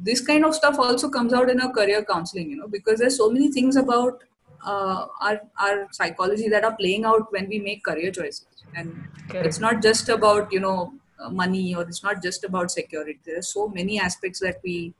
This 0.00 0.20
kind 0.20 0.44
of 0.44 0.54
stuff 0.54 0.78
also 0.78 1.08
comes 1.08 1.32
out 1.32 1.50
in 1.50 1.60
our 1.60 1.70
career 1.72 2.04
counseling, 2.04 2.50
you 2.50 2.56
know, 2.56 2.68
because 2.68 2.98
there's 3.00 3.16
so 3.16 3.30
many 3.30 3.50
things 3.50 3.76
about 3.76 4.22
uh, 4.64 5.06
our 5.20 5.40
our 5.58 5.86
psychology 5.92 6.48
that 6.48 6.64
are 6.64 6.76
playing 6.76 7.04
out 7.04 7.32
when 7.32 7.48
we 7.48 7.58
make 7.58 7.84
career 7.84 8.10
choices, 8.10 8.46
and 8.74 8.94
Correct. 9.28 9.46
it's 9.46 9.60
not 9.60 9.82
just 9.82 10.08
about 10.08 10.52
you 10.52 10.60
know 10.60 10.92
uh, 11.20 11.30
money 11.30 11.74
or 11.74 11.82
it's 11.82 12.02
not 12.02 12.22
just 12.22 12.44
about 12.44 12.70
security. 12.70 13.18
There 13.24 13.38
are 13.38 13.42
so 13.50 13.68
many 13.68 14.00
aspects 14.00 14.40
that 14.40 14.60
we 14.64 14.94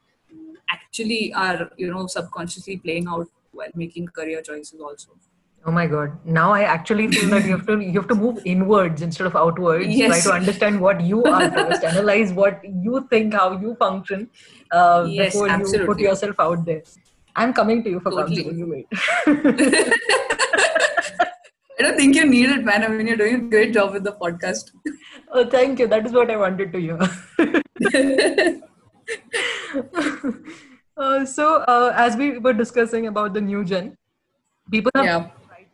actually 0.71 1.33
are 1.33 1.71
you 1.77 1.91
know 1.93 2.07
subconsciously 2.07 2.77
playing 2.79 3.09
out 3.09 3.29
while 3.53 3.71
making 3.75 4.09
career 4.09 4.43
choices 4.43 4.81
also. 4.81 5.11
Oh 5.67 5.71
my 5.71 5.87
god. 5.87 6.13
Now 6.25 6.53
I 6.53 6.63
actually 6.63 7.09
feel 7.09 7.31
that 7.31 7.45
you 7.45 7.51
have 7.57 7.67
to 7.67 7.79
you 7.81 8.01
have 8.01 8.09
to 8.09 8.15
move 8.15 8.41
inwards 8.45 9.03
instead 9.03 9.27
of 9.27 9.37
outwards. 9.37 9.87
Yes. 9.89 10.23
Try 10.25 10.33
to 10.33 10.37
understand 10.39 10.81
what 10.81 11.01
you 11.01 11.23
are 11.25 11.51
first. 11.57 11.85
Analyze 11.85 12.33
what 12.33 12.61
you 12.65 13.07
think, 13.11 13.35
how 13.35 13.59
you 13.59 13.75
function 13.75 14.31
uh, 14.71 15.07
Yes, 15.09 15.35
before 15.35 15.49
you 15.49 15.85
put 15.87 15.99
yourself 15.99 16.37
out 16.39 16.65
there. 16.65 16.83
I'm 17.37 17.53
coming 17.53 17.85
to 17.85 17.91
you 17.91 18.01
for 18.01 18.11
Totally. 18.11 18.43
counseling. 18.43 18.59
You 18.59 18.67
wait. 18.67 18.87
I 21.79 21.83
don't 21.83 21.97
think 21.97 22.17
you 22.17 22.27
need 22.27 22.51
it, 22.51 22.65
man. 22.65 22.83
I 22.83 22.89
mean, 22.89 23.07
you're 23.07 23.17
doing 23.17 23.35
a 23.37 23.51
great 23.51 23.73
job 23.73 23.93
with 23.93 24.03
the 24.03 24.13
podcast. 24.13 24.73
oh, 25.33 25.49
thank 25.49 25.79
you. 25.79 25.87
That 25.87 26.05
is 26.07 26.13
what 26.13 26.29
I 26.31 26.37
wanted 26.37 26.73
to 26.73 26.81
hear. 26.81 26.99
uh, 30.97 31.25
so, 31.25 31.57
uh, 31.69 31.93
as 31.95 32.17
we 32.17 32.39
were 32.39 32.53
discussing 32.53 33.07
about 33.07 33.33
the 33.33 33.41
new 33.41 33.65
gen, 33.65 33.97
people 34.73 34.91
are 34.97 35.05
Yeah. 35.05 35.29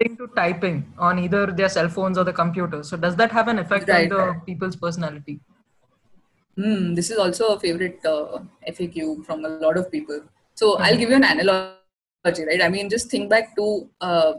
To 0.09 0.27
typing 0.37 0.93
on 0.99 1.19
either 1.19 1.47
their 1.47 1.69
cell 1.69 1.89
phones 1.89 2.19
or 2.19 2.25
the 2.25 2.33
computer. 2.33 2.83
So, 2.83 2.97
does 2.97 3.17
that 3.17 3.33
have 3.33 3.49
an 3.49 3.59
effect 3.59 3.89
Right. 3.89 4.11
on 4.13 4.19
the 4.19 4.41
people's 4.47 4.77
personality? 4.77 5.41
Hmm, 6.57 6.95
this 6.95 7.11
is 7.11 7.19
also 7.19 7.49
a 7.55 7.61
favorite 7.61 8.05
uh, 8.05 8.39
FAQ 8.69 9.25
from 9.25 9.45
a 9.45 9.49
lot 9.49 9.77
of 9.77 9.91
people. 9.91 10.21
So 10.55 10.79
I'll 10.79 10.97
give 10.97 11.11
you 11.11 11.17
an 11.17 11.25
analogy, 11.25 12.45
right? 12.47 12.63
I 12.63 12.69
mean, 12.69 12.89
just 12.89 13.11
think 13.11 13.29
back 13.29 13.57
to 13.57 13.89
uh, 14.01 14.35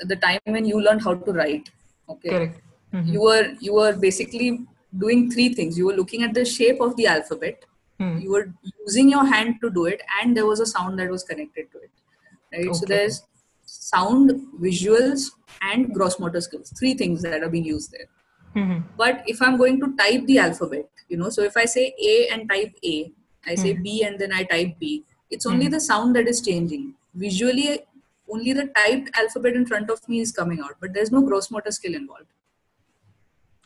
the 0.00 0.16
time 0.16 0.38
when 0.44 0.66
you 0.66 0.82
learned 0.82 1.02
how 1.02 1.14
to 1.14 1.32
write. 1.32 1.70
Okay, 2.08 2.28
Correct. 2.28 2.60
Mhm. 2.92 3.06
you 3.12 3.20
were 3.22 3.46
you 3.60 3.72
were 3.74 3.92
basically 4.02 4.66
doing 4.98 5.30
three 5.30 5.48
things. 5.54 5.78
You 5.78 5.86
were 5.86 5.94
looking 5.94 6.22
at 6.22 6.34
the 6.34 6.44
shape 6.44 6.80
of 6.80 6.94
the 6.96 7.06
alphabet. 7.06 7.64
Hmm. 7.98 8.18
You 8.18 8.30
were 8.32 8.52
using 8.86 9.08
your 9.08 9.24
hand 9.24 9.56
to 9.62 9.70
do 9.70 9.86
it, 9.86 10.02
and 10.20 10.36
there 10.36 10.44
was 10.46 10.60
a 10.60 10.66
sound 10.66 10.98
that 10.98 11.08
was 11.16 11.24
connected 11.24 11.72
to 11.72 11.78
it. 11.78 11.90
Right. 12.52 12.76
So 12.76 12.84
there's 12.84 13.22
sound, 13.86 14.32
visuals, 14.60 15.30
and 15.62 15.92
gross 15.94 16.18
motor 16.18 16.40
skills. 16.40 16.72
Three 16.78 16.94
things 16.94 17.22
that 17.22 17.42
are 17.42 17.50
being 17.56 17.68
used 17.72 17.92
there. 17.96 18.08
Mhm. 18.62 18.78
But 19.02 19.22
if 19.32 19.42
I'm 19.46 19.56
going 19.62 19.80
to 19.84 19.88
type 20.00 20.26
the 20.30 20.38
alphabet, 20.44 21.04
you 21.08 21.18
know, 21.22 21.30
so 21.36 21.42
if 21.50 21.56
I 21.62 21.66
say 21.74 21.84
A 22.12 22.14
and 22.36 22.48
type 22.52 22.74
A, 22.92 22.94
I 23.52 23.54
say 23.64 23.74
Hmm. 23.74 23.82
B 23.82 24.02
and 24.06 24.18
then 24.18 24.32
I 24.32 24.42
type 24.52 24.78
B, 24.80 25.04
it's 25.36 25.46
only 25.46 25.68
the 25.74 25.80
sound 25.88 26.16
that 26.16 26.32
is 26.32 26.40
changing. 26.48 26.86
Visually, 27.26 27.68
only 28.36 28.52
the 28.60 28.66
typed 28.78 29.10
alphabet 29.22 29.58
in 29.60 29.66
front 29.72 29.90
of 29.96 30.08
me 30.08 30.20
is 30.20 30.32
coming 30.38 30.60
out, 30.68 30.76
but 30.80 30.94
there's 30.94 31.12
no 31.16 31.22
gross 31.30 31.50
motor 31.56 31.74
skill 31.80 31.94
involved. 31.94 32.32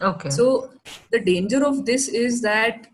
Okay. 0.09 0.31
So 0.31 0.71
the 1.15 1.21
danger 1.21 1.65
of 1.65 1.85
this 1.87 2.09
is 2.09 2.41
that, 2.43 2.89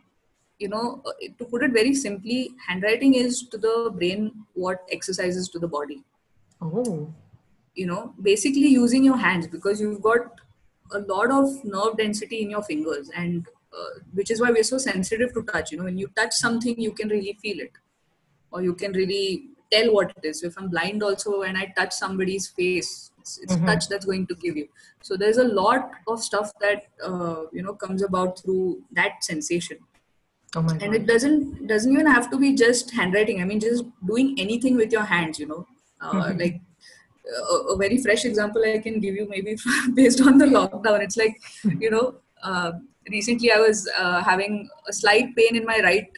you 0.59 0.69
know, 0.69 1.03
uh, 1.07 1.13
to 1.39 1.45
put 1.45 1.65
it 1.65 1.73
very 1.73 1.95
simply, 1.95 2.51
handwriting 2.69 3.15
is 3.15 3.43
to 3.55 3.59
the 3.59 3.91
brain 3.97 4.31
what 4.55 4.85
exercises 4.99 5.49
to 5.57 5.59
the 5.65 5.69
body 5.79 6.05
oh. 6.61 7.13
you 7.75 7.87
know 7.87 8.15
basically 8.23 8.69
using 8.69 9.05
your 9.05 9.17
hands 9.17 9.47
because 9.47 9.81
you've 9.81 10.03
got 10.03 10.41
a 10.93 11.01
lot 11.01 11.31
of 11.31 11.65
nerve 11.65 11.97
density 11.97 12.43
in 12.43 12.51
your 12.51 12.63
fingers 12.63 13.11
and 13.17 13.49
uh, 13.77 14.01
which 14.15 14.31
is 14.31 14.41
why 14.41 14.51
we're 14.51 14.63
so 14.63 14.79
sensitive 14.79 15.35
to 15.35 15.43
touch. 15.43 15.73
You 15.73 15.79
know 15.79 15.85
when 15.85 15.99
you 15.99 16.09
touch 16.17 16.33
something 16.35 16.81
you 16.81 16.93
can 16.93 17.09
really 17.09 17.35
feel 17.43 17.61
it. 17.61 17.73
Or 18.53 18.63
you 18.63 18.75
can 18.75 18.93
really 18.93 19.51
tell 19.73 19.93
what 19.93 20.13
it 20.17 20.25
is. 20.25 20.41
So 20.41 20.47
if 20.49 20.57
i'm 20.59 20.69
blind 20.71 21.03
also 21.03 21.43
and 21.43 21.59
i 21.59 21.67
touch 21.77 21.93
somebody's 21.93 22.49
face 22.49 23.11
it's, 23.21 23.39
it's 23.39 23.57
Mhm. 23.57 23.67
touch 23.67 23.89
that's 23.89 24.07
going 24.07 24.27
to 24.29 24.37
give 24.37 24.57
you. 24.57 24.69
So 25.03 25.17
there's 25.17 25.39
a 25.39 25.45
lot 25.45 25.91
of 26.09 26.23
stuff 26.23 26.53
that 26.61 26.87
uh, 27.03 27.45
you 27.53 27.63
know 27.63 27.75
comes 27.75 28.03
about 28.03 28.41
through 28.41 28.85
that 28.93 29.25
sensation. 29.25 29.79
Oh 30.57 30.63
my 30.63 30.73
and 30.73 30.81
god. 30.81 30.95
it 30.95 31.07
doesn't 31.07 31.67
doesn't 31.67 31.93
even 31.93 32.07
have 32.07 32.31
to 32.31 32.39
be 32.39 32.55
just 32.55 32.93
handwriting. 32.93 33.41
I 33.43 33.45
mean 33.45 33.61
just 33.61 33.85
doing 34.07 34.35
anything 34.39 34.77
with 34.77 34.93
your 34.93 35.05
hands 35.15 35.39
you 35.41 35.47
know 35.47 35.67
uh, 36.01 36.13
Mhm. 36.13 36.41
like 36.41 36.61
a, 37.53 37.57
a 37.75 37.77
very 37.77 37.99
fresh 38.07 38.25
example 38.25 38.63
i 38.75 38.79
can 38.79 39.01
give 39.01 39.15
you 39.15 39.27
maybe 39.29 39.57
based 39.95 40.21
on 40.21 40.39
the 40.39 40.47
lockdown 40.47 41.01
it's 41.07 41.17
like 41.17 41.37
you 41.85 41.91
know 41.91 42.15
uh, 42.43 42.73
recently 43.11 43.51
i 43.53 43.59
was 43.59 43.89
uh, 43.99 44.21
having 44.23 44.69
a 44.89 44.93
slight 44.93 45.35
pain 45.37 45.57
in 45.57 45.65
my 45.65 45.79
right 45.89 46.09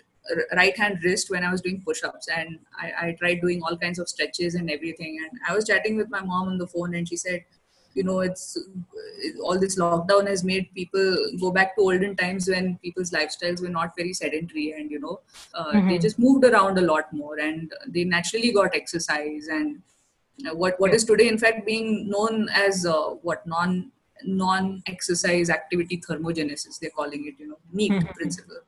right 0.56 0.76
hand 0.76 0.98
wrist 1.04 1.30
when 1.30 1.42
i 1.42 1.50
was 1.50 1.62
doing 1.62 1.80
push-ups 1.84 2.28
and 2.28 2.58
I, 2.78 2.86
I 3.02 3.12
tried 3.18 3.40
doing 3.40 3.62
all 3.62 3.76
kinds 3.78 3.98
of 3.98 4.08
stretches 4.08 4.54
and 4.56 4.70
everything 4.70 5.18
and 5.22 5.40
i 5.48 5.54
was 5.54 5.64
chatting 5.66 5.96
with 5.96 6.10
my 6.10 6.20
mom 6.20 6.48
on 6.48 6.58
the 6.58 6.66
phone 6.66 6.94
and 6.94 7.08
she 7.08 7.16
said 7.16 7.44
you 7.98 8.04
know 8.08 8.18
it's 8.28 8.46
all 9.44 9.58
this 9.64 9.76
lockdown 9.82 10.26
has 10.32 10.42
made 10.50 10.66
people 10.80 11.06
go 11.42 11.50
back 11.58 11.74
to 11.76 11.82
olden 11.88 12.14
times 12.22 12.48
when 12.54 12.66
people's 12.86 13.12
lifestyles 13.18 13.60
were 13.66 13.74
not 13.80 13.96
very 14.00 14.12
sedentary 14.22 14.66
and 14.78 14.90
you 14.96 15.00
know 15.04 15.14
uh, 15.58 15.72
they 15.72 15.98
Mhm. 15.98 16.02
just 16.06 16.18
moved 16.26 16.44
around 16.50 16.78
a 16.82 16.86
lot 16.92 17.12
more 17.22 17.36
and 17.48 17.72
they 17.96 18.04
naturally 18.16 18.52
got 18.60 18.74
exercise 18.82 19.48
and 19.58 19.80
what 20.62 20.74
what 20.82 20.92
is 20.98 21.04
today 21.12 21.28
in 21.34 21.38
fact 21.44 21.64
being 21.72 21.88
known 22.14 22.34
as 22.66 22.84
uh, 22.96 23.06
what 23.28 23.46
non 23.54 23.72
non 24.42 24.68
exercise 24.92 25.50
activity 25.58 25.96
thermogenesis 26.06 26.78
they're 26.80 26.96
calling 27.00 27.24
it 27.30 27.42
you 27.42 27.48
know 27.50 27.58
NEAT 27.80 27.96
Mhm. 27.96 28.14
principle 28.20 28.60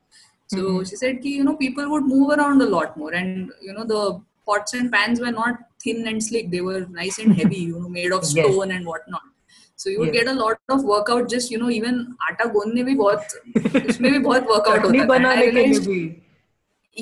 so 0.53 0.59
Mhm. 0.61 0.89
she 0.89 0.95
said 1.01 1.15
ki, 1.23 1.31
you 1.39 1.45
know 1.47 1.55
people 1.63 1.85
would 1.93 2.05
move 2.15 2.29
around 2.37 2.61
a 2.67 2.69
lot 2.75 2.97
more 3.01 3.13
and 3.21 3.51
you 3.67 3.73
know 3.77 3.85
the 3.93 4.01
pots 4.50 4.74
and 4.80 4.92
pans 4.92 5.20
were 5.20 5.32
not 5.38 5.62
thin 5.84 6.06
and 6.12 6.22
slick 6.28 6.50
they 6.50 6.60
were 6.72 6.82
nice 7.00 7.18
and 7.24 7.34
heavy 7.40 7.62
you 7.70 7.80
know 7.80 7.88
made 8.00 8.12
of 8.18 8.22
Yes. 8.22 8.30
stone 8.34 8.70
and 8.76 8.86
whatnot 8.92 9.24
so 9.76 9.90
you 9.94 9.98
would 10.00 10.14
Yes. 10.14 10.24
get 10.24 10.34
a 10.34 10.36
lot 10.42 10.58
of 10.76 10.84
workout 10.92 11.28
just 11.32 11.50
you 11.54 11.58
know 11.64 11.70
even 11.78 11.98
आटा 12.28 12.44
गूंदने 12.52 12.82
भी 12.90 12.94
बहुत 13.02 13.34
उसमें 13.88 14.12
भी 14.12 14.18
बहुत 14.28 14.46
workout 14.54 14.78
चटनी 14.86 14.98
होता 14.98 15.08
था 15.08 15.18
And 15.18 15.26
I 15.26 15.32
बनाने 15.34 15.42
के 15.46 15.50
लिए 15.50 15.64
realized- 15.64 15.88
भी 15.90 16.04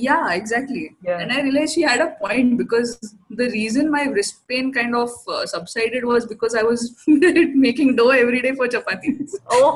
yeah 0.04 0.22
exactly 0.36 0.80
Yeah. 1.08 1.20
and 1.24 1.32
i 1.34 1.42
realized 1.42 1.74
she 1.76 1.82
had 1.88 2.00
a 2.04 2.06
point 2.22 2.54
because 2.60 2.88
the 3.40 3.46
reason 3.50 3.90
my 3.92 4.00
wrist 4.14 4.40
pain 4.52 4.72
kind 4.78 4.96
of 5.00 5.12
uh, 5.34 5.42
subsided 5.52 6.06
was 6.12 6.26
because 6.30 6.56
i 6.62 6.64
was 6.68 6.82
making 7.66 7.92
dough 8.00 8.08
every 8.22 8.40
day 8.46 8.52
for 8.62 8.66
chapatis 8.72 9.36
oh 9.58 9.68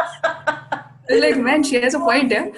I 0.00 1.12
was 1.12 1.22
like 1.26 1.38
man 1.44 1.62
she 1.70 1.80
has 1.84 1.94
a 1.94 2.02
point 2.08 2.34
yeah 2.38 2.48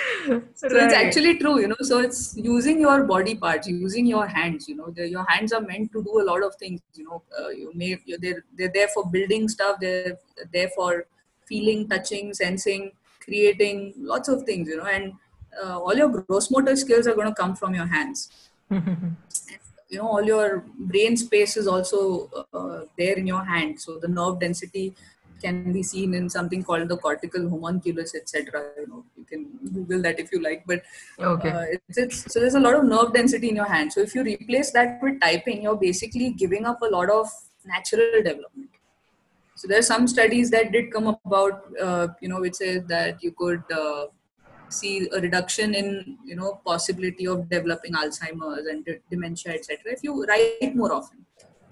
so 0.54 0.68
it's 0.70 0.94
actually 0.94 1.38
true 1.38 1.60
you 1.60 1.68
know 1.68 1.76
so 1.80 1.98
it's 1.98 2.36
using 2.36 2.80
your 2.80 3.04
body 3.04 3.34
parts 3.34 3.66
using 3.66 4.06
your 4.06 4.26
hands 4.26 4.68
you 4.68 4.76
know 4.76 4.90
the, 4.90 5.08
your 5.08 5.24
hands 5.28 5.52
are 5.52 5.60
meant 5.60 5.90
to 5.92 6.02
do 6.02 6.20
a 6.20 6.24
lot 6.30 6.42
of 6.42 6.54
things 6.56 6.80
you 6.94 7.04
know 7.04 7.22
uh, 7.38 7.48
you 7.48 7.70
may 7.74 7.98
they're, 8.20 8.44
they're 8.56 8.72
there 8.72 8.88
for 8.88 9.08
building 9.10 9.48
stuff 9.48 9.78
they're 9.80 10.16
there 10.52 10.68
for 10.76 11.06
feeling 11.46 11.88
touching 11.88 12.32
sensing 12.32 12.92
creating 13.20 13.92
lots 13.96 14.28
of 14.28 14.42
things 14.44 14.68
you 14.68 14.76
know 14.76 14.84
and 14.86 15.12
uh, 15.62 15.78
all 15.78 15.94
your 15.94 16.08
gross 16.08 16.50
motor 16.50 16.76
skills 16.76 17.06
are 17.06 17.14
going 17.14 17.28
to 17.28 17.34
come 17.34 17.54
from 17.54 17.74
your 17.74 17.86
hands. 17.86 18.30
You 19.90 19.96
know 19.96 20.08
all 20.08 20.22
your 20.22 20.64
brain 20.78 21.16
space 21.16 21.56
is 21.56 21.66
also 21.66 22.28
uh, 22.52 22.80
there 22.98 23.16
in 23.16 23.26
your 23.26 23.42
hand. 23.42 23.80
So 23.80 23.98
the 23.98 24.06
nerve 24.06 24.38
density 24.38 24.94
can 25.40 25.72
be 25.72 25.82
seen 25.82 26.14
in 26.14 26.28
something 26.28 26.62
called 26.62 26.88
the 26.88 26.96
cortical 26.96 27.48
homunculus 27.48 28.14
etc 28.14 28.64
you 28.78 28.86
know 28.86 29.04
you 29.16 29.24
can 29.24 29.46
google 29.74 30.02
that 30.02 30.18
if 30.18 30.32
you 30.32 30.42
like 30.42 30.64
but 30.66 30.82
Okay. 31.20 31.50
uh, 31.50 31.64
it's, 31.72 31.98
it's 31.98 32.32
so 32.32 32.40
there's 32.40 32.54
a 32.54 32.60
lot 32.60 32.74
of 32.74 32.84
nerve 32.84 33.12
density 33.12 33.48
in 33.48 33.56
your 33.56 33.66
hand. 33.66 33.92
So 33.92 34.00
if 34.00 34.14
you 34.14 34.22
replace 34.22 34.70
that 34.72 35.02
with 35.02 35.20
typing 35.20 35.62
you're 35.62 35.76
basically 35.76 36.30
giving 36.30 36.64
up 36.64 36.80
a 36.82 36.86
lot 36.86 37.10
of 37.10 37.28
natural 37.64 38.22
development. 38.22 38.70
So 39.56 39.66
there 39.66 39.78
are 39.78 39.82
some 39.82 40.06
studies 40.06 40.50
that 40.50 40.70
did 40.72 40.92
come 40.92 41.16
about 41.24 41.64
uh, 41.82 42.08
you 42.20 42.28
know 42.28 42.40
which 42.40 42.54
says 42.54 42.84
that 42.86 43.22
you 43.22 43.32
could 43.32 43.62
uh, 43.72 44.06
see 44.68 45.08
a 45.12 45.20
reduction 45.20 45.74
in 45.74 46.18
you 46.24 46.36
know 46.36 46.60
possibility 46.64 47.26
of 47.26 47.48
developing 47.48 47.92
alzheimer's 47.92 48.66
and 48.66 48.84
de- 48.84 49.00
dementia 49.10 49.52
etc 49.52 49.92
if 49.92 50.02
you 50.02 50.24
write 50.26 50.74
more 50.74 50.92
often. 50.92 51.24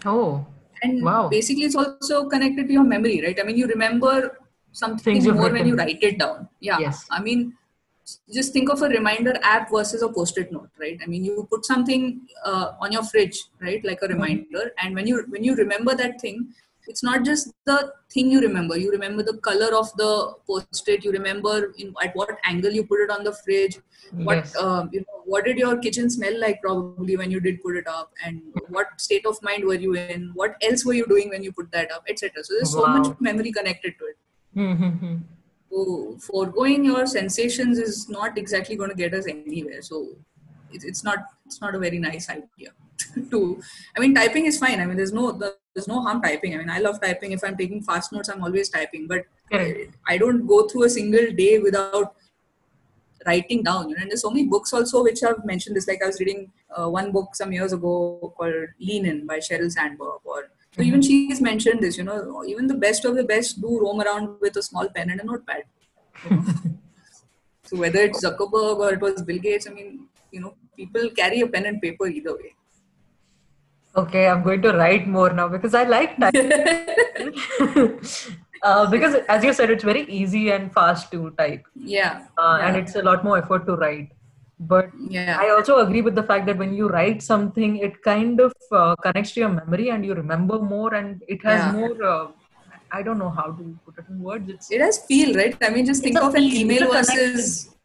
Oh, 0.05 0.47
and 0.83 1.03
Wow. 1.03 1.29
basically 1.29 1.65
it's 1.65 1.77
also 1.77 2.29
connected 2.29 2.67
to 2.69 2.73
your 2.73 2.85
memory 2.85 3.21
right? 3.23 3.39
I 3.41 3.45
mean 3.45 3.57
you 3.57 3.67
remember 3.67 4.39
something 4.73 5.21
Things 5.23 5.27
more 5.27 5.51
when 5.51 5.67
you 5.67 5.77
write 5.77 6.03
it 6.03 6.19
down. 6.19 6.49
Yeah. 6.61 6.79
Yes. 6.79 7.07
i 7.11 7.21
mean 7.21 7.55
just 8.33 8.53
think 8.53 8.69
of 8.71 8.83
a 8.83 8.89
reminder 8.89 9.33
app 9.43 9.71
versus 9.71 10.03
a 10.03 10.09
post-it 10.09 10.53
note 10.53 10.69
right? 10.79 10.99
I 11.03 11.07
mean 11.07 11.25
you 11.25 11.47
put 11.51 11.65
something 11.67 12.21
uh, 12.45 12.73
on 12.81 12.93
your 12.93 13.03
fridge 13.03 13.39
right? 13.61 13.85
Like 13.85 13.99
a 14.03 14.09
reminder. 14.09 14.71
And 14.83 14.95
when 14.95 15.07
you 15.09 15.25
when 15.29 15.43
you 15.43 15.55
remember 15.57 15.95
that 15.97 16.21
thing 16.21 16.55
it's 16.89 17.03
not 17.03 17.25
just 17.25 17.53
the 17.65 17.93
thing 18.11 18.31
you 18.31 18.41
remember. 18.41 18.77
You 18.77 18.91
remember 18.91 19.23
the 19.23 19.39
color 19.39 19.75
of 19.77 19.93
the 19.97 20.35
post-it. 20.47 21.05
You 21.05 21.13
remember 21.13 21.73
in 21.79 21.95
at 22.03 22.15
what 22.15 22.39
angle 22.45 22.73
you 22.73 22.85
put 22.85 23.01
it 23.01 23.11
on 23.11 23.25
the 23.25 23.33
fridge. 23.33 23.79
What 24.13 24.37
Yes. 24.37 24.57
um, 24.57 24.91
you 24.93 25.01
know 25.01 25.23
what 25.25 25.45
did 25.45 25.59
your 25.59 25.77
kitchen 25.79 26.09
smell 26.09 26.39
like 26.41 26.61
probably 26.63 27.17
when 27.17 27.31
you 27.31 27.41
did 27.41 27.63
put 27.63 27.77
it 27.77 27.89
up? 27.89 28.13
And 28.25 28.43
what 28.69 29.01
state 29.01 29.27
of 29.27 29.43
mind 29.43 29.65
were 29.65 29.75
you 29.75 29.95
in? 29.95 30.31
What 30.35 30.55
else 30.63 30.85
were 30.85 30.95
you 30.95 31.07
doing 31.07 31.31
when 31.31 31.43
you 31.43 31.53
put 31.53 31.73
that 31.73 31.91
up 31.91 32.05
etc 32.09 32.45
so 32.45 32.55
there's 32.55 32.73
so 32.73 32.87
much 32.87 33.09
memory 33.21 33.53
connected 33.53 33.95
to 33.99 34.05
it. 34.07 34.17
Mm-hmm. 34.57 35.17
so 35.71 36.17
foregoing 36.27 36.85
your 36.85 37.07
sensations 37.07 37.79
is 37.79 38.09
not 38.09 38.39
exactly 38.39 38.77
going 38.77 38.89
to 38.89 38.97
get 38.97 39.13
us 39.13 39.27
anywhere. 39.29 39.83
So 39.83 40.17
it, 40.73 40.85
it's 40.85 41.05
not 41.05 41.19
it's 41.45 41.61
not 41.61 41.75
a 41.75 41.79
very 41.79 41.99
nice 41.99 42.29
idea 42.31 42.71
to 43.31 43.61
i 43.97 44.01
mean 44.01 44.15
typing 44.15 44.47
is 44.47 44.59
fine. 44.59 44.81
I 44.81 44.87
mean 44.87 44.97
there's 44.97 45.13
no 45.13 45.33
there's 45.75 45.89
no 45.89 46.03
harm 46.03 46.23
typing. 46.23 46.55
I 46.55 46.59
mean 46.59 46.71
i 46.71 46.79
love 46.79 47.01
typing. 47.01 47.33
If 47.33 47.45
i'm 47.45 47.57
taking 47.57 47.83
fast 47.83 48.13
notes 48.13 48.29
i'm 48.29 48.43
always 48.43 48.69
typing. 48.69 49.07
But 49.07 49.25
Correct. 49.53 49.95
i 50.09 50.19
don't 50.19 50.47
go 50.47 50.67
through 50.69 50.85
a 50.85 50.91
single 50.91 51.31
day 51.33 51.59
without 51.59 52.15
writing 53.27 53.63
down 53.63 53.89
you 53.89 53.97
know. 53.97 54.03
And 54.03 54.11
there's 54.11 54.23
so 54.23 54.31
many 54.31 54.47
books 54.47 54.73
also 54.73 55.03
which 55.03 55.21
have 55.21 55.45
mentioned 55.45 55.77
this 55.77 55.89
like 55.89 56.03
i 56.03 56.07
was 56.07 56.21
reading 56.21 56.51
uh, 56.77 56.89
one 56.89 57.13
book 57.13 57.35
some 57.35 57.53
years 57.53 57.73
ago 57.73 58.33
called 58.37 58.55
lean 58.81 59.07
in 59.07 59.27
by 59.27 59.39
sheryl 59.39 59.71
sandberg 59.71 60.21
or 60.25 60.49
so 60.73 60.83
even 60.83 61.03
she's 61.03 61.41
mentioned 61.41 61.81
this 61.81 61.97
you 61.99 62.05
know. 62.05 62.45
Even 62.47 62.67
the 62.67 62.75
best 62.75 63.05
of 63.05 63.17
the 63.17 63.25
best 63.25 63.61
do 63.61 63.81
roam 63.81 64.01
around 64.01 64.37
with 64.41 64.57
a 64.57 64.63
small 64.63 64.89
pen 64.89 65.11
and 65.11 65.21
a 65.21 65.25
notepad 65.25 65.65
you 66.31 66.37
know? 66.37 66.45
so 67.65 67.77
whether 67.77 68.01
it's 68.01 68.25
zuckerberg 68.25 68.79
or 68.79 68.93
it 68.95 69.01
was 69.01 69.23
bill 69.23 69.39
gates 69.39 69.67
i 69.67 69.71
mean 69.71 70.07
you 70.33 70.41
know 70.41 70.55
people 70.77 71.09
carry 71.11 71.41
a 71.41 71.47
pen 71.47 71.67
and 71.67 71.81
paper 71.81 72.07
either 72.07 72.35
way 72.35 72.55
Okay, 73.97 74.27
I'm 74.29 74.43
going 74.43 74.61
to 74.61 74.73
write 74.73 75.09
more 75.09 75.33
now 75.33 75.49
because 75.49 75.75
I 75.75 75.85
like 75.85 76.19
typing. 76.19 76.53
uh, 78.63 78.91
because, 78.91 79.15
as 79.27 79.43
you 79.43 79.55
said, 79.55 79.71
it's 79.71 79.85
very 79.85 80.03
easy 80.03 80.51
and 80.51 80.71
fast 80.71 81.11
to 81.13 81.31
type, 81.39 81.65
yeah, 81.75 82.27
uh, 82.37 82.59
and 82.61 82.77
it's 82.77 82.95
a 82.95 83.03
lot 83.03 83.25
more 83.25 83.39
effort 83.39 83.65
to 83.67 83.77
write. 83.77 84.11
But 84.59 84.91
yeah 85.09 85.37
I 85.41 85.51
also 85.51 85.79
agree 85.79 86.01
with 86.03 86.15
the 86.15 86.23
fact 86.23 86.47
that 86.47 86.57
when 86.59 86.75
you 86.75 86.89
write 86.89 87.23
something, 87.23 87.79
it 87.79 88.03
kind 88.03 88.39
of 88.41 88.53
uh, 88.71 88.95
connects 88.97 89.33
to 89.33 89.41
your 89.41 89.49
memory 89.51 89.89
and 89.91 90.05
you 90.05 90.15
remember 90.15 90.59
more, 90.59 90.93
and 90.95 91.23
it 91.27 91.43
has 91.45 91.65
Yeah. 91.65 91.73
more. 91.73 92.03
Uh, 92.03 92.27
I 92.93 93.03
don't 93.03 93.19
know 93.19 93.31
how 93.31 93.53
to 93.53 93.79
put 93.87 93.99
it 93.99 94.05
in 94.11 94.21
words. 94.23 94.49
It's 94.51 94.71
it 94.71 94.81
has 94.81 94.99
feel 95.07 95.35
right 95.35 95.57
i 95.63 95.71
mean 95.71 95.87
just 95.87 96.03
think 96.03 96.21
of 96.21 96.35
an 96.35 96.43
email 96.43 96.91
versus 96.93 97.76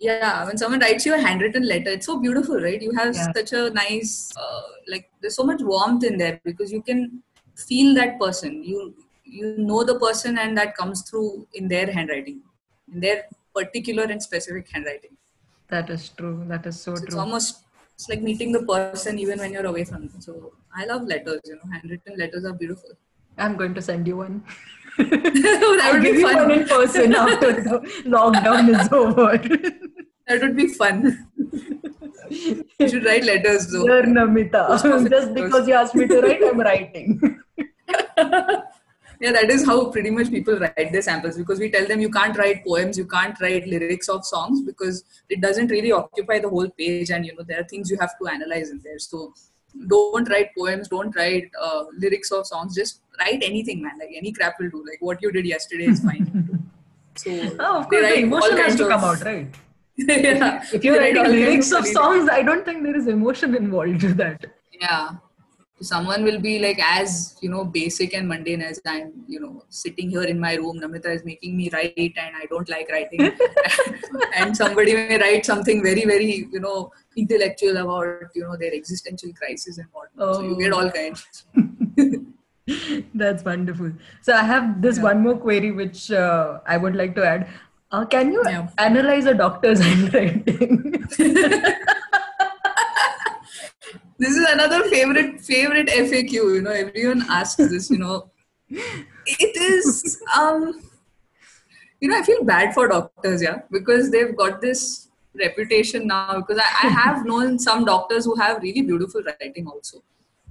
yeah 0.00 0.44
when 0.46 0.56
someone 0.58 0.80
writes 0.80 1.06
you 1.06 1.14
a 1.14 1.18
handwritten 1.18 1.66
letter 1.66 1.90
it's 1.90 2.06
so 2.06 2.18
beautiful 2.20 2.60
right 2.60 2.82
you 2.82 2.92
have 2.92 3.14
Yeah. 3.14 3.32
such 3.32 3.52
a 3.52 3.70
nice 3.70 4.32
uh, 4.36 4.62
like 4.88 5.10
there's 5.20 5.36
so 5.36 5.44
much 5.44 5.60
warmth 5.62 6.04
in 6.04 6.18
there 6.18 6.40
because 6.44 6.72
you 6.72 6.82
can 6.82 7.22
feel 7.68 7.94
that 7.94 8.18
person 8.18 8.62
you 8.64 8.94
you 9.24 9.54
know 9.58 9.84
the 9.84 9.98
person 9.98 10.38
and 10.38 10.56
that 10.58 10.76
comes 10.76 11.02
through 11.08 11.46
in 11.54 11.68
their 11.68 11.86
handwriting 11.90 12.40
in 12.92 13.00
their 13.00 13.24
particular 13.54 14.04
and 14.04 14.22
specific 14.22 14.68
handwriting 14.72 15.16
that 15.68 15.88
is 15.88 16.10
true. 16.10 16.44
That 16.46 16.66
is 16.66 16.78
so 16.80 16.94
so 16.94 17.02
it's 17.04 17.14
true. 17.14 17.20
almost 17.20 17.62
it's 17.94 18.08
like 18.08 18.22
meeting 18.22 18.52
the 18.52 18.62
person 18.64 19.18
even 19.18 19.38
when 19.38 19.52
you're 19.52 19.66
away 19.66 19.84
from 19.84 20.08
them 20.08 20.20
so 20.20 20.52
i 20.74 20.84
love 20.84 21.02
letters 21.12 21.40
you 21.44 21.54
know 21.54 21.68
handwritten 21.72 22.16
letters 22.18 22.44
are 22.44 22.52
beautiful 22.52 22.90
I'm 23.36 23.56
going 23.56 23.74
to 23.74 23.82
send 23.82 24.06
you 24.06 24.18
one. 24.18 24.44
that 24.98 25.80
I'll 25.82 25.92
would 25.94 26.02
give 26.02 26.14
be 26.14 26.20
you 26.20 26.28
fun 26.28 26.48
one 26.48 26.50
in 26.50 26.66
person 26.66 27.14
after 27.14 27.52
the 27.52 27.78
lockdown 28.06 28.80
is 28.80 28.92
over. 28.92 29.38
that 30.26 30.40
would 30.42 30.56
be 30.56 30.68
fun 30.68 31.26
you 32.30 32.88
should 32.88 33.04
write 33.04 33.24
letters 33.24 33.66
though 33.68 33.86
Dear 33.86 34.02
Namita, 34.04 35.10
just 35.10 35.34
because 35.34 35.68
you 35.68 35.74
asked 35.74 35.94
me 35.94 36.06
to 36.06 36.20
write, 36.20 36.42
I'm 36.42 36.60
writing. 36.60 37.40
yeah 39.20 39.32
that 39.32 39.50
is 39.50 39.64
how 39.64 39.90
pretty 39.90 40.10
much 40.10 40.30
people 40.30 40.58
write 40.58 40.90
their 40.92 41.02
samples 41.02 41.36
because 41.36 41.58
we 41.58 41.70
tell 41.70 41.86
them 41.86 42.00
you 42.00 42.10
can't 42.10 42.36
write 42.36 42.64
poems 42.64 42.98
you 42.98 43.06
can't 43.06 43.40
write 43.40 43.66
lyrics 43.66 44.08
of 44.08 44.24
songs 44.24 44.62
because 44.62 45.04
it 45.28 45.40
doesn't 45.40 45.68
really 45.68 45.92
occupy 45.92 46.38
the 46.38 46.48
whole 46.48 46.68
page 46.70 47.10
and 47.10 47.26
you 47.26 47.34
know 47.36 47.44
there 47.46 47.60
are 47.60 47.64
things 47.64 47.90
you 47.90 47.98
have 48.00 48.18
to 48.18 48.28
analyze 48.28 48.70
in 48.70 48.80
there 48.84 48.98
so 48.98 49.32
don't 49.88 50.28
write 50.30 50.50
poems 50.56 50.88
don't 50.88 51.14
write 51.16 51.50
uh, 51.60 51.84
lyrics 51.98 52.30
of 52.30 52.46
songs 52.46 52.74
just 52.74 53.00
write 53.20 53.42
anything 53.44 53.82
man. 53.82 53.92
Like 53.98 54.10
any 54.16 54.32
crap 54.32 54.54
will 54.60 54.70
do. 54.70 54.84
Like 54.88 55.00
what 55.00 55.20
you 55.22 55.30
did 55.32 55.46
yesterday 55.46 55.86
is 55.86 56.00
fine. 56.00 56.26
So 57.16 57.30
Oh, 57.60 57.78
of 57.78 57.88
course, 57.88 58.02
the 58.08 58.18
emotion 58.18 58.56
has 58.56 58.74
to 58.76 58.84
of- 58.84 58.88
come 58.90 59.04
out, 59.04 59.20
right? 59.24 59.46
yeah. 59.96 60.64
If 60.72 60.82
you're 60.82 60.98
write 60.98 61.14
writing 61.16 61.32
lyrics 61.32 61.70
of 61.72 61.86
songs, 61.86 62.28
I 62.28 62.42
don't 62.42 62.64
think 62.64 62.82
there 62.82 62.96
is 62.96 63.06
emotion 63.06 63.54
involved 63.54 64.00
to 64.00 64.14
that. 64.14 64.44
yeah 64.80 65.10
someone 65.80 66.22
will 66.22 66.38
be 66.40 66.58
like 66.60 66.78
as 66.82 67.36
you 67.42 67.48
know 67.50 67.64
basic 67.64 68.14
and 68.14 68.28
mundane 68.28 68.62
as 68.62 68.80
i'm 68.86 69.12
you 69.26 69.40
know 69.40 69.64
sitting 69.68 70.08
here 70.08 70.22
in 70.22 70.38
my 70.38 70.54
room 70.54 70.78
namita 70.80 71.14
is 71.14 71.24
making 71.24 71.56
me 71.56 71.68
write 71.72 72.12
and 72.24 72.36
i 72.42 72.46
don't 72.52 72.68
like 72.68 72.88
writing 72.90 73.32
and 74.36 74.56
somebody 74.56 74.94
may 74.94 75.18
write 75.18 75.44
something 75.44 75.82
very 75.82 76.04
very 76.04 76.46
you 76.52 76.60
know 76.60 76.90
intellectual 77.16 77.76
about 77.78 78.30
you 78.34 78.42
know 78.44 78.56
their 78.56 78.72
existential 78.72 79.32
crisis 79.34 79.78
and 79.78 79.88
whatnot 79.92 80.36
so 80.36 80.42
you 80.42 80.56
get 80.58 80.72
Oh. 80.72 80.80
all 80.80 80.90
kinds 80.90 81.44
That's 83.14 83.44
wonderful. 83.44 83.92
So 84.22 84.32
I 84.32 84.42
have 84.42 84.80
this 84.80 84.96
Yeah. 84.96 85.02
one 85.02 85.20
more 85.20 85.36
query 85.36 85.70
which 85.70 86.10
uh, 86.10 86.60
I 86.66 86.78
would 86.78 86.96
like 86.96 87.14
to 87.16 87.22
add. 87.22 87.46
Uh, 87.92 88.06
can 88.06 88.32
you 88.32 88.42
Yeah. 88.46 88.68
analyze 88.78 89.26
a 89.26 89.34
doctor's 89.34 89.80
handwriting? 89.88 91.04
This 94.18 94.36
is 94.36 94.46
another 94.50 94.82
favorite 94.88 95.40
favorite 95.40 95.88
faq 95.88 96.30
you 96.32 96.62
know 96.62 96.70
everyone 96.70 97.24
asks 97.28 97.56
this 97.56 97.90
you 97.90 97.98
know. 97.98 98.30
It 99.26 99.56
is 99.56 100.20
um 100.36 100.82
you 102.00 102.08
know 102.08 102.18
i 102.18 102.22
feel 102.22 102.44
bad 102.44 102.74
for 102.74 102.88
doctors 102.88 103.42
yeah 103.42 103.58
because 103.70 104.10
they've 104.10 104.36
got 104.36 104.60
this 104.60 105.08
reputation 105.34 106.06
now 106.06 106.40
because 106.40 106.58
i, 106.58 106.86
I 106.86 106.90
have 106.90 107.24
known 107.26 107.58
some 107.58 107.84
doctors 107.84 108.24
who 108.24 108.34
have 108.36 108.62
really 108.62 108.82
beautiful 108.82 109.22
writing 109.22 109.66
also. 109.66 110.02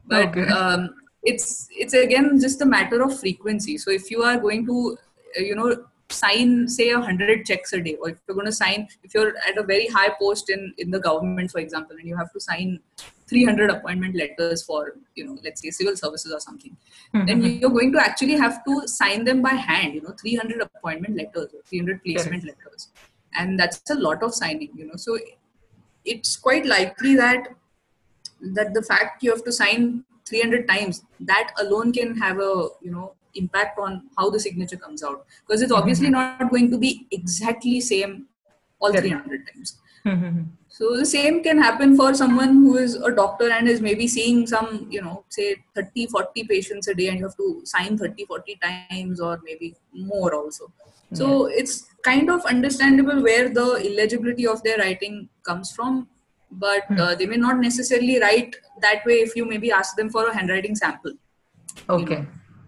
But 0.06 0.30
Okay. 0.30 0.48
um, 0.48 0.90
it's 1.24 1.68
it's 1.72 1.94
again 1.94 2.40
just 2.40 2.62
a 2.62 2.66
matter 2.66 3.02
of 3.02 3.18
frequency. 3.20 3.78
So 3.78 3.92
if 3.92 4.12
you 4.12 4.24
are 4.24 4.38
going 4.38 4.66
to 4.66 4.98
you 5.38 5.56
know 5.56 5.86
sign 6.10 6.68
say 6.68 6.90
a 6.90 7.00
hundred 7.00 7.46
checks 7.46 7.72
a 7.74 7.82
day 7.82 7.96
or 8.02 8.10
if 8.10 8.18
you're 8.28 8.36
going 8.36 8.46
to 8.46 8.52
sign 8.52 8.88
if 9.04 9.14
you're 9.14 9.34
at 9.48 9.58
a 9.58 9.64
very 9.64 9.88
high 9.88 10.10
post 10.20 10.50
in 10.50 10.74
in 10.78 10.92
the 10.92 11.00
government 11.00 11.50
for 11.50 11.60
example 11.60 11.96
and 11.98 12.08
you 12.08 12.16
have 12.16 12.32
to 12.34 12.40
sign 12.40 12.80
300 13.28 13.70
appointment 13.70 14.16
letters 14.16 14.64
for 14.64 14.96
you 15.16 15.26
know 15.26 15.38
let's 15.44 15.62
say 15.62 15.70
civil 15.70 15.96
services 15.96 16.32
or 16.32 16.40
something. 16.40 16.76
Mm-hmm. 17.14 17.26
Then 17.26 17.42
you're 17.44 17.70
going 17.70 17.92
to 17.94 18.00
actually 18.00 18.38
have 18.38 18.64
to 18.66 18.88
sign 18.88 19.24
them 19.24 19.42
by 19.42 19.54
hand 19.54 19.94
you 19.96 20.02
know 20.02 20.14
300 20.20 20.62
appointment 20.62 21.18
letters 21.18 21.54
or 21.54 21.62
300 21.66 22.04
placement 22.04 22.44
letters. 22.44 22.90
And 23.36 23.60
that's 23.60 23.90
a 23.90 23.96
lot 23.96 24.24
of 24.24 24.34
signing 24.34 24.70
you 24.76 24.88
know. 24.88 24.96
So 24.96 25.18
it's 26.06 26.36
quite 26.36 26.66
likely 26.66 27.16
that 27.16 27.48
that 28.42 28.74
the 28.74 28.82
fact 28.82 29.24
you 29.24 29.32
have 29.32 29.44
to 29.46 29.52
sign 29.52 30.04
300 30.26 30.68
times 30.68 31.04
that 31.20 31.52
alone 31.60 31.94
can 31.94 32.16
have 32.18 32.40
a 32.40 32.70
you 32.82 32.92
know 32.92 33.14
impact 33.36 33.80
on 33.80 34.04
how 34.18 34.30
the 34.30 34.40
signature 34.40 34.78
comes 34.78 35.04
out. 35.04 35.26
Because 35.48 35.62
it's 35.62 35.72
obviously 35.72 36.08
mm-hmm. 36.08 36.40
not 36.40 36.52
going 36.52 36.70
to 36.72 36.78
be 36.78 37.08
exactly 37.12 37.80
same 37.82 38.28
all 38.80 38.92
Correct. 38.92 39.08
300 39.08 39.48
times 39.54 39.78
mm-hmm. 40.06 40.42
So 40.78 40.98
the 40.98 41.06
same 41.06 41.44
can 41.44 41.60
happen 41.62 41.96
for 41.96 42.16
someone 42.16 42.54
who 42.64 42.78
is 42.78 42.96
a 42.96 43.12
doctor 43.12 43.48
and 43.52 43.68
is 43.68 43.80
maybe 43.80 44.08
seeing 44.08 44.48
some, 44.48 44.88
you 44.90 45.04
know, 45.04 45.24
say 45.30 45.58
30, 45.76 46.08
40 46.08 46.46
patients 46.46 46.88
a 46.88 46.96
day 46.96 47.10
and 47.10 47.20
you 47.20 47.26
have 47.26 47.38
to 47.38 47.62
sign 47.64 47.96
30, 47.96 48.26
40 48.26 48.60
times 48.64 49.20
or 49.20 49.40
maybe 49.44 49.76
more 49.94 50.34
also. 50.34 50.72
So 51.12 51.46
it's 51.46 51.94
kind 52.02 52.32
of 52.32 52.44
understandable 52.46 53.22
where 53.22 53.50
the 53.50 53.76
illegibility 53.86 54.48
of 54.48 54.64
their 54.64 54.80
writing 54.80 55.30
comes 55.44 55.72
from, 55.72 56.08
but 56.52 56.86
hmm. 56.88 57.00
uh, 57.00 57.14
they 57.14 57.28
may 57.28 57.38
not 57.38 57.60
necessarily 57.60 58.20
write 58.20 58.56
that 58.82 59.06
way 59.06 59.20
if 59.20 59.36
you 59.36 59.46
maybe 59.46 59.72
ask 59.72 59.96
them 59.96 60.10
for 60.10 60.28
a 60.28 60.34
handwriting 60.34 60.76
sample. 60.76 61.14
Okay. 61.88 62.16
You 62.16 62.22
know? 62.22 62.28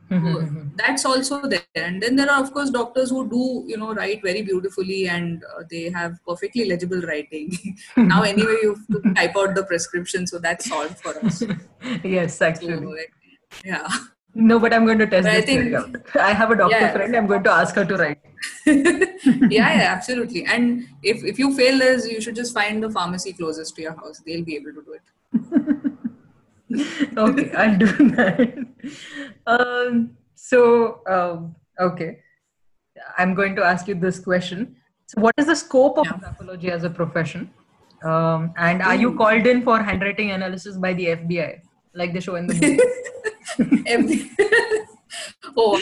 Mm-hmm. 0.09 0.75
that's 0.75 1.03
also 1.03 1.47
there. 1.47 1.61
And 1.73 2.01
then 2.01 2.15
there 2.15 2.31
are 2.31 2.41
of 2.43 2.53
course 2.53 2.69
doctors 2.69 3.09
who 3.09 3.27
do 3.27 3.63
you 3.67 3.75
know 3.77 3.93
write 3.93 4.21
very 4.21 4.43
beautifully 4.43 5.07
and 5.07 5.43
uh, 5.43 5.63
they 5.69 5.89
have 5.89 6.19
perfectly 6.27 6.65
legible 6.65 7.01
writing. 7.01 7.51
Now 7.97 8.21
anyway 8.21 8.57
you 8.61 8.75
have 8.75 9.03
to 9.03 9.13
type 9.13 9.35
out 9.35 9.55
the 9.55 9.63
prescription 9.63 10.27
so 10.27 10.37
that's 10.37 10.69
solved 10.69 10.99
for 10.99 11.17
us. 11.25 11.43
Yes 12.03 12.41
actually. 12.41 12.77
so, 12.77 12.95
yeah. 13.63 13.87
No 14.35 14.59
but 14.59 14.73
i'm 14.73 14.85
going 14.85 14.99
to 14.99 15.07
test 15.07 15.25
but 15.25 15.33
this 15.33 15.43
I, 15.43 15.45
think, 15.45 15.73
out. 15.73 16.15
I 16.15 16.33
have 16.33 16.51
a 16.51 16.55
doctor 16.55 16.77
yeah. 16.77 16.91
friend. 16.91 17.15
I'm 17.15 17.25
going 17.25 17.43
to 17.43 17.51
ask 17.51 17.73
her 17.75 17.85
to 17.85 17.97
write. 17.97 18.19
Yeah 18.65 19.73
yeah 19.79 19.93
absolutely. 19.95 20.45
And 20.45 20.87
if 21.01 21.23
if 21.23 21.39
you 21.39 21.55
fail 21.55 21.79
this 21.79 22.07
you 22.07 22.21
should 22.21 22.35
just 22.35 22.53
find 22.53 22.83
the 22.83 22.91
pharmacy 22.91 23.33
closest 23.33 23.75
to 23.77 23.81
your 23.81 23.93
house. 23.93 24.21
They'll 24.25 24.45
be 24.45 24.55
able 24.55 24.73
to 24.73 24.83
do 24.83 24.93
it 24.93 25.81
okay, 27.18 27.51
I'll 27.51 27.78
do 27.78 27.86
that. 28.16 28.66
Um, 29.45 30.18
so, 30.36 31.01
um, 31.07 31.55
okay, 31.80 32.20
I'm 33.18 33.34
going 33.34 33.55
to 33.55 33.63
ask 33.63 33.88
you 33.88 33.95
this 33.95 34.20
question. 34.20 34.76
So, 35.05 35.22
what 35.22 35.34
is 35.38 35.47
the 35.47 35.55
scope 35.55 35.97
of 35.97 36.07
yeah. 36.61 36.74
as 36.74 36.84
a 36.84 36.89
profession? 36.89 37.51
Um, 38.03 38.53
and 38.57 38.82
are 38.82 38.95
you 38.95 39.16
called 39.16 39.45
in 39.47 39.63
for 39.63 39.82
handwriting 39.82 40.32
analysis 40.32 40.78
by 40.78 40.93
the 40.93 41.07
FBI, 41.07 41.61
like 41.93 42.13
they 42.13 42.20
show 42.20 42.36
in 42.36 42.47
the 42.47 42.53
movie? 43.57 44.32
oh, 45.57 45.82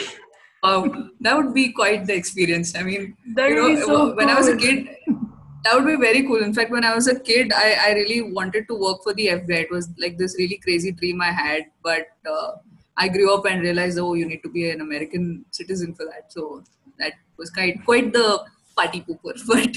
um, 0.62 1.12
that 1.20 1.36
would 1.36 1.52
be 1.52 1.72
quite 1.72 2.06
the 2.06 2.14
experience. 2.14 2.74
I 2.74 2.82
mean, 2.82 3.16
that 3.34 3.50
you 3.50 3.56
know, 3.56 3.86
so 3.86 4.14
when 4.14 4.28
cool. 4.28 4.36
I 4.36 4.38
was 4.38 4.48
a 4.48 4.56
kid, 4.56 4.88
that 5.64 5.74
would 5.74 5.86
be 5.86 5.96
very 5.96 6.22
cool. 6.22 6.42
In 6.42 6.52
fact, 6.52 6.70
when 6.70 6.84
I 6.84 6.94
was 6.94 7.08
a 7.08 7.18
kid, 7.18 7.52
I, 7.54 7.76
I 7.86 7.92
really 7.92 8.20
wanted 8.20 8.68
to 8.68 8.74
work 8.74 9.02
for 9.02 9.14
the 9.14 9.28
FBI. 9.28 9.62
It 9.62 9.70
was 9.70 9.88
like 9.98 10.18
this 10.18 10.36
really 10.38 10.58
crazy 10.58 10.92
dream 10.92 11.22
I 11.22 11.32
had. 11.32 11.66
But 11.82 12.08
uh, 12.30 12.52
I 12.96 13.08
grew 13.08 13.34
up 13.34 13.46
and 13.46 13.62
realized, 13.62 13.98
oh, 13.98 14.14
you 14.14 14.26
need 14.26 14.42
to 14.42 14.50
be 14.50 14.70
an 14.70 14.82
American 14.82 15.44
citizen 15.50 15.94
for 15.94 16.04
that. 16.04 16.32
So 16.32 16.62
that 16.98 17.14
was 17.38 17.50
quite 17.50 17.84
quite 17.84 18.12
the 18.12 18.44
party 18.76 19.00
pooper. 19.00 19.34
But 19.46 19.76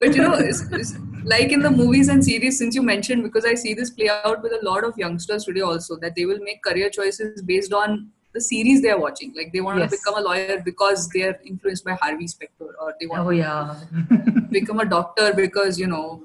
but 0.00 0.16
you 0.16 0.22
know, 0.22 0.34
it's, 0.34 0.62
it's 0.72 0.94
like 1.24 1.52
in 1.52 1.60
the 1.60 1.70
movies 1.70 2.08
and 2.08 2.24
series, 2.24 2.58
since 2.58 2.74
you 2.74 2.82
mentioned, 2.82 3.22
because 3.22 3.44
I 3.44 3.54
see 3.54 3.72
this 3.72 3.90
play 3.90 4.08
out 4.08 4.42
with 4.42 4.52
a 4.52 4.64
lot 4.64 4.82
of 4.82 4.98
youngsters 4.98 5.44
today 5.44 5.60
also, 5.60 5.96
that 5.98 6.16
they 6.16 6.26
will 6.26 6.40
make 6.40 6.60
career 6.62 6.90
choices 6.90 7.40
based 7.40 7.72
on 7.72 8.10
the 8.32 8.40
series 8.40 8.82
they 8.82 8.90
are 8.90 8.98
watching. 8.98 9.32
Like 9.36 9.52
they 9.52 9.60
want 9.60 9.78
yes. 9.78 9.90
to 9.90 9.96
become 9.96 10.18
a 10.18 10.20
lawyer 10.20 10.60
because 10.64 11.08
they 11.08 11.22
are 11.22 11.38
influenced 11.44 11.84
by 11.84 11.92
Harvey 11.92 12.26
Specter, 12.26 12.74
or 12.80 12.94
they 13.00 13.06
want 13.06 13.26
oh, 13.26 13.30
yeah. 13.30 13.78
become 14.50 14.80
a 14.80 14.84
doctor 14.84 15.32
because 15.34 15.78
you 15.78 15.86
know, 15.86 16.22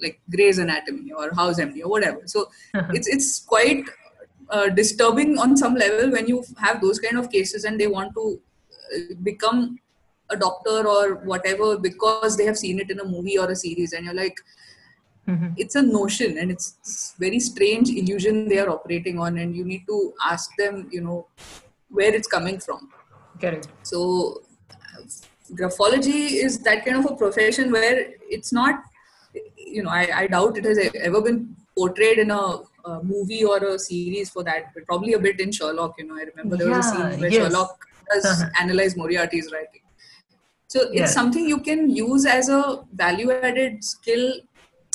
like 0.00 0.20
Grey's 0.30 0.58
Anatomy 0.58 1.12
or 1.12 1.32
House 1.34 1.58
MD 1.58 1.82
or 1.82 1.88
whatever. 1.88 2.22
So 2.26 2.50
it's 2.90 3.08
it's 3.08 3.40
quite 3.40 3.84
uh, 4.50 4.68
disturbing 4.68 5.38
on 5.38 5.56
some 5.56 5.74
level 5.74 6.10
when 6.10 6.26
you 6.26 6.44
have 6.58 6.80
those 6.80 6.98
kind 6.98 7.18
of 7.18 7.30
cases 7.30 7.64
and 7.64 7.80
they 7.80 7.86
want 7.86 8.14
to 8.14 8.40
uh, 8.94 9.14
become 9.22 9.78
a 10.30 10.36
doctor 10.36 10.86
or 10.86 11.16
whatever 11.16 11.78
because 11.78 12.36
they 12.36 12.44
have 12.44 12.56
seen 12.56 12.78
it 12.80 12.90
in 12.90 13.00
a 13.00 13.04
movie 13.04 13.38
or 13.38 13.50
a 13.50 13.56
series, 13.56 13.92
and 13.92 14.04
you're 14.04 14.14
like 14.14 14.38
Mm-hmm. 15.28 15.54
It's 15.56 15.74
a 15.74 15.82
notion 15.82 16.38
and 16.38 16.50
it's 16.50 17.14
very 17.18 17.40
strange 17.40 17.88
illusion 17.88 18.48
they 18.48 18.58
are 18.58 18.68
operating 18.68 19.18
on, 19.18 19.38
and 19.38 19.56
you 19.56 19.64
need 19.64 19.86
to 19.86 20.12
ask 20.24 20.50
them, 20.58 20.88
you 20.90 21.00
know, 21.00 21.26
where 21.88 22.14
it's 22.14 22.28
coming 22.28 22.58
from. 22.58 22.90
Correct. 23.40 23.68
So, 23.82 24.42
graphology 25.52 26.42
is 26.44 26.58
that 26.60 26.84
kind 26.84 26.98
of 26.98 27.10
a 27.10 27.16
profession 27.16 27.72
where 27.72 28.12
it's 28.28 28.52
not, 28.52 28.82
you 29.56 29.82
know, 29.82 29.90
I, 29.90 30.08
I 30.14 30.26
doubt 30.26 30.58
it 30.58 30.64
has 30.64 30.78
ever 30.94 31.20
been 31.20 31.56
portrayed 31.76 32.18
in 32.18 32.30
a, 32.30 32.60
a, 32.84 33.02
movie 33.02 33.44
or 33.44 33.58
a 33.58 33.78
series 33.78 34.30
for 34.30 34.44
that, 34.44 34.72
but 34.74 34.84
probably 34.86 35.14
a 35.14 35.18
bit 35.18 35.40
in 35.40 35.52
Sherlock. 35.52 35.94
You 35.98 36.06
know, 36.06 36.16
I 36.16 36.24
remember 36.24 36.56
there 36.56 36.68
was 36.68 36.86
a 36.86 36.90
scene 36.90 37.20
where 37.20 37.30
yes. 37.30 37.42
Sherlock 37.42 37.86
does 38.12 38.24
uh-huh. 38.26 38.50
analyze 38.60 38.96
Moriarty's 38.96 39.50
writing. 39.52 39.80
So 40.68 40.82
it's 40.82 40.94
yeah. 40.94 41.06
something 41.06 41.46
you 41.46 41.60
can 41.60 41.88
use 41.88 42.26
as 42.26 42.48
a 42.48 42.84
value 42.92 43.30
added 43.30 43.84
skill 43.84 44.34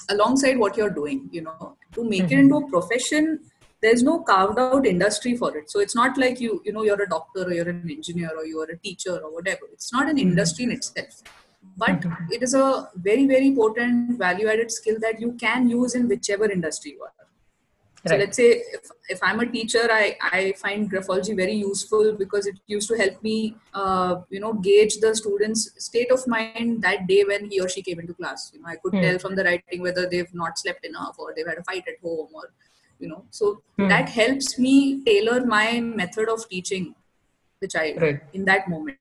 alongside 0.09 0.57
what 0.57 0.77
you're 0.77 0.95
doing 1.01 1.29
you 1.31 1.41
know 1.41 1.75
to 1.93 2.03
make 2.03 2.23
mm-hmm. 2.23 2.33
it 2.33 2.39
into 2.39 2.57
a 2.57 2.69
profession 2.69 3.39
there's 3.81 4.03
no 4.03 4.19
carved 4.19 4.59
out 4.59 4.85
industry 4.85 5.35
for 5.35 5.55
it 5.57 5.69
so 5.69 5.79
it's 5.79 5.95
not 5.95 6.17
like 6.17 6.39
you 6.39 6.61
you 6.65 6.71
know 6.71 6.83
you're 6.83 7.01
a 7.01 7.09
doctor 7.09 7.43
or 7.43 7.53
you're 7.53 7.69
an 7.69 7.89
engineer 7.89 8.31
or 8.37 8.45
you're 8.45 8.71
a 8.71 8.77
teacher 8.77 9.17
or 9.17 9.33
whatever 9.33 9.61
it's 9.71 9.93
not 9.93 10.09
an 10.09 10.17
mm-hmm. 10.17 10.29
industry 10.29 10.65
in 10.65 10.71
itself 10.71 11.21
but 11.77 12.01
mm-hmm. 12.01 12.31
it 12.31 12.43
is 12.43 12.53
a 12.53 12.89
very 12.95 13.25
very 13.27 13.55
potent 13.55 14.17
value 14.17 14.47
added 14.47 14.71
skill 14.71 14.99
that 14.99 15.19
you 15.19 15.31
can 15.33 15.69
use 15.69 15.95
in 15.95 16.07
whichever 16.07 16.49
industry 16.51 16.91
you 16.91 17.03
are 17.03 17.13
so 18.07 18.15
let's 18.15 18.37
say 18.37 18.49
if, 18.77 18.89
if 19.09 19.19
i'm 19.21 19.39
a 19.39 19.45
teacher 19.45 19.85
i 19.91 20.15
i 20.31 20.53
find 20.57 20.89
graphology 20.91 21.35
very 21.35 21.53
useful 21.53 22.13
because 22.13 22.47
it 22.47 22.55
used 22.67 22.87
to 22.87 22.97
help 22.97 23.21
me 23.21 23.55
uh, 23.73 24.15
you 24.29 24.39
know 24.39 24.53
gauge 24.53 24.97
the 24.99 25.13
students 25.15 25.71
state 25.77 26.11
of 26.11 26.25
mind 26.27 26.81
that 26.81 27.07
day 27.07 27.23
when 27.23 27.49
he 27.49 27.59
or 27.59 27.67
she 27.67 27.81
came 27.81 27.99
into 27.99 28.13
class 28.13 28.51
you 28.53 28.61
know 28.61 28.67
i 28.67 28.77
could 28.77 28.93
mm. 28.93 29.01
tell 29.01 29.19
from 29.19 29.35
the 29.35 29.43
writing 29.43 29.81
whether 29.81 30.07
they've 30.09 30.33
not 30.33 30.57
slept 30.57 30.85
enough 30.85 31.15
or 31.19 31.33
they've 31.35 31.47
had 31.47 31.57
a 31.57 31.63
fight 31.63 31.83
at 31.87 31.99
home 32.01 32.29
or 32.33 32.45
you 32.99 33.07
know 33.07 33.23
so 33.31 33.61
mm. 33.77 33.89
that 33.89 34.09
helps 34.09 34.57
me 34.59 35.03
tailor 35.03 35.45
my 35.45 35.79
method 35.79 36.29
of 36.29 36.47
teaching 36.49 36.95
the 37.61 37.67
child 37.67 38.01
right. 38.01 38.21
in 38.33 38.45
that 38.45 38.69
moment 38.69 38.97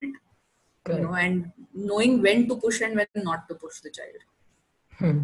you 0.88 1.00
know 1.00 1.14
and 1.14 1.52
knowing 1.74 2.22
when 2.22 2.48
to 2.48 2.56
push 2.56 2.80
and 2.80 2.96
when 2.96 3.06
not 3.16 3.48
to 3.48 3.54
push 3.54 3.80
the 3.80 3.90
child 3.90 4.22
hmm. 4.98 5.18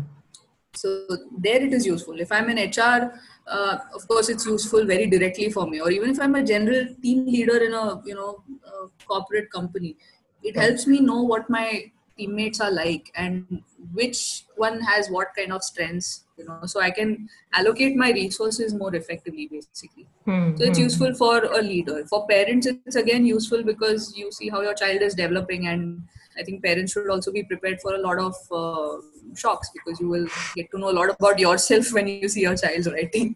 so 0.74 1.06
there 1.38 1.62
it 1.62 1.72
is 1.72 1.86
useful 1.86 2.20
if 2.20 2.30
i'm 2.30 2.48
an 2.48 2.58
hr 2.58 3.12
uh, 3.47 3.78
of 3.95 4.07
course 4.09 4.28
it's 4.28 4.47
useful 4.47 4.84
very 4.86 5.07
directly 5.07 5.51
for 5.51 5.66
me. 5.66 5.80
Or 5.80 5.90
even 5.90 6.11
if 6.11 6.20
i'm 6.20 6.34
a 6.34 6.42
general 6.42 6.86
team 7.03 7.26
leader 7.26 7.59
in 7.59 7.74
a 7.74 8.03
you 8.05 8.14
know 8.14 8.42
a 8.66 9.05
corporate 9.07 9.51
company 9.51 9.97
it 10.42 10.57
helps 10.57 10.86
me 10.86 11.01
know 11.01 11.22
what 11.22 11.49
my 11.49 11.90
teammates 12.16 12.61
are 12.61 12.70
like 12.70 13.11
and 13.16 13.62
which 13.92 14.45
one 14.57 14.80
has 14.80 15.09
what 15.09 15.28
kind 15.36 15.53
of 15.53 15.62
strengths 15.64 16.24
you 16.38 16.45
know 16.45 16.61
so 16.64 16.80
i 16.80 16.90
can 16.90 17.28
allocate 17.53 17.97
my 17.97 18.11
resources 18.12 18.74
more 18.74 18.95
effectively 18.95 19.49
basically. 19.51 20.07
Mm-hmm. 20.26 20.57
so 20.57 20.64
it's 20.64 20.78
useful 20.78 21.14
for 21.14 21.45
a 21.45 21.62
leader. 21.62 22.05
For 22.07 22.26
parents 22.26 22.66
it's 22.66 22.97
again 22.97 23.26
useful 23.26 23.62
because 23.62 24.16
you 24.16 24.30
see 24.32 24.49
how 24.49 24.62
your 24.62 24.74
child 24.74 25.03
is 25.03 25.14
developing 25.14 25.66
and 25.66 26.03
i 26.39 26.43
think 26.43 26.62
parents 26.62 26.93
should 26.93 27.11
also 27.11 27.32
be 27.32 27.43
prepared 27.43 27.80
for 27.80 27.95
a 27.95 27.99
lot 27.99 28.18
of 28.18 28.35
uh, 28.53 29.01
shocks 29.37 29.70
because 29.74 30.01
you 30.01 30.09
will 30.09 30.26
get 30.55 30.70
to 30.70 30.78
know 30.78 30.91
a 30.91 30.97
lot 30.99 31.11
about 31.11 31.39
yourself 31.39 31.93
when 31.93 32.07
you 32.07 32.28
see 32.28 32.43
your 32.43 32.57
child's 32.57 32.91
writing. 32.91 33.35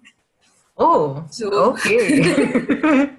Oh, 0.77 1.27
so 1.31 1.73
okay. 1.73 2.21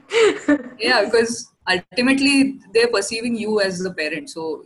yeah, 0.79 1.03
because 1.03 1.51
ultimately 1.69 2.59
they're 2.73 2.87
perceiving 2.87 3.35
you 3.35 3.59
as 3.59 3.79
the 3.79 3.93
parent, 3.93 4.29
so 4.29 4.63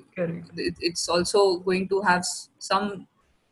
it's 0.58 1.10
also 1.10 1.58
going 1.58 1.88
to 1.90 2.02
have 2.02 2.24
some, 2.60 3.08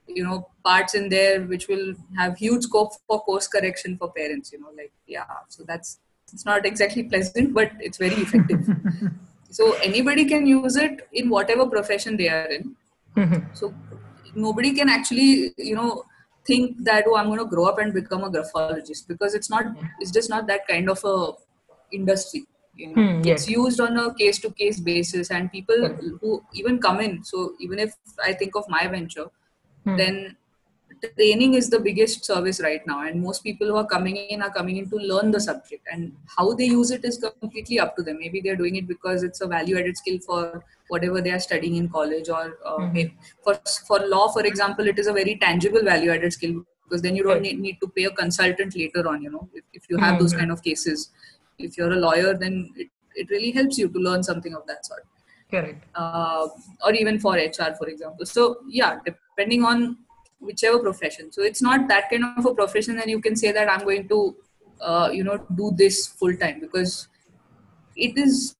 you 0.07 0.23
know, 0.23 0.47
parts 0.63 0.93
in 0.93 1.09
there 1.09 1.41
which 1.41 1.67
will 1.67 1.95
have 2.15 2.37
huge 2.37 2.63
scope 2.63 2.91
for 3.07 3.19
course 3.21 3.47
correction 3.47 3.97
for 3.97 4.11
parents. 4.11 4.51
You 4.53 4.59
know, 4.59 4.69
like 4.77 4.91
yeah, 5.07 5.25
so 5.47 5.63
that's 5.63 5.99
it's 6.31 6.45
not 6.45 6.65
exactly 6.65 7.03
pleasant, 7.03 7.53
but 7.53 7.71
it's 7.79 7.97
very 7.97 8.15
effective. 8.15 8.69
so 9.51 9.73
anybody 9.89 10.25
can 10.25 10.45
use 10.47 10.75
it 10.75 11.07
in 11.13 11.29
whatever 11.29 11.65
profession 11.67 12.17
they 12.17 12.29
are 12.29 12.47
in. 12.57 12.75
so 13.53 13.73
nobody 14.33 14.73
can 14.73 14.89
actually 14.89 15.53
you 15.57 15.75
know 15.75 16.03
think 16.45 16.77
that 16.83 17.05
oh 17.07 17.15
i'm 17.17 17.27
going 17.27 17.39
to 17.39 17.45
grow 17.45 17.65
up 17.65 17.79
and 17.79 17.93
become 17.93 18.23
a 18.23 18.29
graphologist 18.29 19.07
because 19.07 19.35
it's 19.35 19.49
not 19.49 19.65
it's 19.99 20.11
just 20.11 20.29
not 20.29 20.47
that 20.47 20.65
kind 20.67 20.89
of 20.89 21.03
a 21.03 21.31
industry 21.91 22.45
you 22.75 22.87
know? 22.87 22.93
hmm, 22.93 23.21
yes. 23.23 23.41
it's 23.41 23.49
used 23.49 23.81
on 23.81 23.97
a 23.97 24.13
case 24.13 24.39
to 24.39 24.49
case 24.51 24.79
basis 24.79 25.29
and 25.29 25.51
people 25.51 25.87
who 26.21 26.43
even 26.53 26.79
come 26.79 27.01
in 27.01 27.23
so 27.23 27.53
even 27.59 27.79
if 27.79 27.93
i 28.23 28.33
think 28.33 28.55
of 28.55 28.63
my 28.69 28.87
venture 28.87 29.27
hmm. 29.85 29.97
then 29.97 30.35
training 31.09 31.55
is 31.55 31.69
the 31.69 31.79
biggest 31.79 32.25
service 32.25 32.59
right 32.61 32.85
now 32.85 33.01
and 33.07 33.21
most 33.21 33.43
people 33.43 33.67
who 33.67 33.75
are 33.75 33.85
coming 33.85 34.15
in 34.15 34.41
are 34.41 34.51
coming 34.51 34.77
in 34.77 34.89
to 34.89 34.97
learn 34.97 35.31
the 35.31 35.39
subject 35.39 35.87
and 35.91 36.11
how 36.37 36.53
they 36.53 36.65
use 36.65 36.91
it 36.91 37.03
is 37.03 37.17
completely 37.39 37.79
up 37.79 37.95
to 37.95 38.03
them. 38.03 38.19
Maybe 38.19 38.41
they're 38.41 38.55
doing 38.55 38.75
it 38.75 38.87
because 38.87 39.23
it's 39.23 39.41
a 39.41 39.47
value 39.47 39.77
added 39.79 39.97
skill 39.97 40.19
for 40.19 40.63
whatever 40.89 41.21
they 41.21 41.31
are 41.31 41.39
studying 41.39 41.75
in 41.75 41.89
college 41.89 42.29
or 42.29 42.57
uh, 42.65 42.77
mm-hmm. 42.77 43.15
for 43.43 43.59
for 43.87 43.99
law 44.07 44.27
for 44.27 44.45
example 44.45 44.87
it 44.87 44.99
is 44.99 45.07
a 45.07 45.13
very 45.13 45.37
tangible 45.37 45.83
value 45.83 46.11
added 46.11 46.33
skill 46.33 46.65
because 46.83 47.01
then 47.01 47.15
you 47.15 47.23
don't 47.23 47.41
need, 47.41 47.59
need 47.59 47.77
to 47.79 47.87
pay 47.87 48.03
a 48.03 48.11
consultant 48.11 48.75
later 48.75 49.07
on 49.07 49.21
you 49.21 49.31
know 49.31 49.47
if, 49.53 49.63
if 49.73 49.83
you 49.89 49.97
have 49.97 50.13
mm-hmm. 50.13 50.23
those 50.23 50.33
kind 50.33 50.51
of 50.51 50.61
cases. 50.61 51.09
If 51.57 51.77
you're 51.77 51.93
a 51.93 51.95
lawyer 51.95 52.33
then 52.33 52.71
it, 52.75 52.89
it 53.15 53.29
really 53.29 53.51
helps 53.51 53.77
you 53.77 53.87
to 53.87 53.99
learn 53.99 54.23
something 54.23 54.53
of 54.53 54.67
that 54.67 54.85
sort. 54.85 55.05
Correct. 55.49 55.83
Uh, 55.95 56.47
or 56.85 56.93
even 56.93 57.19
for 57.19 57.35
hr 57.35 57.73
for 57.77 57.87
example. 57.87 58.25
So 58.25 58.57
yeah 58.67 58.99
depending 59.05 59.63
on 59.63 59.97
whichever 60.41 60.79
profession. 60.79 61.31
So 61.31 61.43
it's 61.43 61.61
not 61.61 61.87
that 61.87 62.09
kind 62.09 62.25
of 62.37 62.45
a 62.45 62.53
profession 62.53 62.95
that 62.97 63.07
you 63.07 63.21
can 63.21 63.35
say 63.35 63.51
that 63.51 63.69
I'm 63.69 63.83
going 63.83 64.07
to, 64.09 64.35
uh, 64.81 65.09
you 65.13 65.23
know, 65.23 65.37
do 65.55 65.71
this 65.75 66.07
full 66.07 66.35
time 66.35 66.59
because 66.59 67.07
it 67.95 68.17
is 68.17 68.55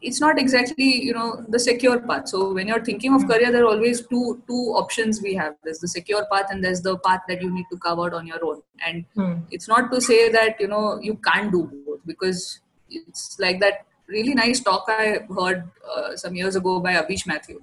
it's 0.00 0.20
not 0.20 0.38
exactly 0.38 1.02
you 1.02 1.12
know 1.12 1.44
the 1.48 1.58
secure 1.58 1.98
path. 2.00 2.28
So 2.28 2.52
when 2.54 2.68
you're 2.68 2.84
thinking 2.84 3.14
of 3.14 3.26
career 3.26 3.50
there 3.50 3.64
are 3.64 3.68
always 3.68 4.06
two 4.06 4.42
two 4.46 4.62
options 4.76 5.20
we 5.20 5.34
have. 5.34 5.56
There's 5.64 5.80
the 5.80 5.88
secure 5.88 6.24
path 6.32 6.46
and 6.50 6.62
there's 6.62 6.82
the 6.82 6.96
path 6.98 7.22
that 7.28 7.42
you 7.42 7.50
need 7.50 7.66
to 7.72 7.78
cover 7.78 8.06
out 8.06 8.14
on 8.14 8.26
your 8.26 8.44
own. 8.44 8.62
And 8.86 9.04
Hmm. 9.14 9.32
it's 9.50 9.68
not 9.68 9.90
to 9.90 10.00
say 10.00 10.28
that 10.30 10.60
you 10.60 10.68
know 10.68 11.00
you 11.00 11.14
can't 11.16 11.50
do 11.50 11.64
both 11.86 12.00
because 12.06 12.60
it's 12.90 13.38
like 13.40 13.60
that 13.60 13.86
really 14.06 14.34
nice 14.34 14.60
talk 14.60 14.86
i 14.88 15.18
heard 15.38 15.64
uh, 15.94 16.16
some 16.16 16.34
years 16.34 16.56
ago 16.56 16.80
by 16.80 16.94
Abish 16.94 17.26
Mathew 17.26 17.60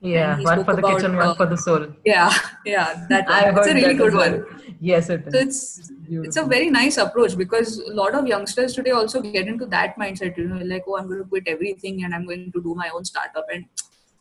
Yeah, 0.00 0.38
one 0.42 0.64
for 0.64 0.74
the 0.74 0.78
about, 0.78 0.96
kitchen, 0.96 1.16
one 1.16 1.28
uh, 1.28 1.34
for 1.34 1.46
the 1.46 1.56
soul. 1.56 1.86
yeah 2.04 2.30
yeah 2.66 3.06
that 3.08 3.26
one. 3.28 3.58
It's 3.58 3.68
a 3.68 3.74
really 3.74 3.94
good 3.94 4.14
well. 4.14 4.32
one 4.32 4.76
Yes, 4.78 5.08
it 5.08 5.26
is. 5.26 5.32
so 5.32 5.40
it's 5.40 5.92
it's 6.26 6.36
a 6.36 6.44
very 6.44 6.70
nice 6.70 6.98
approach 6.98 7.36
because 7.36 7.78
a 7.78 7.94
lot 7.94 8.14
of 8.14 8.26
youngsters 8.26 8.74
today 8.74 8.90
also 8.90 9.22
get 9.22 9.48
into 9.48 9.66
that 9.66 9.96
mindset 9.96 10.36
you 10.36 10.48
know 10.48 10.58
like 10.72 10.84
oh 10.86 10.98
i'm 10.98 11.08
going 11.08 11.22
to 11.22 11.28
quit 11.28 11.48
everything 11.48 12.04
and 12.04 12.14
i'm 12.14 12.26
going 12.26 12.52
to 12.52 12.62
do 12.62 12.74
my 12.74 12.88
own 12.90 13.04
startup 13.04 13.46
and 13.52 13.64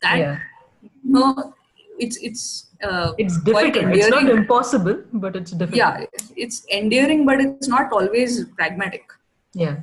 that 0.01 0.17
yeah, 0.17 0.39
you 0.81 0.89
know 1.03 1.53
it's 1.99 2.17
it's 2.17 2.67
uh, 2.83 3.13
it's 3.17 3.39
difficult. 3.41 3.95
It's 3.95 4.09
not 4.09 4.29
impossible, 4.29 5.01
but 5.13 5.35
it's 5.35 5.51
difficult. 5.51 5.77
yeah 5.77 6.05
it's 6.35 6.65
endearing 6.71 7.25
but 7.25 7.39
it's 7.39 7.67
not 7.67 7.91
always 7.91 8.45
pragmatic 8.57 9.11
yeah, 9.53 9.77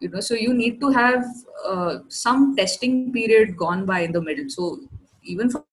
you 0.00 0.08
know 0.08 0.20
so 0.20 0.34
you 0.34 0.52
need 0.54 0.80
to 0.80 0.90
have 0.90 1.24
uh, 1.66 1.98
some 2.08 2.56
testing 2.56 3.12
period 3.12 3.56
gone 3.56 3.84
by 3.86 4.00
in 4.00 4.12
the 4.12 4.22
middle. 4.22 4.48
So 4.48 4.80
even 5.22 5.50
for, 5.50 5.64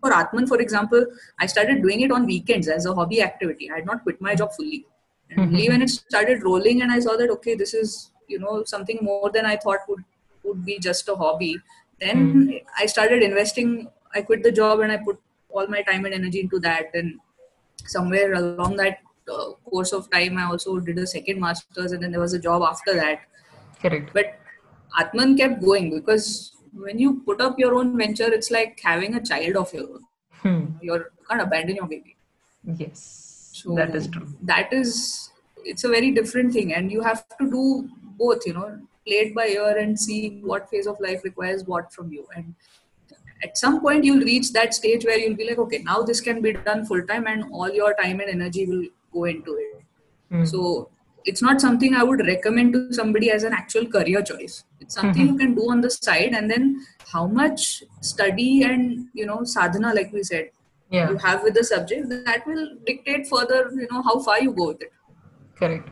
for 0.00 0.10
Aatman 0.10 0.46
for 0.46 0.60
example 0.60 1.04
i 1.40 1.46
started 1.46 1.80
doing 1.82 2.00
it 2.02 2.12
on 2.12 2.26
weekends 2.26 2.68
as 2.68 2.86
a 2.86 2.94
hobby 2.94 3.22
activity. 3.22 3.70
I 3.70 3.76
had 3.76 3.86
not 3.86 4.02
quit 4.02 4.20
my 4.20 4.34
job 4.34 4.52
fully. 4.52 4.86
And 5.30 5.40
only 5.40 5.68
when 5.68 5.82
it 5.82 5.88
started 5.90 6.42
rolling 6.42 6.82
and 6.82 6.92
i 6.92 6.98
saw 6.98 7.16
that 7.16 7.30
okay 7.30 7.54
this 7.54 7.72
is 7.74 8.10
you 8.28 8.38
know 8.38 8.64
something 8.64 8.98
more 9.02 9.30
than 9.30 9.46
i 9.46 9.56
thought 9.56 9.80
would 9.88 10.04
would 10.42 10.64
be 10.64 10.78
just 10.78 11.08
a 11.08 11.16
hobby 11.16 11.56
then 12.00 12.60
i 12.78 12.86
started 12.86 13.22
investing. 13.22 13.88
I 14.14 14.22
quit 14.22 14.42
the 14.42 14.52
job 14.52 14.80
and 14.80 14.92
i 14.92 14.96
put 14.96 15.20
all 15.50 15.66
my 15.66 15.82
time 15.82 16.04
and 16.04 16.14
energy 16.14 16.40
into 16.40 16.58
that. 16.60 16.90
And 16.94 17.18
somewhere 17.84 18.34
along 18.34 18.76
that 18.76 18.98
uh, 19.28 19.52
course 19.64 19.92
of 19.92 20.10
time 20.10 20.36
i 20.38 20.44
also 20.44 20.78
did 20.78 20.98
a 20.98 21.06
second 21.06 21.40
masters 21.40 21.92
and 21.92 22.02
then 22.02 22.10
there 22.10 22.20
was 22.20 22.34
a 22.34 22.38
job 22.38 22.62
after 22.62 22.94
that. 22.94 23.22
Correct. 23.80 24.10
but 24.12 24.38
Aatman 25.00 25.36
kept 25.36 25.62
going 25.62 25.90
because 25.94 26.52
when 26.72 26.98
you 26.98 27.20
put 27.26 27.40
up 27.40 27.58
your 27.58 27.74
own 27.74 27.96
venture 27.96 28.30
it's 28.32 28.50
like 28.50 28.80
having 28.82 29.14
a 29.14 29.22
child 29.32 29.56
of 29.56 29.72
your 29.74 29.84
own 29.94 30.04
Hmm. 30.42 30.64
you 30.82 31.04
can't 31.28 31.40
abandon 31.42 31.76
your 31.76 31.86
baby 31.86 32.16
Yes, 32.78 33.50
so 33.52 33.74
that 33.74 33.94
is 33.94 34.08
true. 34.08 34.26
that 34.42 34.72
is 34.72 35.30
it's 35.64 35.84
a 35.84 35.88
very 35.88 36.10
different 36.10 36.52
thing 36.52 36.74
and 36.74 36.92
you 36.92 37.00
have 37.00 37.22
to 37.38 37.50
do 37.50 37.88
both 38.18 38.46
you 38.46 38.52
know 38.54 38.78
play 39.06 39.16
it 39.26 39.34
by 39.34 39.46
ear 39.48 39.78
and 39.78 39.98
see 39.98 40.40
what 40.42 40.68
phase 40.70 40.86
of 40.86 40.98
life 41.00 41.24
requires 41.24 41.64
what 41.66 41.92
from 41.92 42.12
you 42.12 42.26
and 42.36 42.54
at 43.42 43.56
some 43.58 43.80
point 43.80 44.04
you'll 44.04 44.24
reach 44.24 44.52
that 44.52 44.74
stage 44.74 45.04
where 45.04 45.18
you'll 45.18 45.36
be 45.36 45.48
like 45.48 45.58
okay 45.58 45.78
now 45.78 46.02
this 46.02 46.20
can 46.20 46.40
be 46.42 46.52
done 46.52 46.84
full 46.84 47.02
time 47.12 47.26
and 47.26 47.44
all 47.52 47.70
your 47.70 47.94
time 48.02 48.20
and 48.20 48.28
energy 48.30 48.66
will 48.66 48.84
go 49.12 49.24
into 49.24 49.54
it 49.64 49.80
Hmm. 50.32 50.44
so 50.44 50.88
it's 51.24 51.42
not 51.42 51.60
something 51.60 51.94
I 51.94 52.02
would 52.02 52.26
recommend 52.26 52.72
to 52.74 52.92
somebody 52.92 53.30
as 53.30 53.44
an 53.44 53.52
actual 53.52 53.86
career 53.86 54.22
choice. 54.22 54.64
It's 54.80 54.96
mm-hmm. 54.96 55.06
something 55.06 55.26
you 55.28 55.38
can 55.38 55.54
do 55.54 55.70
on 55.70 55.80
the 55.80 55.90
side, 55.90 56.34
and 56.34 56.50
then 56.50 56.84
how 57.12 57.26
much 57.26 57.82
study 58.00 58.62
and 58.64 59.08
you 59.14 59.26
know 59.26 59.44
sadhana, 59.44 59.94
like 59.94 60.12
we 60.12 60.22
said, 60.22 60.50
yeah, 60.90 61.10
you 61.10 61.16
have 61.18 61.42
with 61.42 61.54
the 61.54 61.64
subject, 61.64 62.08
that 62.10 62.46
will 62.46 62.68
dictate 62.86 63.26
further, 63.26 63.70
you 63.74 63.88
know, 63.90 64.02
how 64.02 64.18
far 64.20 64.40
you 64.40 64.52
go 64.52 64.68
with 64.68 64.82
it. 64.82 64.92
correct. 65.56 65.88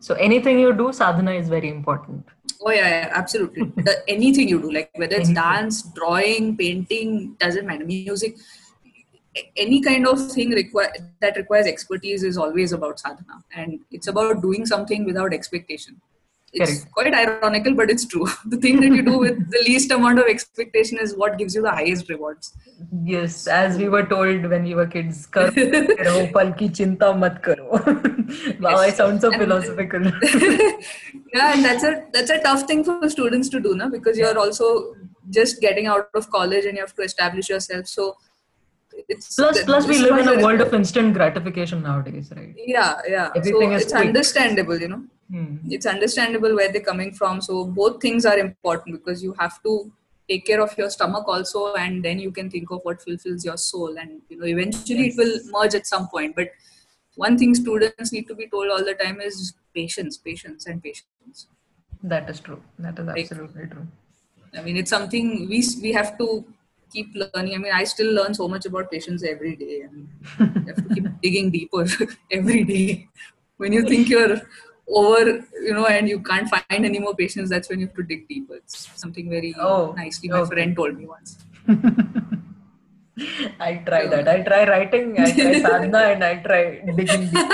So 0.00 0.14
anything 0.14 0.58
you 0.60 0.72
do, 0.72 0.92
sadhana 0.92 1.32
is 1.32 1.48
very 1.48 1.68
important. 1.68 2.24
Oh 2.60 2.70
yeah, 2.70 2.88
yeah 2.88 3.10
absolutely. 3.12 3.72
the, 3.76 4.02
anything 4.08 4.48
you 4.48 4.60
do, 4.60 4.70
like 4.70 4.90
whether 4.94 5.16
it's 5.16 5.28
Anything. 5.28 5.34
dance, 5.34 5.82
drawing, 5.82 6.56
painting, 6.56 7.36
doesn't 7.38 7.66
matter. 7.66 7.84
Music, 7.84 8.36
any 9.56 9.80
kind 9.82 10.06
of 10.08 10.30
thing 10.32 10.50
that 11.20 11.36
requires 11.36 11.66
expertise 11.66 12.22
is 12.22 12.38
always 12.38 12.72
about 12.72 12.98
sadhana, 13.00 13.42
and 13.54 13.80
it's 13.90 14.06
about 14.06 14.42
doing 14.42 14.66
something 14.66 15.04
without 15.04 15.32
expectation. 15.34 16.00
It's 16.52 16.84
Correct. 16.84 16.92
quite 16.92 17.14
ironical, 17.14 17.74
but 17.74 17.90
it's 17.90 18.06
true. 18.06 18.26
The 18.46 18.56
thing 18.56 18.80
that 18.80 18.92
you 18.98 19.02
do 19.02 19.18
with 19.24 19.50
the 19.50 19.62
least 19.66 19.90
amount 19.90 20.18
of 20.20 20.26
expectation 20.26 20.98
is 20.98 21.14
what 21.16 21.36
gives 21.38 21.54
you 21.54 21.60
the 21.62 21.70
highest 21.70 22.08
rewards. 22.08 22.54
Yes, 23.04 23.46
as 23.46 23.76
we 23.76 23.88
were 23.88 24.04
told 24.04 24.46
when 24.52 24.62
we 24.64 24.74
were 24.74 24.86
kids, 24.86 25.26
kar 25.26 25.50
karo, 25.50 26.26
pal 26.36 26.52
ki 26.60 26.68
chinta 26.68 27.10
mat 27.24 27.42
karo. 27.42 27.68
wow, 28.60 28.76
I 28.76 28.90
sound 28.90 29.20
so 29.20 29.32
And- 29.32 29.42
philosophical. 29.42 30.04
yeah, 31.34 31.52
and 31.54 31.64
that's 31.64 31.84
a 31.84 32.04
that's 32.12 32.30
a 32.30 32.40
tough 32.40 32.62
thing 32.62 32.84
for 32.84 33.08
students 33.10 33.48
to 33.50 33.60
do, 33.60 33.74
na? 33.74 33.88
Because 33.88 34.16
you're 34.16 34.38
also 34.38 34.94
just 35.30 35.60
getting 35.60 35.86
out 35.88 36.08
of 36.14 36.30
college 36.30 36.64
and 36.64 36.74
you 36.76 36.80
have 36.88 36.94
to 36.94 37.02
establish 37.02 37.48
yourself. 37.48 37.86
So 37.88 38.16
it's 39.08 39.34
plus, 39.34 39.86
we 39.86 39.98
live 39.98 40.18
in 40.18 40.28
a 40.28 40.42
world 40.42 40.60
of 40.60 40.72
instant 40.74 41.14
gratification 41.14 41.82
nowadays, 41.82 42.32
right? 42.36 42.54
yeah, 42.56 43.00
yeah. 43.08 43.30
Everything 43.36 43.70
so 43.70 43.76
it's 43.76 43.92
quick. 43.92 44.06
understandable, 44.06 44.78
you 44.78 44.88
know. 44.88 45.04
Hmm. 45.30 45.56
It's 45.68 45.86
understandable 45.86 46.54
where 46.54 46.70
they're 46.70 46.80
coming 46.80 47.12
from. 47.12 47.40
So 47.40 47.64
both 47.64 48.00
things 48.00 48.24
are 48.24 48.38
important 48.38 48.96
because 48.96 49.22
you 49.22 49.34
have 49.38 49.62
to 49.64 49.90
take 50.28 50.46
care 50.46 50.60
of 50.60 50.76
your 50.78 50.90
stomach 50.90 51.24
also, 51.26 51.74
and 51.74 52.04
then 52.04 52.18
you 52.18 52.30
can 52.30 52.50
think 52.50 52.70
of 52.70 52.80
what 52.82 53.02
fulfills 53.02 53.44
your 53.44 53.56
soul, 53.56 53.96
and 53.98 54.20
you 54.28 54.38
know 54.38 54.46
eventually 54.46 55.08
it 55.08 55.14
will 55.16 55.38
merge 55.50 55.74
at 55.74 55.86
some 55.86 56.08
point. 56.08 56.36
But 56.36 56.50
one 57.16 57.38
thing 57.38 57.54
students 57.54 58.12
need 58.12 58.28
to 58.28 58.34
be 58.34 58.48
told 58.48 58.68
all 58.70 58.84
the 58.84 58.94
time 58.94 59.20
is 59.20 59.54
patience, 59.74 60.16
patience, 60.16 60.66
and 60.66 60.82
patience. 60.82 61.48
That 62.02 62.28
is 62.30 62.40
true. 62.40 62.62
That 62.78 62.98
is 62.98 63.08
absolutely 63.08 63.66
true. 63.66 63.86
I 64.56 64.62
mean, 64.62 64.76
it's 64.76 64.90
something 64.90 65.48
we 65.48 65.64
we 65.82 65.92
have 65.92 66.16
to 66.18 66.44
keep 66.92 67.08
learning. 67.14 67.54
I 67.54 67.58
mean, 67.58 67.72
I 67.72 67.84
still 67.84 68.12
learn 68.12 68.34
so 68.34 68.48
much 68.48 68.66
about 68.66 68.90
patients 68.90 69.22
every 69.24 69.56
day. 69.56 69.84
I 69.84 69.88
mean, 69.92 70.08
you 70.38 70.66
have 70.72 70.76
to 70.76 70.94
keep 70.94 71.06
digging 71.22 71.50
deeper 71.50 71.86
every 72.30 72.64
day. 72.64 73.08
When 73.56 73.72
you 73.72 73.82
think 73.88 74.08
you're 74.08 74.40
over, 74.88 75.44
you 75.62 75.72
know, 75.74 75.86
and 75.86 76.08
you 76.08 76.20
can't 76.20 76.48
find 76.48 76.84
any 76.84 76.98
more 76.98 77.14
patients, 77.14 77.50
that's 77.50 77.68
when 77.68 77.80
you 77.80 77.86
have 77.86 77.96
to 77.96 78.02
dig 78.02 78.28
deeper. 78.28 78.56
It's 78.56 78.88
something 79.00 79.28
very 79.30 79.54
Oh, 79.58 79.92
nicely 79.96 80.28
my 80.28 80.44
friend 80.44 80.76
told 80.76 80.96
me 80.96 81.06
once. 81.06 81.38
I 83.58 83.76
try 83.86 84.06
that. 84.06 84.28
I 84.28 84.42
try 84.42 84.68
writing, 84.68 85.18
I 85.18 85.32
try 85.32 85.52
sadhana, 85.58 85.98
and 86.12 86.22
I 86.22 86.36
try 86.36 86.80
digging 86.94 87.30
deep. 87.30 87.48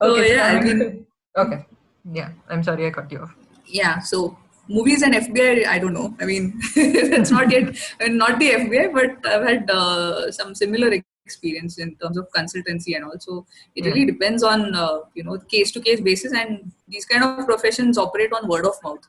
So, 0.00 0.16
yeah, 0.16 0.46
I 0.46 0.60
mean- 0.64 1.06
okay. 1.36 1.66
Yeah, 2.12 2.30
I'm 2.48 2.62
sorry 2.62 2.86
I 2.86 2.90
cut 2.90 3.10
you 3.12 3.20
off. 3.20 3.34
Yeah, 3.66 3.98
so 4.00 4.36
movies 4.68 5.02
and 5.02 5.14
FBI, 5.14 5.66
I 5.66 5.78
don't 5.78 5.92
know. 5.92 6.14
I 6.20 6.24
mean, 6.24 6.58
it's 6.76 7.30
not 7.30 7.50
yet, 7.50 7.76
not 8.00 8.38
the 8.38 8.50
FBI, 8.50 8.92
but 8.92 9.26
I've 9.30 9.46
had 9.46 9.70
uh, 9.70 10.30
some 10.32 10.54
similar 10.54 10.92
experience 11.24 11.78
in 11.78 11.94
terms 11.96 12.18
of 12.18 12.28
consultancy 12.36 12.96
and 12.96 13.04
also 13.04 13.46
it 13.74 13.84
really 13.86 14.04
depends 14.04 14.42
on, 14.42 14.74
uh, 14.74 14.98
you 15.14 15.24
know, 15.24 15.38
case 15.38 15.70
to 15.72 15.80
case 15.80 16.00
basis 16.00 16.32
and 16.32 16.70
these 16.88 17.06
kind 17.06 17.24
of 17.24 17.46
professions 17.46 17.96
operate 17.96 18.32
on 18.32 18.48
word 18.48 18.66
of 18.66 18.74
mouth. 18.82 19.06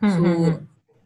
Hmm, 0.00 0.08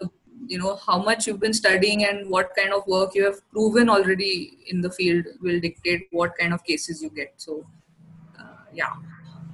So, 0.01 0.11
you 0.47 0.59
know, 0.59 0.77
how 0.77 1.03
much 1.03 1.27
you've 1.27 1.41
been 1.41 1.55
studying 1.55 2.05
and 2.05 2.29
what 2.29 2.55
kind 2.57 2.73
of 2.73 2.87
work 2.87 3.15
you 3.15 3.25
have 3.25 3.41
proven 3.51 3.89
already 3.89 4.59
in 4.67 4.81
the 4.81 4.91
field 4.91 5.27
will 5.41 5.61
dictate 5.61 6.09
what 6.11 6.37
kind 6.39 6.53
of 6.53 6.63
cases 6.65 7.03
you 7.03 7.11
get. 7.11 7.33
So, 7.37 7.67
uh, 8.39 8.65
yeah. 8.73 8.93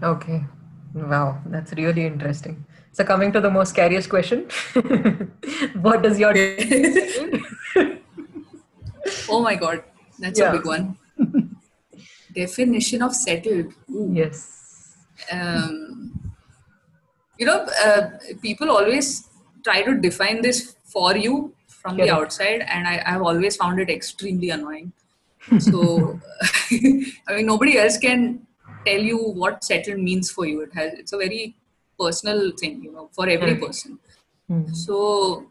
Okay. 0.03 0.44
Wow, 0.94 1.40
that's 1.46 1.72
really 1.74 2.07
interesting. 2.07 2.64
So 2.99 3.05
coming 3.05 3.30
to 3.30 3.40
the 3.40 3.49
most 3.49 3.68
scariest 3.70 4.11
question. 4.11 4.49
what 5.82 6.03
does 6.03 6.18
your 6.18 6.32
Oh 9.30 9.40
my 9.40 9.55
God, 9.55 9.84
that's 10.18 10.40
Yeah. 10.40 10.49
a 10.51 10.53
big 10.57 10.66
one. 10.66 10.99
Definition 12.34 13.03
of 13.03 13.14
settled. 13.14 13.72
Ooh. 13.88 14.11
Yes. 14.12 14.96
Um, 15.30 16.32
you 17.38 17.46
know, 17.46 17.68
uh, 17.84 18.11
people 18.42 18.68
always 18.68 19.28
try 19.62 19.82
to 19.82 19.94
define 19.94 20.42
this 20.42 20.74
for 20.82 21.16
you 21.16 21.55
from 21.68 21.96
the 21.99 22.07
Correct. 22.09 22.18
outside, 22.20 22.62
and 22.68 22.88
I, 22.88 23.01
I've 23.07 23.22
always 23.22 23.55
found 23.55 23.78
it 23.78 23.88
extremely 23.90 24.51
annoying. 24.51 24.92
So, 25.61 26.18
I 26.72 27.36
mean, 27.36 27.46
nobody 27.46 27.78
else 27.78 27.96
can 27.96 28.44
tell 28.84 29.01
you 29.01 29.18
what 29.18 29.62
settled 29.62 30.01
means 30.01 30.32
for 30.32 30.46
you. 30.46 30.62
It 30.62 30.74
has 30.74 30.94
it's 30.94 31.12
a 31.12 31.16
very 31.16 31.55
personal 31.99 32.53
thing, 32.53 32.82
you 32.82 32.92
know, 32.92 33.09
for 33.12 33.28
every 33.28 33.55
Correct. 33.55 33.66
person. 33.66 33.99
Hmm. 34.49 34.72
So, 34.72 35.46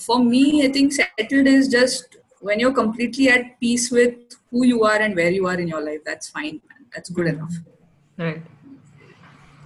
for 0.00 0.18
me, 0.22 0.64
I 0.64 0.72
think 0.72 0.92
settled 0.92 1.46
is 1.46 1.68
just 1.68 2.16
when 2.40 2.60
you're 2.60 2.72
completely 2.72 3.28
at 3.28 3.60
peace 3.60 3.90
with 3.90 4.14
who 4.50 4.64
you 4.64 4.84
are 4.84 4.96
and 5.00 5.14
where 5.14 5.30
you 5.30 5.46
are 5.46 5.58
in 5.58 5.68
your 5.68 5.84
life. 5.84 6.00
That's 6.04 6.28
fine. 6.28 6.60
Man. 6.68 6.86
That's 6.94 7.10
good 7.10 7.26
enough. 7.26 7.54
Right. 8.16 8.42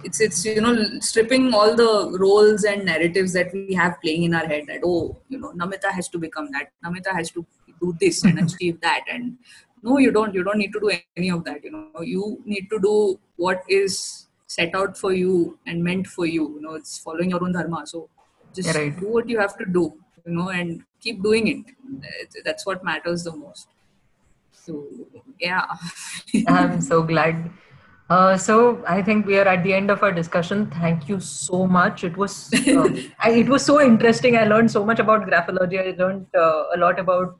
It's 0.03 0.21
it's 0.21 0.45
you 0.45 0.61
know 0.61 0.99
stripping 0.99 1.53
all 1.53 1.75
the 1.75 2.17
roles 2.19 2.63
and 2.63 2.85
narratives 2.85 3.33
that 3.33 3.51
we 3.51 3.73
have 3.73 3.99
playing 4.01 4.23
in 4.23 4.35
our 4.35 4.45
head. 4.45 4.65
That 4.67 4.81
oh, 4.85 5.17
you 5.27 5.39
know, 5.39 5.51
Namita 5.53 5.91
has 5.91 6.07
to 6.09 6.19
become 6.19 6.51
that. 6.51 6.71
Namita 6.85 7.13
has 7.13 7.31
to 7.31 7.45
do 7.81 7.95
this 7.99 8.23
and 8.23 8.39
achieve 8.43 8.79
that 8.81 9.05
and 9.09 9.37
no 9.83 9.97
you 9.97 10.11
don't 10.11 10.33
you 10.33 10.43
don't 10.43 10.57
need 10.57 10.73
to 10.73 10.79
do 10.79 10.91
any 11.15 11.29
of 11.29 11.43
that 11.43 11.63
you 11.63 11.71
know 11.71 12.01
you 12.01 12.41
need 12.45 12.69
to 12.69 12.79
do 12.79 13.19
what 13.35 13.63
is 13.67 14.26
set 14.47 14.73
out 14.73 14.97
for 14.97 15.13
you 15.13 15.59
and 15.67 15.83
meant 15.83 16.07
for 16.07 16.25
you 16.25 16.43
you 16.55 16.61
know 16.61 16.73
it's 16.73 16.97
following 16.97 17.29
your 17.29 17.43
own 17.43 17.51
dharma 17.51 17.85
so 17.85 18.09
just 18.53 18.73
right. 18.75 18.99
do 18.99 19.07
what 19.07 19.29
you 19.29 19.39
have 19.39 19.57
to 19.57 19.65
do 19.65 19.93
you 20.25 20.33
know 20.33 20.49
and 20.49 20.83
keep 20.99 21.21
doing 21.21 21.47
it 21.47 22.43
that's 22.43 22.65
what 22.65 22.83
matters 22.83 23.23
the 23.25 23.35
most 23.35 23.67
so 24.51 24.85
yeah 25.39 25.65
i'm 26.47 26.81
so 26.81 27.03
glad 27.03 27.49
uh, 28.09 28.37
so 28.37 28.81
I 28.87 29.01
think 29.01 29.25
we 29.25 29.37
are 29.37 29.47
at 29.47 29.63
the 29.63 29.73
end 29.73 29.91
of 29.91 30.01
our 30.01 30.13
discussion. 30.13 30.67
Thank 30.71 31.09
you 31.09 31.19
so 31.19 31.67
much. 31.67 32.05
It 32.05 32.15
was 32.15 32.49
uh, 32.53 32.87
I, 33.19 33.31
it 33.31 33.49
was 33.49 33.65
so 33.65 33.81
interesting. 33.81 34.37
I 34.37 34.45
learned 34.45 34.71
so 34.71 34.85
much 34.85 34.99
about 34.99 35.27
graphology. 35.27 35.77
I 35.77 35.95
learned 35.97 36.25
uh, 36.33 36.63
a 36.73 36.77
lot 36.77 36.99
about 36.99 37.35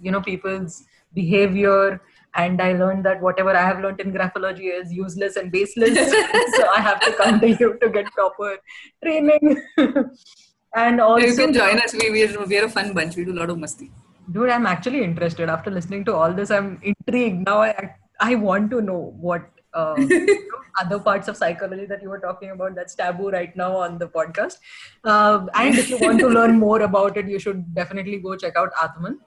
you 0.00 0.10
know 0.10 0.22
people's 0.22 0.84
behavior, 1.12 2.00
and 2.34 2.60
I 2.60 2.72
learned 2.72 3.04
that 3.04 3.20
whatever 3.20 3.54
I 3.56 3.62
have 3.62 3.80
learned 3.80 4.00
in 4.00 4.12
graphology 4.12 4.72
is 4.80 4.92
useless 4.92 5.36
and 5.36 5.52
baseless. 5.52 5.94
so 6.56 6.68
I 6.68 6.80
have 6.80 7.00
to 7.00 7.12
come 7.12 7.40
to 7.40 7.48
you 7.48 7.78
to 7.80 7.88
get 7.90 8.06
proper 8.12 8.58
training. 9.02 9.62
and 10.74 11.00
also, 11.00 11.26
you 11.26 11.36
can 11.36 11.52
join 11.52 11.78
us. 11.78 11.92
We 11.92 12.10
we're, 12.10 12.46
we're 12.46 12.64
a 12.64 12.70
fun 12.70 12.94
bunch. 12.94 13.16
We 13.16 13.24
do 13.24 13.32
a 13.32 13.40
lot 13.40 13.50
of 13.50 13.58
masti. 13.58 13.90
Dude, 14.30 14.50
I'm 14.50 14.66
actually 14.66 15.04
interested. 15.04 15.48
After 15.48 15.70
listening 15.70 16.04
to 16.06 16.14
all 16.14 16.32
this, 16.32 16.50
I'm 16.50 16.80
intrigued. 16.82 17.44
Now 17.46 17.60
I 17.62 17.94
I 18.20 18.34
want 18.36 18.70
to 18.70 18.80
know 18.80 19.14
what 19.20 19.50
uh, 19.74 19.96
other 20.80 20.98
parts 20.98 21.28
of 21.28 21.36
psychology 21.36 21.86
that 21.86 22.02
you 22.02 22.08
were 22.08 22.18
talking 22.18 22.50
about 22.50 22.74
that's 22.74 22.94
taboo 22.94 23.30
right 23.30 23.54
now 23.56 23.76
on 23.76 23.98
the 23.98 24.08
podcast. 24.08 24.58
Uh, 25.04 25.46
and 25.54 25.78
if 25.78 25.90
you 25.90 25.98
want 25.98 26.18
to 26.20 26.28
learn 26.28 26.58
more 26.58 26.80
about 26.82 27.16
it, 27.16 27.28
you 27.28 27.38
should 27.38 27.74
definitely 27.74 28.18
go 28.18 28.36
check 28.36 28.56
out 28.56 28.72
Aatman. 28.74 29.18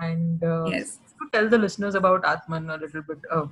And 0.00 0.42
uh, 0.42 0.66
yes. 0.66 0.98
Tell 1.32 1.48
the 1.48 1.58
listeners 1.58 1.94
about 1.94 2.22
Aatman 2.22 2.74
a 2.74 2.78
little 2.78 3.02
bit 3.02 3.18
uh, 3.30 3.46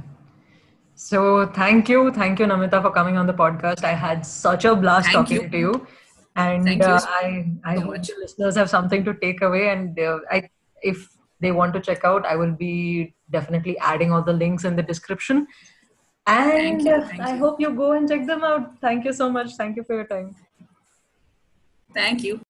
So, 0.96 1.46
thank 1.60 1.90
you. 1.90 2.12
Thank 2.12 2.40
you, 2.40 2.46
Namita, 2.46 2.82
for 2.82 2.92
coming 2.92 3.18
on 3.18 3.28
the 3.28 3.34
podcast. 3.34 3.84
I 3.84 3.94
had 3.94 4.26
such 4.26 4.66
a 4.66 4.76
blast 4.76 5.12
thank 5.12 5.18
talking 5.18 5.44
you. 5.44 5.50
to 5.50 5.58
you. 5.58 5.88
And 6.36 6.82
uh, 6.82 7.00
I, 7.04 7.52
I 7.66 7.76
so 7.76 7.82
hope 7.82 7.98
much. 7.98 8.12
listeners 8.20 8.56
have 8.56 8.70
something 8.70 9.04
to 9.06 9.14
take 9.14 9.42
away. 9.42 9.70
And 9.70 10.00
uh, 10.00 10.20
I, 10.32 10.50
if 10.82 11.08
they 11.40 11.52
want 11.52 11.74
to 11.74 11.80
check 11.80 12.04
out, 12.04 12.26
I 12.26 12.36
will 12.36 12.52
be 12.52 13.14
definitely 13.30 13.78
adding 13.80 14.12
all 14.12 14.22
the 14.22 14.34
links 14.34 14.64
in 14.64 14.76
the 14.76 14.84
description. 14.84 15.48
And 16.28 16.52
thank 16.52 16.86
you, 16.86 17.02
thank 17.06 17.22
I 17.22 17.34
you. 17.34 17.40
hope 17.40 17.60
you 17.60 17.72
go 17.72 17.94
and 17.94 18.08
check 18.08 18.26
them 18.26 18.44
out. 18.44 18.80
Thank 18.82 19.06
you 19.06 19.14
so 19.14 19.30
much. 19.30 19.56
Thank 19.56 19.78
you 19.78 19.84
for 19.84 19.96
your 19.96 20.06
time. 20.06 20.36
Thank 21.94 22.24
you. 22.24 22.42